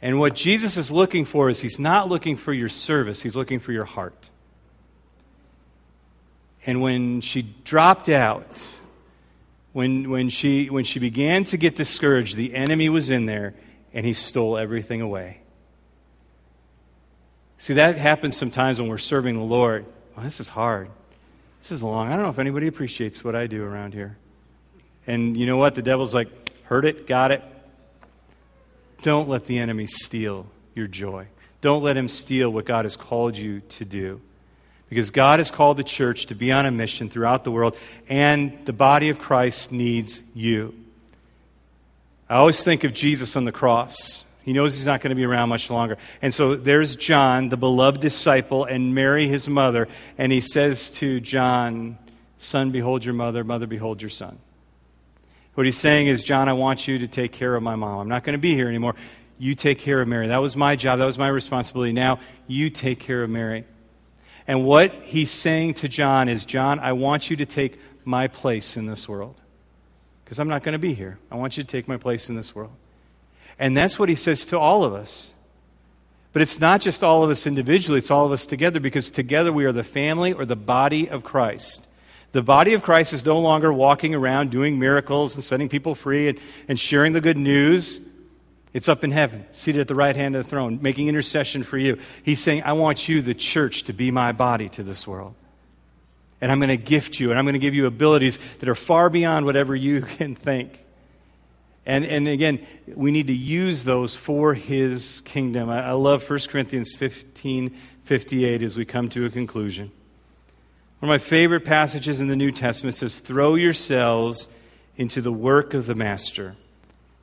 And 0.00 0.20
what 0.20 0.34
Jesus 0.34 0.76
is 0.76 0.90
looking 0.90 1.24
for 1.24 1.50
is 1.50 1.60
he's 1.60 1.78
not 1.78 2.08
looking 2.08 2.36
for 2.36 2.52
your 2.52 2.68
service, 2.68 3.22
he's 3.22 3.36
looking 3.36 3.58
for 3.58 3.72
your 3.72 3.84
heart. 3.84 4.30
And 6.66 6.82
when 6.82 7.20
she 7.20 7.42
dropped 7.64 8.08
out, 8.08 8.46
when, 9.72 10.10
when, 10.10 10.28
she, 10.28 10.70
when 10.70 10.84
she 10.84 10.98
began 10.98 11.44
to 11.44 11.56
get 11.56 11.76
discouraged, 11.76 12.36
the 12.36 12.54
enemy 12.54 12.88
was 12.88 13.10
in 13.10 13.26
there 13.26 13.54
and 13.92 14.04
he 14.04 14.12
stole 14.12 14.58
everything 14.58 15.00
away. 15.00 15.40
See, 17.56 17.74
that 17.74 17.96
happens 17.96 18.36
sometimes 18.36 18.80
when 18.80 18.88
we're 18.88 18.98
serving 18.98 19.36
the 19.36 19.42
Lord. 19.42 19.84
Well, 20.14 20.24
this 20.24 20.40
is 20.40 20.48
hard. 20.48 20.90
This 21.60 21.72
is 21.72 21.82
long. 21.82 22.08
I 22.08 22.14
don't 22.14 22.22
know 22.22 22.30
if 22.30 22.38
anybody 22.38 22.68
appreciates 22.68 23.24
what 23.24 23.34
I 23.34 23.46
do 23.46 23.64
around 23.64 23.94
here. 23.94 24.16
And 25.08 25.38
you 25.38 25.46
know 25.46 25.56
what? 25.56 25.74
The 25.74 25.82
devil's 25.82 26.14
like, 26.14 26.28
heard 26.64 26.84
it, 26.84 27.06
got 27.06 27.32
it. 27.32 27.42
Don't 29.00 29.28
let 29.28 29.46
the 29.46 29.58
enemy 29.58 29.86
steal 29.86 30.46
your 30.74 30.86
joy. 30.86 31.26
Don't 31.62 31.82
let 31.82 31.96
him 31.96 32.08
steal 32.08 32.50
what 32.50 32.66
God 32.66 32.84
has 32.84 32.94
called 32.94 33.36
you 33.36 33.60
to 33.70 33.86
do. 33.86 34.20
Because 34.90 35.08
God 35.08 35.40
has 35.40 35.50
called 35.50 35.78
the 35.78 35.84
church 35.84 36.26
to 36.26 36.34
be 36.34 36.52
on 36.52 36.66
a 36.66 36.70
mission 36.70 37.08
throughout 37.08 37.42
the 37.42 37.50
world, 37.50 37.76
and 38.08 38.66
the 38.66 38.72
body 38.72 39.08
of 39.08 39.18
Christ 39.18 39.72
needs 39.72 40.22
you. 40.34 40.74
I 42.28 42.36
always 42.36 42.62
think 42.62 42.84
of 42.84 42.92
Jesus 42.92 43.34
on 43.34 43.46
the 43.46 43.52
cross. 43.52 44.26
He 44.42 44.52
knows 44.52 44.76
he's 44.76 44.86
not 44.86 45.00
going 45.00 45.10
to 45.10 45.16
be 45.16 45.24
around 45.24 45.48
much 45.48 45.70
longer. 45.70 45.96
And 46.20 46.34
so 46.34 46.54
there's 46.54 46.96
John, 46.96 47.48
the 47.48 47.56
beloved 47.56 48.00
disciple, 48.00 48.64
and 48.64 48.94
Mary, 48.94 49.26
his 49.26 49.48
mother. 49.48 49.88
And 50.18 50.32
he 50.32 50.40
says 50.40 50.90
to 50.92 51.18
John, 51.20 51.96
Son, 52.36 52.70
behold 52.70 53.06
your 53.06 53.14
mother, 53.14 53.42
mother, 53.42 53.66
behold 53.66 54.02
your 54.02 54.10
son. 54.10 54.38
What 55.58 55.64
he's 55.64 55.76
saying 55.76 56.06
is, 56.06 56.22
John, 56.22 56.48
I 56.48 56.52
want 56.52 56.86
you 56.86 57.00
to 57.00 57.08
take 57.08 57.32
care 57.32 57.56
of 57.56 57.64
my 57.64 57.74
mom. 57.74 57.98
I'm 57.98 58.08
not 58.08 58.22
going 58.22 58.34
to 58.34 58.40
be 58.40 58.54
here 58.54 58.68
anymore. 58.68 58.94
You 59.40 59.56
take 59.56 59.80
care 59.80 60.00
of 60.00 60.06
Mary. 60.06 60.28
That 60.28 60.40
was 60.40 60.54
my 60.54 60.76
job. 60.76 61.00
That 61.00 61.04
was 61.04 61.18
my 61.18 61.26
responsibility. 61.26 61.90
Now 61.90 62.20
you 62.46 62.70
take 62.70 63.00
care 63.00 63.24
of 63.24 63.30
Mary. 63.30 63.64
And 64.46 64.64
what 64.64 64.92
he's 65.02 65.32
saying 65.32 65.74
to 65.74 65.88
John 65.88 66.28
is, 66.28 66.46
John, 66.46 66.78
I 66.78 66.92
want 66.92 67.28
you 67.28 67.34
to 67.38 67.44
take 67.44 67.80
my 68.04 68.28
place 68.28 68.76
in 68.76 68.86
this 68.86 69.08
world. 69.08 69.34
Because 70.22 70.38
I'm 70.38 70.46
not 70.46 70.62
going 70.62 70.74
to 70.74 70.78
be 70.78 70.94
here. 70.94 71.18
I 71.28 71.34
want 71.34 71.56
you 71.56 71.64
to 71.64 71.68
take 71.68 71.88
my 71.88 71.96
place 71.96 72.28
in 72.28 72.36
this 72.36 72.54
world. 72.54 72.70
And 73.58 73.76
that's 73.76 73.98
what 73.98 74.08
he 74.08 74.14
says 74.14 74.46
to 74.46 74.60
all 74.60 74.84
of 74.84 74.94
us. 74.94 75.34
But 76.32 76.42
it's 76.42 76.60
not 76.60 76.80
just 76.80 77.02
all 77.02 77.24
of 77.24 77.30
us 77.30 77.48
individually, 77.48 77.98
it's 77.98 78.12
all 78.12 78.26
of 78.26 78.30
us 78.30 78.46
together 78.46 78.78
because 78.78 79.10
together 79.10 79.52
we 79.52 79.64
are 79.64 79.72
the 79.72 79.82
family 79.82 80.32
or 80.32 80.44
the 80.44 80.54
body 80.54 81.10
of 81.10 81.24
Christ. 81.24 81.87
The 82.32 82.42
body 82.42 82.74
of 82.74 82.82
Christ 82.82 83.12
is 83.12 83.24
no 83.24 83.38
longer 83.38 83.72
walking 83.72 84.14
around 84.14 84.50
doing 84.50 84.78
miracles 84.78 85.34
and 85.34 85.42
setting 85.42 85.68
people 85.68 85.94
free 85.94 86.28
and, 86.28 86.40
and 86.68 86.78
sharing 86.78 87.12
the 87.12 87.20
good 87.20 87.38
news. 87.38 88.00
It's 88.74 88.88
up 88.88 89.02
in 89.02 89.10
heaven, 89.10 89.46
seated 89.50 89.80
at 89.80 89.88
the 89.88 89.94
right 89.94 90.14
hand 90.14 90.36
of 90.36 90.44
the 90.44 90.48
throne, 90.48 90.78
making 90.82 91.08
intercession 91.08 91.62
for 91.62 91.78
you. 91.78 91.98
He's 92.22 92.42
saying, 92.42 92.64
I 92.64 92.74
want 92.74 93.08
you, 93.08 93.22
the 93.22 93.34
church, 93.34 93.84
to 93.84 93.94
be 93.94 94.10
my 94.10 94.32
body 94.32 94.68
to 94.70 94.82
this 94.82 95.06
world. 95.06 95.34
And 96.40 96.52
I'm 96.52 96.60
going 96.60 96.68
to 96.68 96.76
gift 96.76 97.18
you, 97.18 97.30
and 97.30 97.38
I'm 97.38 97.46
going 97.46 97.54
to 97.54 97.58
give 97.58 97.74
you 97.74 97.86
abilities 97.86 98.38
that 98.58 98.68
are 98.68 98.74
far 98.74 99.08
beyond 99.08 99.46
whatever 99.46 99.74
you 99.74 100.02
can 100.18 100.34
think. 100.34 100.84
And, 101.86 102.04
and 102.04 102.28
again, 102.28 102.66
we 102.94 103.10
need 103.10 103.28
to 103.28 103.34
use 103.34 103.84
those 103.84 104.14
for 104.14 104.52
his 104.52 105.22
kingdom. 105.22 105.70
I, 105.70 105.88
I 105.88 105.92
love 105.92 106.28
1 106.28 106.38
Corinthians 106.50 106.94
15 106.94 107.74
58 108.04 108.62
as 108.62 108.76
we 108.76 108.86
come 108.86 109.08
to 109.10 109.26
a 109.26 109.30
conclusion. 109.30 109.90
One 111.00 111.10
of 111.10 111.14
my 111.14 111.18
favorite 111.18 111.64
passages 111.64 112.20
in 112.20 112.26
the 112.26 112.36
New 112.36 112.50
Testament 112.50 112.96
says, 112.96 113.20
Throw 113.20 113.54
yourselves 113.54 114.48
into 114.96 115.20
the 115.20 115.32
work 115.32 115.72
of 115.74 115.86
the 115.86 115.94
Master, 115.94 116.56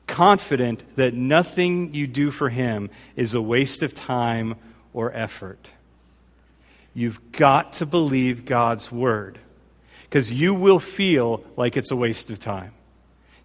confident 0.06 0.96
that 0.96 1.12
nothing 1.12 1.92
you 1.92 2.06
do 2.06 2.30
for 2.30 2.48
him 2.48 2.88
is 3.16 3.34
a 3.34 3.42
waste 3.42 3.82
of 3.82 3.92
time 3.92 4.54
or 4.94 5.12
effort. 5.12 5.68
You've 6.94 7.32
got 7.32 7.74
to 7.74 7.86
believe 7.86 8.46
God's 8.46 8.90
word 8.90 9.38
because 10.04 10.32
you 10.32 10.54
will 10.54 10.80
feel 10.80 11.44
like 11.56 11.76
it's 11.76 11.90
a 11.90 11.96
waste 11.96 12.30
of 12.30 12.38
time 12.38 12.72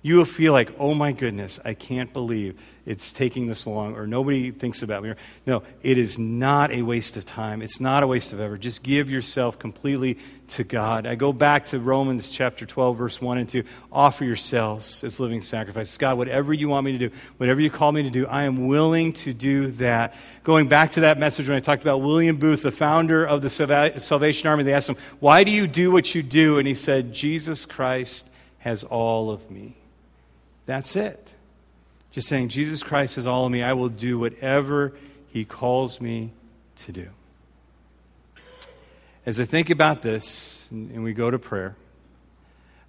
you 0.04 0.16
will 0.16 0.26
feel 0.26 0.52
like, 0.52 0.72
oh 0.80 0.96
my 0.96 1.12
goodness, 1.12 1.60
I 1.64 1.76
can't 1.76 2.12
believe 2.12 2.60
it's 2.88 3.14
taking 3.14 3.46
this 3.46 3.68
long, 3.68 3.96
or 3.96 4.08
nobody 4.08 4.50
thinks 4.50 4.82
about 4.82 5.04
me. 5.04 5.14
No, 5.46 5.62
it 5.84 6.00
is 6.00 6.18
not 6.18 6.72
a 6.72 6.82
waste 6.82 7.18
of 7.18 7.26
time. 7.26 7.62
It's 7.62 7.80
not 7.80 8.02
a 8.02 8.08
waste 8.08 8.34
of 8.34 8.40
effort. 8.40 8.58
Just 8.62 8.82
give 8.82 9.12
yourself 9.12 9.60
completely 9.60 10.18
to 10.50 10.64
God. 10.64 11.06
I 11.06 11.14
go 11.14 11.32
back 11.32 11.66
to 11.66 11.80
Romans 11.80 12.32
chapter 12.32 12.66
12, 12.66 12.98
verse 12.98 13.22
1 13.22 13.38
and 13.38 13.48
2. 13.48 13.64
Offer 13.92 14.26
yourselves 14.26 15.04
as 15.04 15.20
living 15.20 15.44
sacrifices. 15.44 15.96
God, 16.00 16.18
whatever 16.18 16.52
you 16.52 16.68
want 16.68 16.86
me 16.86 16.94
to 16.94 17.10
do, 17.10 17.16
whatever 17.38 17.62
you 17.62 17.70
call 17.70 17.92
me 17.92 18.02
to 18.02 18.10
do, 18.10 18.26
I 18.26 18.44
am 18.44 18.66
willing 18.66 19.14
to 19.14 19.34
do 19.34 19.68
that. 19.74 20.16
Going 20.44 20.68
back 20.68 20.94
to 20.94 21.02
that 21.02 21.20
message 21.20 21.48
when 21.48 21.58
I 21.58 21.62
talked 21.62 21.84
about 21.84 22.00
William 22.02 22.38
Booth, 22.38 22.64
the 22.64 22.72
founder 22.72 23.24
of 23.24 23.44
the 23.44 23.50
Salvation 24.00 24.48
Army, 24.48 24.64
they 24.64 24.74
asked 24.74 24.90
him, 24.90 24.98
Why 25.20 25.44
do 25.44 25.52
you 25.52 25.68
do 25.68 25.92
what 25.92 26.16
you 26.16 26.24
do? 26.24 26.58
And 26.58 26.68
he 26.68 26.74
said, 26.74 27.14
Jesus 27.14 27.68
Christ 27.68 28.28
has 28.58 28.84
all 28.84 29.30
of 29.30 29.52
me. 29.52 29.76
That's 30.66 30.96
it. 30.96 31.36
Just 32.12 32.28
saying, 32.28 32.50
Jesus 32.50 32.84
Christ 32.84 33.18
is 33.18 33.26
all 33.26 33.46
of 33.46 33.52
me. 33.52 33.64
I 33.64 33.74
will 33.74 33.90
do 33.90 34.20
whatever 34.20 34.94
he 35.30 35.46
calls 35.46 36.02
me 36.02 36.34
to 36.78 36.92
do. 36.92 37.08
As 39.26 39.40
I 39.40 39.46
think 39.46 39.70
about 39.70 40.02
this, 40.02 40.68
and 40.72 41.04
we 41.04 41.14
go 41.14 41.32
to 41.32 41.40
prayer, 41.40 41.76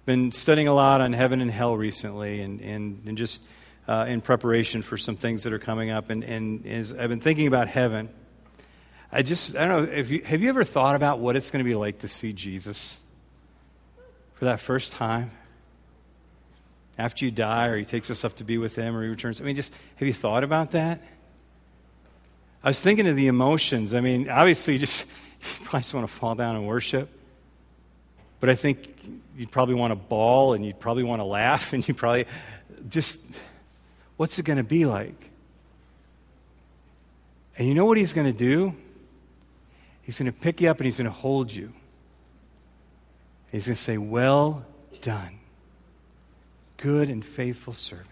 I've 0.01 0.05
been 0.05 0.31
studying 0.31 0.67
a 0.67 0.73
lot 0.73 0.99
on 0.99 1.13
heaven 1.13 1.41
and 1.41 1.49
hell 1.49 1.77
recently, 1.77 2.41
and, 2.41 2.59
and, 2.59 3.03
and 3.05 3.17
just 3.17 3.43
uh, 3.87 4.05
in 4.07 4.19
preparation 4.19 4.81
for 4.81 4.97
some 4.97 5.15
things 5.15 5.43
that 5.43 5.53
are 5.53 5.59
coming 5.59 5.89
up. 5.89 6.09
And, 6.09 6.23
and 6.23 6.65
as 6.65 6.93
I've 6.93 7.09
been 7.09 7.21
thinking 7.21 7.47
about 7.47 7.67
heaven, 7.67 8.09
I 9.11 9.21
just, 9.21 9.55
I 9.55 9.67
don't 9.67 9.85
know, 9.85 9.91
if 9.91 10.11
you, 10.11 10.23
have 10.23 10.41
you 10.41 10.49
ever 10.49 10.63
thought 10.63 10.95
about 10.95 11.19
what 11.19 11.35
it's 11.35 11.51
going 11.51 11.63
to 11.63 11.69
be 11.69 11.75
like 11.75 11.99
to 11.99 12.07
see 12.07 12.33
Jesus 12.33 12.99
for 14.33 14.45
that 14.45 14.59
first 14.59 14.93
time? 14.93 15.31
After 16.97 17.25
you 17.25 17.31
die, 17.31 17.67
or 17.67 17.77
he 17.77 17.85
takes 17.85 18.11
us 18.11 18.23
up 18.23 18.35
to 18.35 18.43
be 18.43 18.57
with 18.57 18.75
him, 18.75 18.95
or 18.95 19.03
he 19.03 19.09
returns. 19.09 19.41
I 19.41 19.43
mean, 19.43 19.55
just 19.55 19.75
have 19.95 20.07
you 20.07 20.13
thought 20.13 20.43
about 20.43 20.71
that? 20.71 21.01
I 22.63 22.69
was 22.69 22.79
thinking 22.79 23.07
of 23.07 23.15
the 23.15 23.27
emotions. 23.27 23.93
I 23.93 23.99
mean, 23.99 24.29
obviously, 24.29 24.73
you 24.73 24.79
just 24.79 25.07
you 25.59 25.65
probably 25.65 25.81
just 25.81 25.93
want 25.93 26.07
to 26.07 26.13
fall 26.13 26.35
down 26.35 26.55
and 26.55 26.67
worship. 26.67 27.09
But 28.39 28.49
I 28.49 28.55
think 28.55 28.89
you'd 29.37 29.51
probably 29.51 29.75
want 29.75 29.91
to 29.91 29.95
bawl 29.95 30.53
and 30.53 30.65
you'd 30.65 30.79
probably 30.79 31.03
want 31.03 31.19
to 31.19 31.25
laugh 31.25 31.73
and 31.73 31.87
you 31.87 31.93
probably 31.93 32.25
just, 32.89 33.21
what's 34.17 34.37
it 34.37 34.43
going 34.43 34.57
to 34.57 34.63
be 34.63 34.85
like? 34.85 35.29
And 37.57 37.67
you 37.67 37.73
know 37.73 37.85
what 37.85 37.97
he's 37.97 38.13
going 38.13 38.31
to 38.31 38.37
do? 38.37 38.75
He's 40.01 40.17
going 40.17 40.31
to 40.31 40.37
pick 40.37 40.59
you 40.59 40.69
up 40.69 40.77
and 40.77 40.85
he's 40.85 40.97
going 40.97 41.05
to 41.05 41.11
hold 41.11 41.51
you. 41.51 41.71
He's 43.51 43.67
going 43.67 43.75
to 43.75 43.81
say, 43.81 43.97
Well 43.97 44.65
done 45.01 45.39
good 46.83 47.09
and 47.09 47.23
faithful 47.23 47.71
servant. 47.71 48.09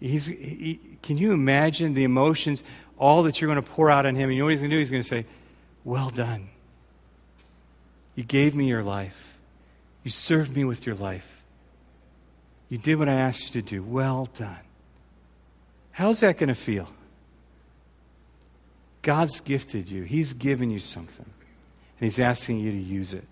He's, 0.00 0.26
he, 0.26 0.80
can 1.02 1.18
you 1.18 1.32
imagine 1.32 1.92
the 1.92 2.04
emotions, 2.04 2.64
all 2.98 3.24
that 3.24 3.40
you're 3.40 3.52
going 3.52 3.62
to 3.62 3.70
pour 3.70 3.90
out 3.90 4.06
on 4.06 4.14
him? 4.14 4.30
And 4.30 4.32
you 4.32 4.38
know 4.38 4.46
what 4.46 4.52
he's 4.52 4.60
going 4.60 4.70
to 4.70 4.76
do? 4.76 4.80
He's 4.80 4.90
going 4.90 5.02
to 5.02 5.08
say, 5.08 5.26
Well 5.84 6.08
done. 6.08 6.48
You 8.14 8.24
gave 8.24 8.54
me 8.54 8.68
your 8.68 8.82
life. 8.82 9.38
You 10.02 10.10
served 10.10 10.56
me 10.56 10.64
with 10.64 10.86
your 10.86 10.94
life. 10.94 11.44
You 12.70 12.78
did 12.78 12.98
what 12.98 13.08
I 13.08 13.14
asked 13.14 13.54
you 13.54 13.60
to 13.60 13.66
do. 13.66 13.82
Well 13.82 14.30
done. 14.32 14.56
How's 15.90 16.20
that 16.20 16.38
going 16.38 16.48
to 16.48 16.54
feel? 16.54 16.88
God's 19.02 19.40
gifted 19.40 19.90
you, 19.90 20.04
He's 20.04 20.32
given 20.32 20.70
you 20.70 20.78
something, 20.78 21.26
and 21.26 22.06
He's 22.06 22.18
asking 22.18 22.60
you 22.60 22.70
to 22.72 22.78
use 22.78 23.12
it. 23.12 23.24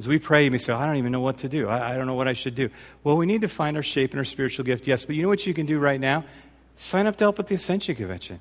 As 0.00 0.08
we 0.08 0.18
pray, 0.18 0.46
you 0.46 0.50
may 0.50 0.56
say, 0.56 0.72
oh, 0.72 0.78
I 0.78 0.86
don't 0.86 0.96
even 0.96 1.12
know 1.12 1.20
what 1.20 1.36
to 1.38 1.48
do. 1.50 1.68
I, 1.68 1.92
I 1.92 1.96
don't 1.98 2.06
know 2.06 2.14
what 2.14 2.26
I 2.26 2.32
should 2.32 2.54
do. 2.54 2.70
Well, 3.04 3.18
we 3.18 3.26
need 3.26 3.42
to 3.42 3.48
find 3.48 3.76
our 3.76 3.82
shape 3.82 4.12
and 4.12 4.18
our 4.18 4.24
spiritual 4.24 4.64
gift, 4.64 4.86
yes. 4.86 5.04
But 5.04 5.14
you 5.14 5.20
know 5.20 5.28
what 5.28 5.46
you 5.46 5.52
can 5.52 5.66
do 5.66 5.78
right 5.78 6.00
now? 6.00 6.24
Sign 6.74 7.06
up 7.06 7.16
to 7.16 7.24
help 7.24 7.38
at 7.38 7.48
the 7.48 7.54
Ascension 7.54 7.94
Convention. 7.94 8.40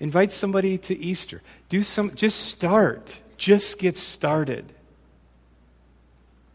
Invite 0.00 0.32
somebody 0.32 0.78
to 0.78 0.98
Easter. 0.98 1.42
Do 1.68 1.84
some, 1.84 2.12
just 2.16 2.40
start. 2.40 3.22
Just 3.36 3.78
get 3.78 3.96
started. 3.96 4.64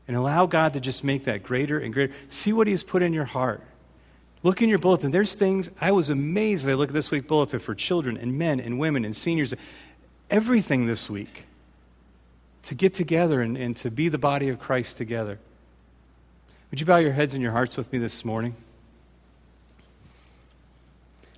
And 0.05 0.17
allow 0.17 0.47
God 0.47 0.73
to 0.73 0.81
just 0.81 1.05
make 1.05 1.23
that 1.23 1.41
greater 1.41 1.79
and 1.79 1.93
greater. 1.93 2.13
See 2.27 2.51
what 2.51 2.67
He's 2.67 2.83
put 2.83 3.01
in 3.01 3.13
your 3.13 3.23
heart. 3.23 3.61
Look 4.43 4.61
in 4.61 4.67
your 4.67 4.79
bulletin. 4.79 5.11
There's 5.11 5.35
things, 5.35 5.69
I 5.79 5.93
was 5.93 6.09
amazed. 6.09 6.67
I 6.67 6.73
look 6.73 6.89
at 6.89 6.93
this 6.93 7.09
week 7.09 7.29
bulletin 7.29 7.61
for 7.61 7.73
children 7.73 8.17
and 8.17 8.37
men 8.37 8.59
and 8.59 8.79
women 8.79 9.05
and 9.05 9.15
seniors. 9.15 9.53
Everything 10.29 10.87
this 10.87 11.09
week 11.09 11.45
to 12.65 12.75
get 12.75 12.93
together 12.93 13.41
and, 13.41 13.57
and 13.57 13.77
to 13.77 13.91
be 13.91 14.09
the 14.09 14.17
body 14.17 14.49
of 14.49 14.59
Christ 14.59 14.97
together. 14.97 15.39
Would 16.71 16.79
you 16.79 16.85
bow 16.85 16.97
your 16.97 17.11
heads 17.11 17.33
and 17.33 17.41
your 17.41 17.51
hearts 17.51 17.77
with 17.77 17.91
me 17.93 17.99
this 17.99 18.25
morning? 18.25 18.55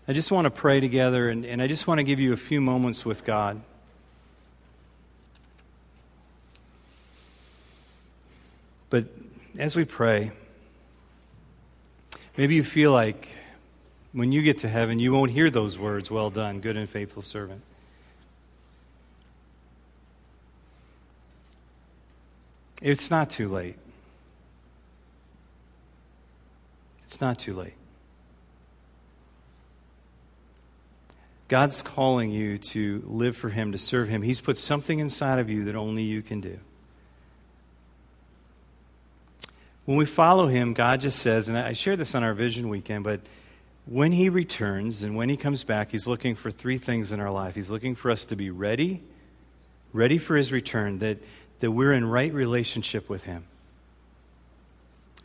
I 0.08 0.14
just 0.14 0.32
want 0.32 0.46
to 0.46 0.52
pray 0.52 0.80
together, 0.80 1.30
and, 1.30 1.46
and 1.46 1.62
I 1.62 1.68
just 1.68 1.86
want 1.86 2.00
to 2.00 2.04
give 2.04 2.22
you 2.22 2.32
a 2.32 2.38
few 2.38 2.62
moments 2.62 3.06
with 3.06 3.26
God. 3.26 3.62
But 8.90 9.08
as 9.60 9.76
we 9.76 9.84
pray, 9.84 10.32
maybe 12.38 12.56
you 12.56 12.64
feel 12.64 12.94
like 12.94 13.28
when 14.14 14.32
you 14.32 14.42
get 14.42 14.60
to 14.60 14.70
heaven, 14.70 14.98
you 14.98 15.12
won't 15.12 15.32
hear 15.32 15.50
those 15.50 15.78
words, 15.78 16.10
Well 16.10 16.30
done, 16.30 16.62
good 16.62 16.78
and 16.78 16.90
faithful 16.90 17.22
servant. 17.22 17.64
It's 22.82 23.10
not 23.10 23.30
too 23.30 23.48
late. 23.48 23.76
It's 27.04 27.22
not 27.22 27.40
too 27.40 27.54
late. 27.54 27.74
God's 31.48 31.82
calling 31.82 32.30
you 32.30 32.58
to 32.58 33.02
live 33.08 33.38
for 33.38 33.50
Him, 33.50 33.72
to 33.72 33.78
serve 33.78 34.10
Him. 34.10 34.22
He's 34.22 34.42
put 34.42 34.58
something 34.58 35.00
inside 35.00 35.40
of 35.40 35.50
you 35.50 35.64
that 35.66 35.76
only 35.76 36.04
you 36.04 36.22
can 36.22 36.42
do. 36.42 36.60
When 39.86 39.98
we 39.98 40.06
follow 40.06 40.48
Him, 40.48 40.74
God 40.74 41.00
just 41.00 41.20
says, 41.20 41.48
and 41.48 41.58
I 41.58 41.72
shared 41.72 42.00
this 42.00 42.14
on 42.14 42.24
our 42.24 42.34
vision 42.34 42.68
weekend, 42.68 43.06
but 43.06 43.22
when 43.86 44.12
He 44.12 44.28
returns 44.28 45.04
and 45.04 45.16
when 45.16 45.30
He 45.30 45.38
comes 45.38 45.64
back, 45.64 45.92
He's 45.92 46.06
looking 46.06 46.36
for 46.36 46.52
three 46.52 46.78
things 46.78 47.14
in 47.14 47.22
our 47.22 47.32
life. 47.32 47.56
He's 47.56 47.70
looking 47.70 47.96
for 47.96 48.12
us 48.12 48.26
to 48.26 48.36
be 48.36 48.50
ready, 48.50 49.02
ready 49.94 50.18
for 50.18 50.36
His 50.36 50.52
return, 50.52 51.00
that, 51.00 51.20
that 51.60 51.72
we're 51.72 51.94
in 51.94 52.06
right 52.06 52.34
relationship 52.34 53.10
with 53.10 53.24
Him. 53.24 53.46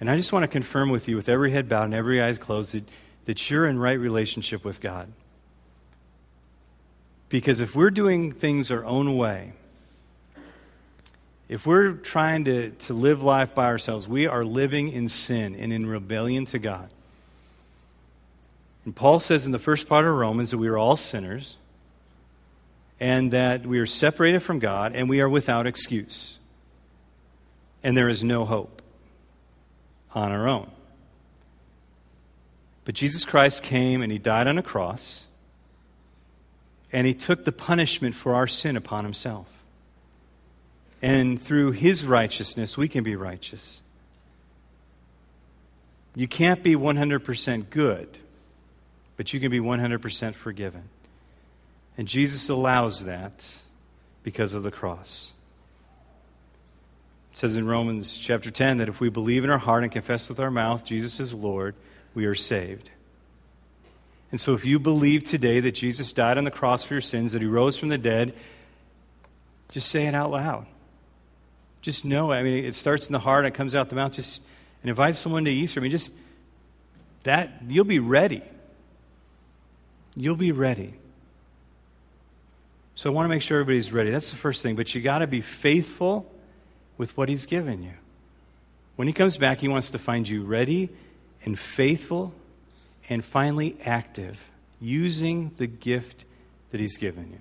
And 0.00 0.10
I 0.10 0.16
just 0.16 0.32
want 0.32 0.42
to 0.42 0.48
confirm 0.48 0.90
with 0.90 1.08
you, 1.08 1.16
with 1.16 1.28
every 1.28 1.52
head 1.52 1.68
bowed 1.68 1.84
and 1.84 1.94
every 1.94 2.20
eyes 2.20 2.38
closed, 2.38 2.74
that, 2.74 2.88
that 3.26 3.50
you're 3.50 3.66
in 3.66 3.78
right 3.78 3.98
relationship 3.98 4.64
with 4.64 4.80
God. 4.80 5.12
Because 7.28 7.60
if 7.60 7.74
we're 7.74 7.90
doing 7.90 8.32
things 8.32 8.70
our 8.70 8.84
own 8.84 9.16
way, 9.16 9.52
if 11.48 11.66
we're 11.66 11.92
trying 11.92 12.44
to, 12.46 12.70
to 12.70 12.94
live 12.94 13.22
life 13.22 13.54
by 13.54 13.66
ourselves, 13.66 14.08
we 14.08 14.26
are 14.26 14.42
living 14.42 14.88
in 14.88 15.08
sin 15.08 15.54
and 15.54 15.72
in 15.72 15.86
rebellion 15.86 16.46
to 16.46 16.58
God. 16.58 16.88
And 18.84 18.96
Paul 18.96 19.20
says 19.20 19.46
in 19.46 19.52
the 19.52 19.58
first 19.58 19.88
part 19.88 20.04
of 20.06 20.14
Romans 20.14 20.50
that 20.50 20.58
we 20.58 20.68
are 20.68 20.78
all 20.78 20.96
sinners 20.96 21.56
and 23.02 23.32
that 23.32 23.66
we 23.66 23.80
are 23.80 23.86
separated 23.86 24.38
from 24.38 24.60
God 24.60 24.94
and 24.94 25.10
we 25.10 25.20
are 25.20 25.28
without 25.28 25.66
excuse. 25.66 26.38
And 27.82 27.96
there 27.96 28.08
is 28.08 28.22
no 28.22 28.44
hope 28.44 28.80
on 30.14 30.30
our 30.30 30.48
own. 30.48 30.70
But 32.84 32.94
Jesus 32.94 33.24
Christ 33.24 33.64
came 33.64 34.02
and 34.02 34.12
he 34.12 34.18
died 34.18 34.46
on 34.46 34.56
a 34.56 34.62
cross 34.62 35.26
and 36.92 37.04
he 37.04 37.12
took 37.12 37.44
the 37.44 37.50
punishment 37.50 38.14
for 38.14 38.36
our 38.36 38.46
sin 38.46 38.76
upon 38.76 39.02
himself. 39.02 39.48
And 41.02 41.42
through 41.42 41.72
his 41.72 42.04
righteousness, 42.04 42.78
we 42.78 42.86
can 42.86 43.02
be 43.02 43.16
righteous. 43.16 43.82
You 46.14 46.28
can't 46.28 46.62
be 46.62 46.76
100% 46.76 47.68
good, 47.68 48.16
but 49.16 49.34
you 49.34 49.40
can 49.40 49.50
be 49.50 49.58
100% 49.58 50.34
forgiven. 50.36 50.88
And 51.98 52.08
Jesus 52.08 52.48
allows 52.48 53.04
that 53.04 53.62
because 54.22 54.54
of 54.54 54.62
the 54.62 54.70
cross. 54.70 55.32
It 57.32 57.38
says 57.38 57.56
in 57.56 57.66
Romans 57.66 58.16
chapter 58.16 58.50
10 58.50 58.78
that 58.78 58.88
if 58.88 59.00
we 59.00 59.08
believe 59.08 59.44
in 59.44 59.50
our 59.50 59.58
heart 59.58 59.82
and 59.82 59.92
confess 59.92 60.28
with 60.28 60.40
our 60.40 60.50
mouth 60.50 60.84
Jesus 60.84 61.20
is 61.20 61.34
Lord, 61.34 61.74
we 62.14 62.26
are 62.26 62.34
saved. 62.34 62.90
And 64.30 64.40
so, 64.40 64.54
if 64.54 64.64
you 64.64 64.78
believe 64.78 65.24
today 65.24 65.60
that 65.60 65.72
Jesus 65.72 66.12
died 66.12 66.38
on 66.38 66.44
the 66.44 66.50
cross 66.50 66.84
for 66.84 66.94
your 66.94 67.02
sins, 67.02 67.32
that 67.32 67.42
he 67.42 67.48
rose 67.48 67.78
from 67.78 67.90
the 67.90 67.98
dead, 67.98 68.34
just 69.70 69.90
say 69.90 70.06
it 70.06 70.14
out 70.14 70.30
loud. 70.30 70.66
Just 71.82 72.06
know. 72.06 72.32
I 72.32 72.42
mean, 72.42 72.64
it 72.64 72.74
starts 72.74 73.08
in 73.08 73.12
the 73.12 73.18
heart, 73.18 73.44
and 73.44 73.54
it 73.54 73.56
comes 73.56 73.74
out 73.74 73.90
the 73.90 73.94
mouth. 73.94 74.12
Just 74.12 74.42
and 74.82 74.88
invite 74.88 75.16
someone 75.16 75.44
to 75.44 75.50
Easter. 75.50 75.80
I 75.80 75.82
mean, 75.82 75.90
just 75.90 76.14
that 77.24 77.50
you'll 77.68 77.84
be 77.84 77.98
ready. 77.98 78.42
You'll 80.16 80.36
be 80.36 80.52
ready. 80.52 80.94
So 82.94 83.10
I 83.10 83.14
want 83.14 83.24
to 83.24 83.28
make 83.28 83.42
sure 83.42 83.60
everybody's 83.60 83.92
ready. 83.92 84.10
That's 84.10 84.30
the 84.30 84.36
first 84.36 84.62
thing. 84.62 84.76
But 84.76 84.94
you 84.94 85.00
got 85.00 85.18
to 85.18 85.26
be 85.26 85.40
faithful 85.40 86.30
with 86.98 87.16
what 87.16 87.28
He's 87.28 87.46
given 87.46 87.82
you. 87.82 87.94
When 88.96 89.08
He 89.08 89.14
comes 89.14 89.36
back, 89.38 89.60
He 89.60 89.68
wants 89.68 89.90
to 89.90 89.98
find 89.98 90.28
you 90.28 90.42
ready 90.42 90.90
and 91.44 91.58
faithful 91.58 92.34
and 93.08 93.24
finally 93.24 93.76
active, 93.84 94.52
using 94.80 95.50
the 95.56 95.66
gift 95.66 96.24
that 96.70 96.80
He's 96.80 96.98
given 96.98 97.30
you. 97.30 97.38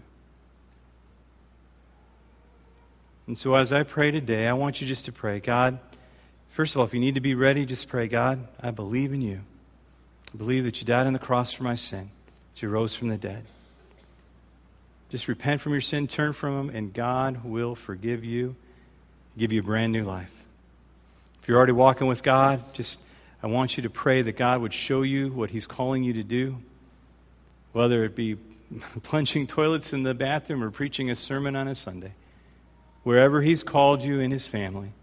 And 3.28 3.38
so, 3.38 3.56
as 3.56 3.72
I 3.72 3.84
pray 3.84 4.12
today, 4.12 4.48
I 4.48 4.54
want 4.54 4.82
you 4.82 4.88
just 4.88 5.06
to 5.06 5.12
pray 5.12 5.40
God, 5.40 5.80
first 6.50 6.76
of 6.76 6.80
all, 6.80 6.86
if 6.86 6.94
you 6.94 7.00
need 7.00 7.16
to 7.16 7.22
be 7.22 7.36
ready, 7.36 7.66
just 7.66 7.88
pray 7.88 8.08
God, 8.08 8.48
I 8.60 8.72
believe 8.72 9.14
in 9.14 9.22
you. 9.22 9.42
I 10.34 10.38
believe 10.38 10.64
that 10.64 10.80
you 10.82 10.86
died 10.86 11.08
on 11.08 11.14
the 11.14 11.20
cross 11.20 11.54
for 11.54 11.64
my 11.64 11.76
sin, 11.76 12.10
that 12.54 12.62
you 12.62 12.70
rose 12.70 12.96
from 12.96 13.10
the 13.10 13.18
dead. 13.18 13.44
Just 15.12 15.28
repent 15.28 15.60
from 15.60 15.74
your 15.74 15.82
sin, 15.82 16.08
turn 16.08 16.32
from 16.32 16.56
them, 16.56 16.76
and 16.76 16.94
God 16.94 17.44
will 17.44 17.76
forgive 17.76 18.24
you, 18.24 18.56
give 19.38 19.52
you 19.52 19.60
a 19.60 19.64
brand 19.64 19.92
new 19.92 20.06
life. 20.06 20.46
If 21.42 21.50
you're 21.50 21.58
already 21.58 21.74
walking 21.74 22.08
with 22.08 22.24
God, 22.24 22.64
just 22.74 23.02
I 23.44 23.48
want 23.48 23.76
you 23.76 23.84
to 23.84 23.90
pray 23.90 24.22
that 24.22 24.38
God 24.38 24.62
would 24.62 24.74
show 24.74 25.02
you 25.02 25.28
what 25.28 25.50
He's 25.50 25.68
calling 25.68 26.06
you 26.06 26.14
to 26.14 26.24
do, 26.24 26.60
whether 27.74 28.06
it 28.06 28.16
be 28.16 28.38
plunging 29.04 29.48
toilets 29.48 29.92
in 29.92 30.04
the 30.04 30.14
bathroom 30.14 30.64
or 30.64 30.72
preaching 30.72 31.12
a 31.12 31.16
sermon 31.16 31.58
on 31.58 31.68
a 31.68 31.76
Sunday. 31.76 32.14
Wherever 33.04 33.42
He's 33.42 33.64
called 33.64 34.04
you 34.04 34.22
in 34.22 34.32
His 34.32 34.48
family, 34.48 34.94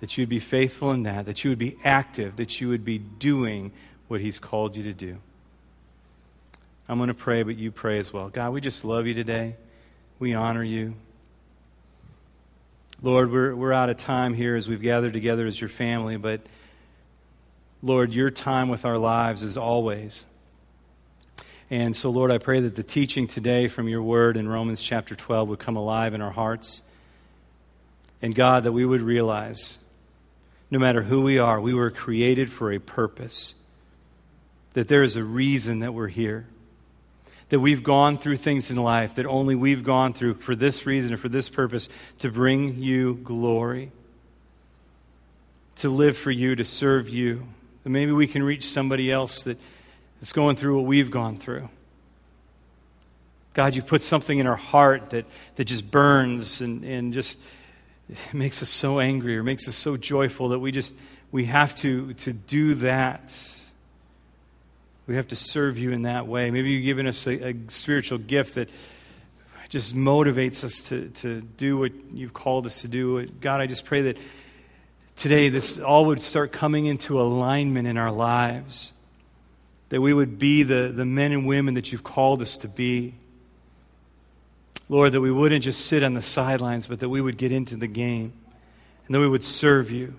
that 0.00 0.18
you 0.18 0.22
would 0.22 0.28
be 0.28 0.40
faithful 0.40 0.90
in 0.90 1.04
that, 1.04 1.26
that 1.26 1.44
you 1.44 1.50
would 1.50 1.58
be 1.58 1.76
active, 1.84 2.34
that 2.34 2.60
you 2.60 2.68
would 2.68 2.84
be 2.84 2.98
doing 2.98 3.70
what 4.08 4.20
He's 4.20 4.40
called 4.40 4.76
you 4.76 4.82
to 4.82 4.92
do. 4.92 5.18
I'm 6.88 6.98
going 6.98 7.08
to 7.08 7.14
pray, 7.14 7.42
but 7.42 7.56
you 7.56 7.72
pray 7.72 7.98
as 7.98 8.12
well. 8.12 8.28
God, 8.28 8.52
we 8.52 8.60
just 8.60 8.84
love 8.84 9.06
you 9.06 9.14
today. 9.14 9.56
We 10.18 10.34
honor 10.34 10.62
you. 10.62 10.94
Lord, 13.02 13.30
we're, 13.30 13.54
we're 13.54 13.72
out 13.72 13.90
of 13.90 13.96
time 13.96 14.34
here 14.34 14.56
as 14.56 14.68
we've 14.68 14.80
gathered 14.80 15.12
together 15.12 15.46
as 15.46 15.60
your 15.60 15.68
family, 15.68 16.16
but. 16.16 16.40
Lord, 17.82 18.12
your 18.12 18.30
time 18.30 18.68
with 18.68 18.84
our 18.84 18.98
lives 18.98 19.42
is 19.42 19.56
always. 19.56 20.24
And 21.70 21.94
so, 21.94 22.10
Lord, 22.10 22.30
I 22.30 22.38
pray 22.38 22.60
that 22.60 22.74
the 22.74 22.82
teaching 22.82 23.26
today 23.26 23.68
from 23.68 23.86
your 23.86 24.02
word 24.02 24.36
in 24.36 24.48
Romans 24.48 24.82
chapter 24.82 25.14
12 25.14 25.48
would 25.50 25.58
come 25.58 25.76
alive 25.76 26.14
in 26.14 26.20
our 26.20 26.30
hearts. 26.30 26.82
And 28.22 28.34
God, 28.34 28.64
that 28.64 28.72
we 28.72 28.84
would 28.84 29.02
realize 29.02 29.78
no 30.70 30.78
matter 30.78 31.02
who 31.02 31.22
we 31.22 31.38
are, 31.38 31.60
we 31.60 31.74
were 31.74 31.90
created 31.90 32.50
for 32.50 32.72
a 32.72 32.78
purpose, 32.78 33.54
that 34.72 34.88
there 34.88 35.02
is 35.02 35.16
a 35.16 35.22
reason 35.24 35.80
that 35.80 35.92
we're 35.92 36.08
here. 36.08 36.46
That 37.50 37.60
we've 37.60 37.82
gone 37.82 38.18
through 38.18 38.38
things 38.38 38.70
in 38.70 38.76
life 38.76 39.14
that 39.14 39.26
only 39.26 39.54
we've 39.54 39.84
gone 39.84 40.12
through 40.12 40.34
for 40.34 40.56
this 40.56 40.84
reason 40.84 41.14
or 41.14 41.16
for 41.16 41.28
this 41.28 41.48
purpose 41.48 41.88
to 42.18 42.30
bring 42.30 42.82
you 42.82 43.14
glory, 43.22 43.92
to 45.76 45.88
live 45.88 46.16
for 46.16 46.30
you, 46.32 46.56
to 46.56 46.64
serve 46.64 47.08
you 47.08 47.46
that 47.86 47.90
maybe 47.90 48.10
we 48.10 48.26
can 48.26 48.42
reach 48.42 48.64
somebody 48.64 49.12
else 49.12 49.44
that, 49.44 49.56
that's 50.18 50.32
going 50.32 50.56
through 50.56 50.74
what 50.74 50.86
we've 50.86 51.08
gone 51.08 51.36
through. 51.36 51.68
God, 53.54 53.76
you've 53.76 53.86
put 53.86 54.02
something 54.02 54.40
in 54.40 54.48
our 54.48 54.56
heart 54.56 55.10
that, 55.10 55.24
that 55.54 55.66
just 55.66 55.88
burns 55.88 56.60
and, 56.60 56.82
and 56.82 57.14
just 57.14 57.40
makes 58.32 58.60
us 58.60 58.70
so 58.70 58.98
angry 58.98 59.38
or 59.38 59.44
makes 59.44 59.68
us 59.68 59.76
so 59.76 59.96
joyful 59.96 60.48
that 60.48 60.58
we 60.58 60.72
just 60.72 60.96
we 61.30 61.44
have 61.44 61.76
to, 61.76 62.12
to 62.14 62.32
do 62.32 62.74
that. 62.74 63.32
We 65.06 65.14
have 65.14 65.28
to 65.28 65.36
serve 65.36 65.78
you 65.78 65.92
in 65.92 66.02
that 66.02 66.26
way. 66.26 66.50
Maybe 66.50 66.70
you've 66.70 66.84
given 66.84 67.06
us 67.06 67.26
a, 67.26 67.50
a 67.50 67.54
spiritual 67.68 68.18
gift 68.18 68.56
that 68.56 68.68
just 69.68 69.94
motivates 69.94 70.64
us 70.64 70.80
to, 70.88 71.08
to 71.10 71.40
do 71.40 71.78
what 71.78 71.92
you've 72.12 72.32
called 72.32 72.66
us 72.66 72.82
to 72.82 72.88
do. 72.88 73.24
God, 73.26 73.60
I 73.60 73.66
just 73.66 73.84
pray 73.84 74.02
that 74.02 74.18
today 75.14 75.48
this 75.48 75.78
all 75.78 76.06
would 76.06 76.22
start 76.22 76.52
coming 76.52 76.86
into 76.86 77.20
alignment 77.20 77.86
in 77.86 77.96
our 77.96 78.10
lives. 78.10 78.92
That 79.90 80.00
we 80.00 80.12
would 80.12 80.40
be 80.40 80.64
the, 80.64 80.92
the 80.94 81.04
men 81.04 81.30
and 81.30 81.46
women 81.46 81.74
that 81.74 81.92
you've 81.92 82.04
called 82.04 82.42
us 82.42 82.58
to 82.58 82.68
be. 82.68 83.14
Lord, 84.88 85.12
that 85.12 85.20
we 85.20 85.30
wouldn't 85.30 85.64
just 85.64 85.86
sit 85.86 86.02
on 86.02 86.14
the 86.14 86.22
sidelines, 86.22 86.86
but 86.88 87.00
that 87.00 87.08
we 87.08 87.20
would 87.20 87.36
get 87.36 87.52
into 87.52 87.76
the 87.76 87.86
game 87.86 88.32
and 89.06 89.14
that 89.14 89.20
we 89.20 89.28
would 89.28 89.44
serve 89.44 89.90
you. 89.92 90.14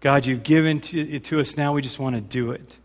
God, 0.00 0.24
you've 0.26 0.42
given 0.42 0.80
it 0.92 1.24
to 1.24 1.40
us 1.40 1.56
now, 1.56 1.74
we 1.74 1.82
just 1.82 1.98
want 1.98 2.16
to 2.16 2.20
do 2.20 2.52
it. 2.52 2.78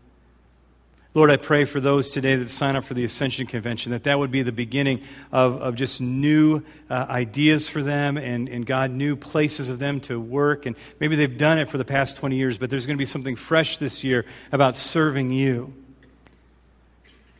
Lord, 1.14 1.30
I 1.30 1.38
pray 1.38 1.64
for 1.64 1.80
those 1.80 2.10
today 2.10 2.36
that 2.36 2.48
sign 2.48 2.76
up 2.76 2.84
for 2.84 2.92
the 2.92 3.02
Ascension 3.02 3.46
Convention, 3.46 3.92
that 3.92 4.04
that 4.04 4.18
would 4.18 4.30
be 4.30 4.42
the 4.42 4.52
beginning 4.52 5.00
of, 5.32 5.56
of 5.56 5.74
just 5.74 6.02
new 6.02 6.62
uh, 6.90 7.06
ideas 7.08 7.66
for 7.66 7.82
them 7.82 8.18
and, 8.18 8.46
and, 8.48 8.66
God, 8.66 8.90
new 8.90 9.16
places 9.16 9.70
of 9.70 9.78
them 9.78 10.00
to 10.00 10.20
work. 10.20 10.66
And 10.66 10.76
maybe 11.00 11.16
they've 11.16 11.38
done 11.38 11.58
it 11.58 11.70
for 11.70 11.78
the 11.78 11.84
past 11.84 12.18
20 12.18 12.36
years, 12.36 12.58
but 12.58 12.68
there's 12.68 12.84
going 12.84 12.96
to 12.96 13.00
be 13.00 13.06
something 13.06 13.36
fresh 13.36 13.78
this 13.78 14.04
year 14.04 14.26
about 14.52 14.76
serving 14.76 15.30
you. 15.30 15.72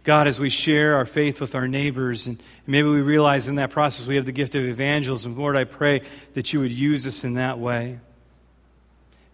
God, 0.02 0.26
as 0.26 0.40
we 0.40 0.48
share 0.48 0.94
our 0.96 1.04
faith 1.04 1.38
with 1.38 1.54
our 1.54 1.68
neighbors, 1.68 2.26
and 2.26 2.42
maybe 2.66 2.88
we 2.88 3.02
realize 3.02 3.48
in 3.48 3.56
that 3.56 3.68
process 3.68 4.06
we 4.06 4.16
have 4.16 4.24
the 4.24 4.32
gift 4.32 4.54
of 4.54 4.64
evangelism, 4.64 5.36
Lord, 5.36 5.54
I 5.54 5.64
pray 5.64 6.00
that 6.32 6.54
you 6.54 6.60
would 6.60 6.72
use 6.72 7.06
us 7.06 7.22
in 7.22 7.34
that 7.34 7.58
way. 7.58 7.98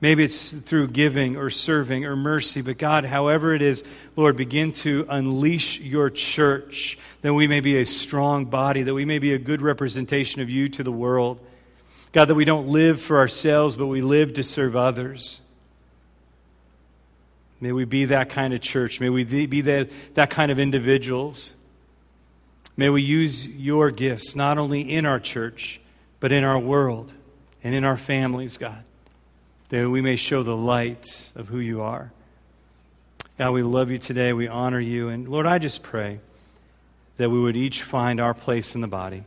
Maybe 0.00 0.24
it's 0.24 0.52
through 0.52 0.88
giving 0.88 1.36
or 1.36 1.50
serving 1.50 2.04
or 2.04 2.16
mercy, 2.16 2.60
but 2.60 2.78
God, 2.78 3.04
however 3.04 3.54
it 3.54 3.62
is, 3.62 3.82
Lord, 4.16 4.36
begin 4.36 4.72
to 4.72 5.06
unleash 5.08 5.80
your 5.80 6.10
church 6.10 6.98
that 7.22 7.32
we 7.32 7.46
may 7.46 7.60
be 7.60 7.78
a 7.78 7.86
strong 7.86 8.44
body, 8.44 8.82
that 8.82 8.94
we 8.94 9.04
may 9.04 9.18
be 9.18 9.32
a 9.32 9.38
good 9.38 9.62
representation 9.62 10.42
of 10.42 10.50
you 10.50 10.68
to 10.70 10.82
the 10.82 10.92
world. 10.92 11.40
God, 12.12 12.26
that 12.26 12.34
we 12.34 12.44
don't 12.44 12.68
live 12.68 13.00
for 13.00 13.18
ourselves, 13.18 13.76
but 13.76 13.86
we 13.86 14.02
live 14.02 14.34
to 14.34 14.42
serve 14.42 14.76
others. 14.76 15.40
May 17.60 17.72
we 17.72 17.86
be 17.86 18.04
that 18.06 18.28
kind 18.28 18.52
of 18.52 18.60
church. 18.60 19.00
May 19.00 19.08
we 19.08 19.24
be 19.24 19.62
that, 19.62 19.90
that 20.14 20.28
kind 20.28 20.52
of 20.52 20.58
individuals. 20.58 21.54
May 22.76 22.90
we 22.90 23.00
use 23.00 23.48
your 23.48 23.90
gifts 23.90 24.36
not 24.36 24.58
only 24.58 24.82
in 24.82 25.06
our 25.06 25.18
church, 25.18 25.80
but 26.20 26.30
in 26.30 26.44
our 26.44 26.58
world 26.58 27.12
and 27.62 27.74
in 27.74 27.84
our 27.84 27.96
families, 27.96 28.58
God, 28.58 28.84
that 29.68 29.88
we 29.88 30.00
may 30.00 30.16
show 30.16 30.42
the 30.42 30.56
light 30.56 31.32
of 31.34 31.48
who 31.48 31.58
you 31.58 31.82
are. 31.82 32.12
God, 33.38 33.50
we 33.50 33.62
love 33.62 33.90
you 33.90 33.98
today. 33.98 34.32
We 34.32 34.46
honor 34.46 34.80
you. 34.80 35.08
And 35.08 35.28
Lord, 35.28 35.46
I 35.46 35.58
just 35.58 35.82
pray 35.82 36.20
that 37.16 37.30
we 37.30 37.40
would 37.40 37.56
each 37.56 37.82
find 37.82 38.20
our 38.20 38.34
place 38.34 38.74
in 38.74 38.80
the 38.80 38.86
body 38.86 39.24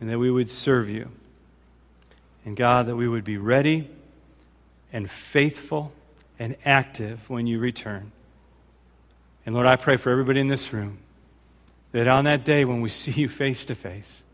and 0.00 0.10
that 0.10 0.18
we 0.18 0.30
would 0.30 0.50
serve 0.50 0.90
you. 0.90 1.10
And 2.44 2.56
God, 2.56 2.86
that 2.86 2.96
we 2.96 3.08
would 3.08 3.24
be 3.24 3.38
ready 3.38 3.88
and 4.92 5.10
faithful 5.10 5.92
and 6.38 6.56
active 6.64 7.28
when 7.28 7.46
you 7.46 7.58
return. 7.58 8.12
And 9.44 9.54
Lord, 9.54 9.66
I 9.66 9.76
pray 9.76 9.96
for 9.96 10.10
everybody 10.10 10.40
in 10.40 10.48
this 10.48 10.72
room 10.72 10.98
that 11.92 12.06
on 12.06 12.24
that 12.24 12.44
day 12.44 12.64
when 12.64 12.80
we 12.80 12.88
see 12.90 13.12
you 13.12 13.28
face 13.28 13.66
to 13.66 13.74
face, 13.74 14.24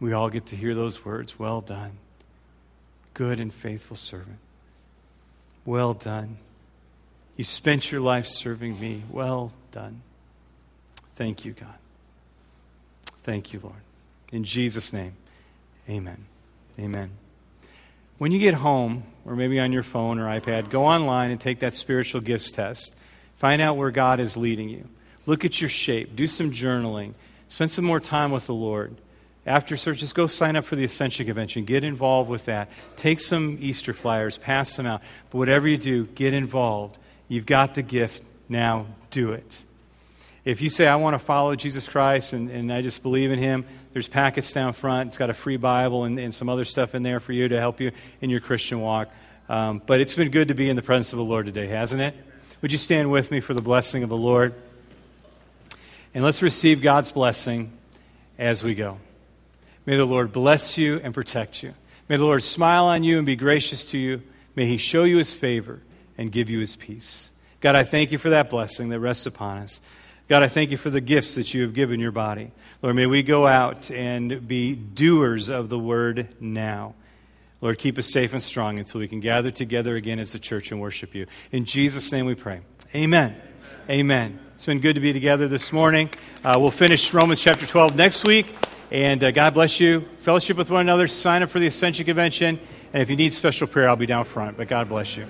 we 0.00 0.12
all 0.12 0.30
get 0.30 0.46
to 0.46 0.56
hear 0.56 0.74
those 0.74 1.04
words 1.04 1.38
Well 1.38 1.60
done, 1.60 1.92
good 3.14 3.40
and 3.40 3.52
faithful 3.52 3.96
servant. 3.96 4.38
Well 5.64 5.94
done. 5.94 6.38
You 7.36 7.44
spent 7.44 7.90
your 7.90 8.00
life 8.00 8.26
serving 8.26 8.78
me. 8.80 9.02
Well 9.10 9.52
done. 9.72 10.02
Thank 11.16 11.44
you, 11.44 11.52
God. 11.52 11.74
Thank 13.22 13.52
you, 13.52 13.60
Lord. 13.60 13.76
In 14.32 14.44
Jesus' 14.44 14.92
name, 14.92 15.14
amen. 15.88 16.24
Amen. 16.78 17.10
When 18.18 18.32
you 18.32 18.38
get 18.38 18.54
home, 18.54 19.04
or 19.24 19.34
maybe 19.36 19.58
on 19.60 19.72
your 19.72 19.82
phone 19.82 20.18
or 20.18 20.26
iPad, 20.26 20.70
go 20.70 20.84
online 20.86 21.30
and 21.30 21.40
take 21.40 21.60
that 21.60 21.74
spiritual 21.74 22.20
gifts 22.20 22.50
test. 22.50 22.96
Find 23.36 23.62
out 23.62 23.76
where 23.76 23.90
God 23.90 24.20
is 24.20 24.36
leading 24.36 24.68
you. 24.68 24.88
Look 25.26 25.44
at 25.44 25.60
your 25.60 25.70
shape. 25.70 26.16
Do 26.16 26.26
some 26.26 26.50
journaling. 26.50 27.14
Spend 27.48 27.70
some 27.70 27.84
more 27.84 28.00
time 28.00 28.30
with 28.30 28.46
the 28.46 28.54
Lord. 28.54 28.96
After 29.46 29.76
church, 29.76 29.98
just 29.98 30.14
go 30.14 30.26
sign 30.26 30.56
up 30.56 30.64
for 30.64 30.76
the 30.76 30.84
Ascension 30.84 31.26
Convention. 31.26 31.64
Get 31.64 31.82
involved 31.82 32.28
with 32.28 32.44
that. 32.44 32.70
Take 32.96 33.20
some 33.20 33.56
Easter 33.60 33.92
flyers, 33.92 34.36
pass 34.36 34.76
them 34.76 34.86
out. 34.86 35.02
But 35.30 35.38
whatever 35.38 35.66
you 35.66 35.78
do, 35.78 36.06
get 36.06 36.34
involved. 36.34 36.98
You've 37.28 37.46
got 37.46 37.74
the 37.74 37.82
gift. 37.82 38.22
Now 38.48 38.86
do 39.10 39.32
it. 39.32 39.64
If 40.44 40.60
you 40.60 40.70
say, 40.70 40.86
I 40.86 40.96
want 40.96 41.14
to 41.14 41.18
follow 41.18 41.54
Jesus 41.54 41.88
Christ 41.88 42.32
and, 42.32 42.50
and 42.50 42.72
I 42.72 42.82
just 42.82 43.02
believe 43.02 43.30
in 43.30 43.38
him, 43.38 43.64
there's 43.92 44.08
packets 44.08 44.52
down 44.52 44.72
front. 44.72 45.08
It's 45.08 45.16
got 45.16 45.30
a 45.30 45.34
free 45.34 45.56
Bible 45.56 46.04
and, 46.04 46.18
and 46.18 46.34
some 46.34 46.48
other 46.48 46.64
stuff 46.64 46.94
in 46.94 47.02
there 47.02 47.20
for 47.20 47.32
you 47.32 47.48
to 47.48 47.58
help 47.58 47.80
you 47.80 47.92
in 48.20 48.30
your 48.30 48.40
Christian 48.40 48.80
walk. 48.80 49.10
Um, 49.48 49.82
but 49.84 50.00
it's 50.00 50.14
been 50.14 50.30
good 50.30 50.48
to 50.48 50.54
be 50.54 50.70
in 50.70 50.76
the 50.76 50.82
presence 50.82 51.12
of 51.12 51.18
the 51.18 51.24
Lord 51.24 51.46
today, 51.46 51.66
hasn't 51.66 52.00
it? 52.00 52.14
Would 52.62 52.72
you 52.72 52.78
stand 52.78 53.10
with 53.10 53.30
me 53.30 53.40
for 53.40 53.54
the 53.54 53.62
blessing 53.62 54.02
of 54.02 54.08
the 54.08 54.16
Lord? 54.16 54.54
And 56.14 56.24
let's 56.24 56.42
receive 56.42 56.82
God's 56.82 57.12
blessing 57.12 57.72
as 58.38 58.64
we 58.64 58.74
go. 58.74 58.98
May 59.90 59.96
the 59.96 60.06
Lord 60.06 60.30
bless 60.30 60.78
you 60.78 61.00
and 61.02 61.12
protect 61.12 61.64
you. 61.64 61.74
May 62.08 62.16
the 62.16 62.24
Lord 62.24 62.44
smile 62.44 62.84
on 62.84 63.02
you 63.02 63.16
and 63.16 63.26
be 63.26 63.34
gracious 63.34 63.84
to 63.86 63.98
you. 63.98 64.22
May 64.54 64.66
he 64.66 64.76
show 64.76 65.02
you 65.02 65.18
his 65.18 65.34
favor 65.34 65.82
and 66.16 66.30
give 66.30 66.48
you 66.48 66.60
his 66.60 66.76
peace. 66.76 67.32
God, 67.60 67.74
I 67.74 67.82
thank 67.82 68.12
you 68.12 68.18
for 68.18 68.30
that 68.30 68.50
blessing 68.50 68.90
that 68.90 69.00
rests 69.00 69.26
upon 69.26 69.58
us. 69.58 69.80
God, 70.28 70.44
I 70.44 70.48
thank 70.48 70.70
you 70.70 70.76
for 70.76 70.90
the 70.90 71.00
gifts 71.00 71.34
that 71.34 71.52
you 71.54 71.62
have 71.62 71.74
given 71.74 71.98
your 71.98 72.12
body. 72.12 72.52
Lord, 72.82 72.94
may 72.94 73.06
we 73.06 73.24
go 73.24 73.48
out 73.48 73.90
and 73.90 74.46
be 74.46 74.76
doers 74.76 75.48
of 75.48 75.68
the 75.70 75.78
word 75.80 76.36
now. 76.38 76.94
Lord, 77.60 77.76
keep 77.76 77.98
us 77.98 78.12
safe 78.12 78.32
and 78.32 78.40
strong 78.40 78.78
until 78.78 79.00
we 79.00 79.08
can 79.08 79.18
gather 79.18 79.50
together 79.50 79.96
again 79.96 80.20
as 80.20 80.36
a 80.36 80.38
church 80.38 80.70
and 80.70 80.80
worship 80.80 81.16
you. 81.16 81.26
In 81.50 81.64
Jesus' 81.64 82.12
name 82.12 82.26
we 82.26 82.36
pray. 82.36 82.60
Amen. 82.94 83.34
Amen. 83.34 83.42
Amen. 83.90 84.38
It's 84.54 84.66
been 84.66 84.78
good 84.78 84.94
to 84.94 85.00
be 85.00 85.12
together 85.12 85.48
this 85.48 85.72
morning. 85.72 86.10
Uh, 86.44 86.58
we'll 86.60 86.70
finish 86.70 87.12
Romans 87.12 87.42
chapter 87.42 87.66
12 87.66 87.96
next 87.96 88.24
week. 88.24 88.54
And 88.90 89.22
uh, 89.22 89.30
God 89.30 89.54
bless 89.54 89.78
you. 89.78 90.00
Fellowship 90.20 90.56
with 90.56 90.70
one 90.70 90.80
another. 90.80 91.06
Sign 91.06 91.42
up 91.42 91.50
for 91.50 91.60
the 91.60 91.66
Ascension 91.66 92.04
Convention. 92.06 92.58
And 92.92 93.02
if 93.02 93.08
you 93.08 93.16
need 93.16 93.32
special 93.32 93.66
prayer, 93.66 93.88
I'll 93.88 93.96
be 93.96 94.06
down 94.06 94.24
front. 94.24 94.56
But 94.56 94.68
God 94.68 94.88
bless 94.88 95.16
you. 95.16 95.26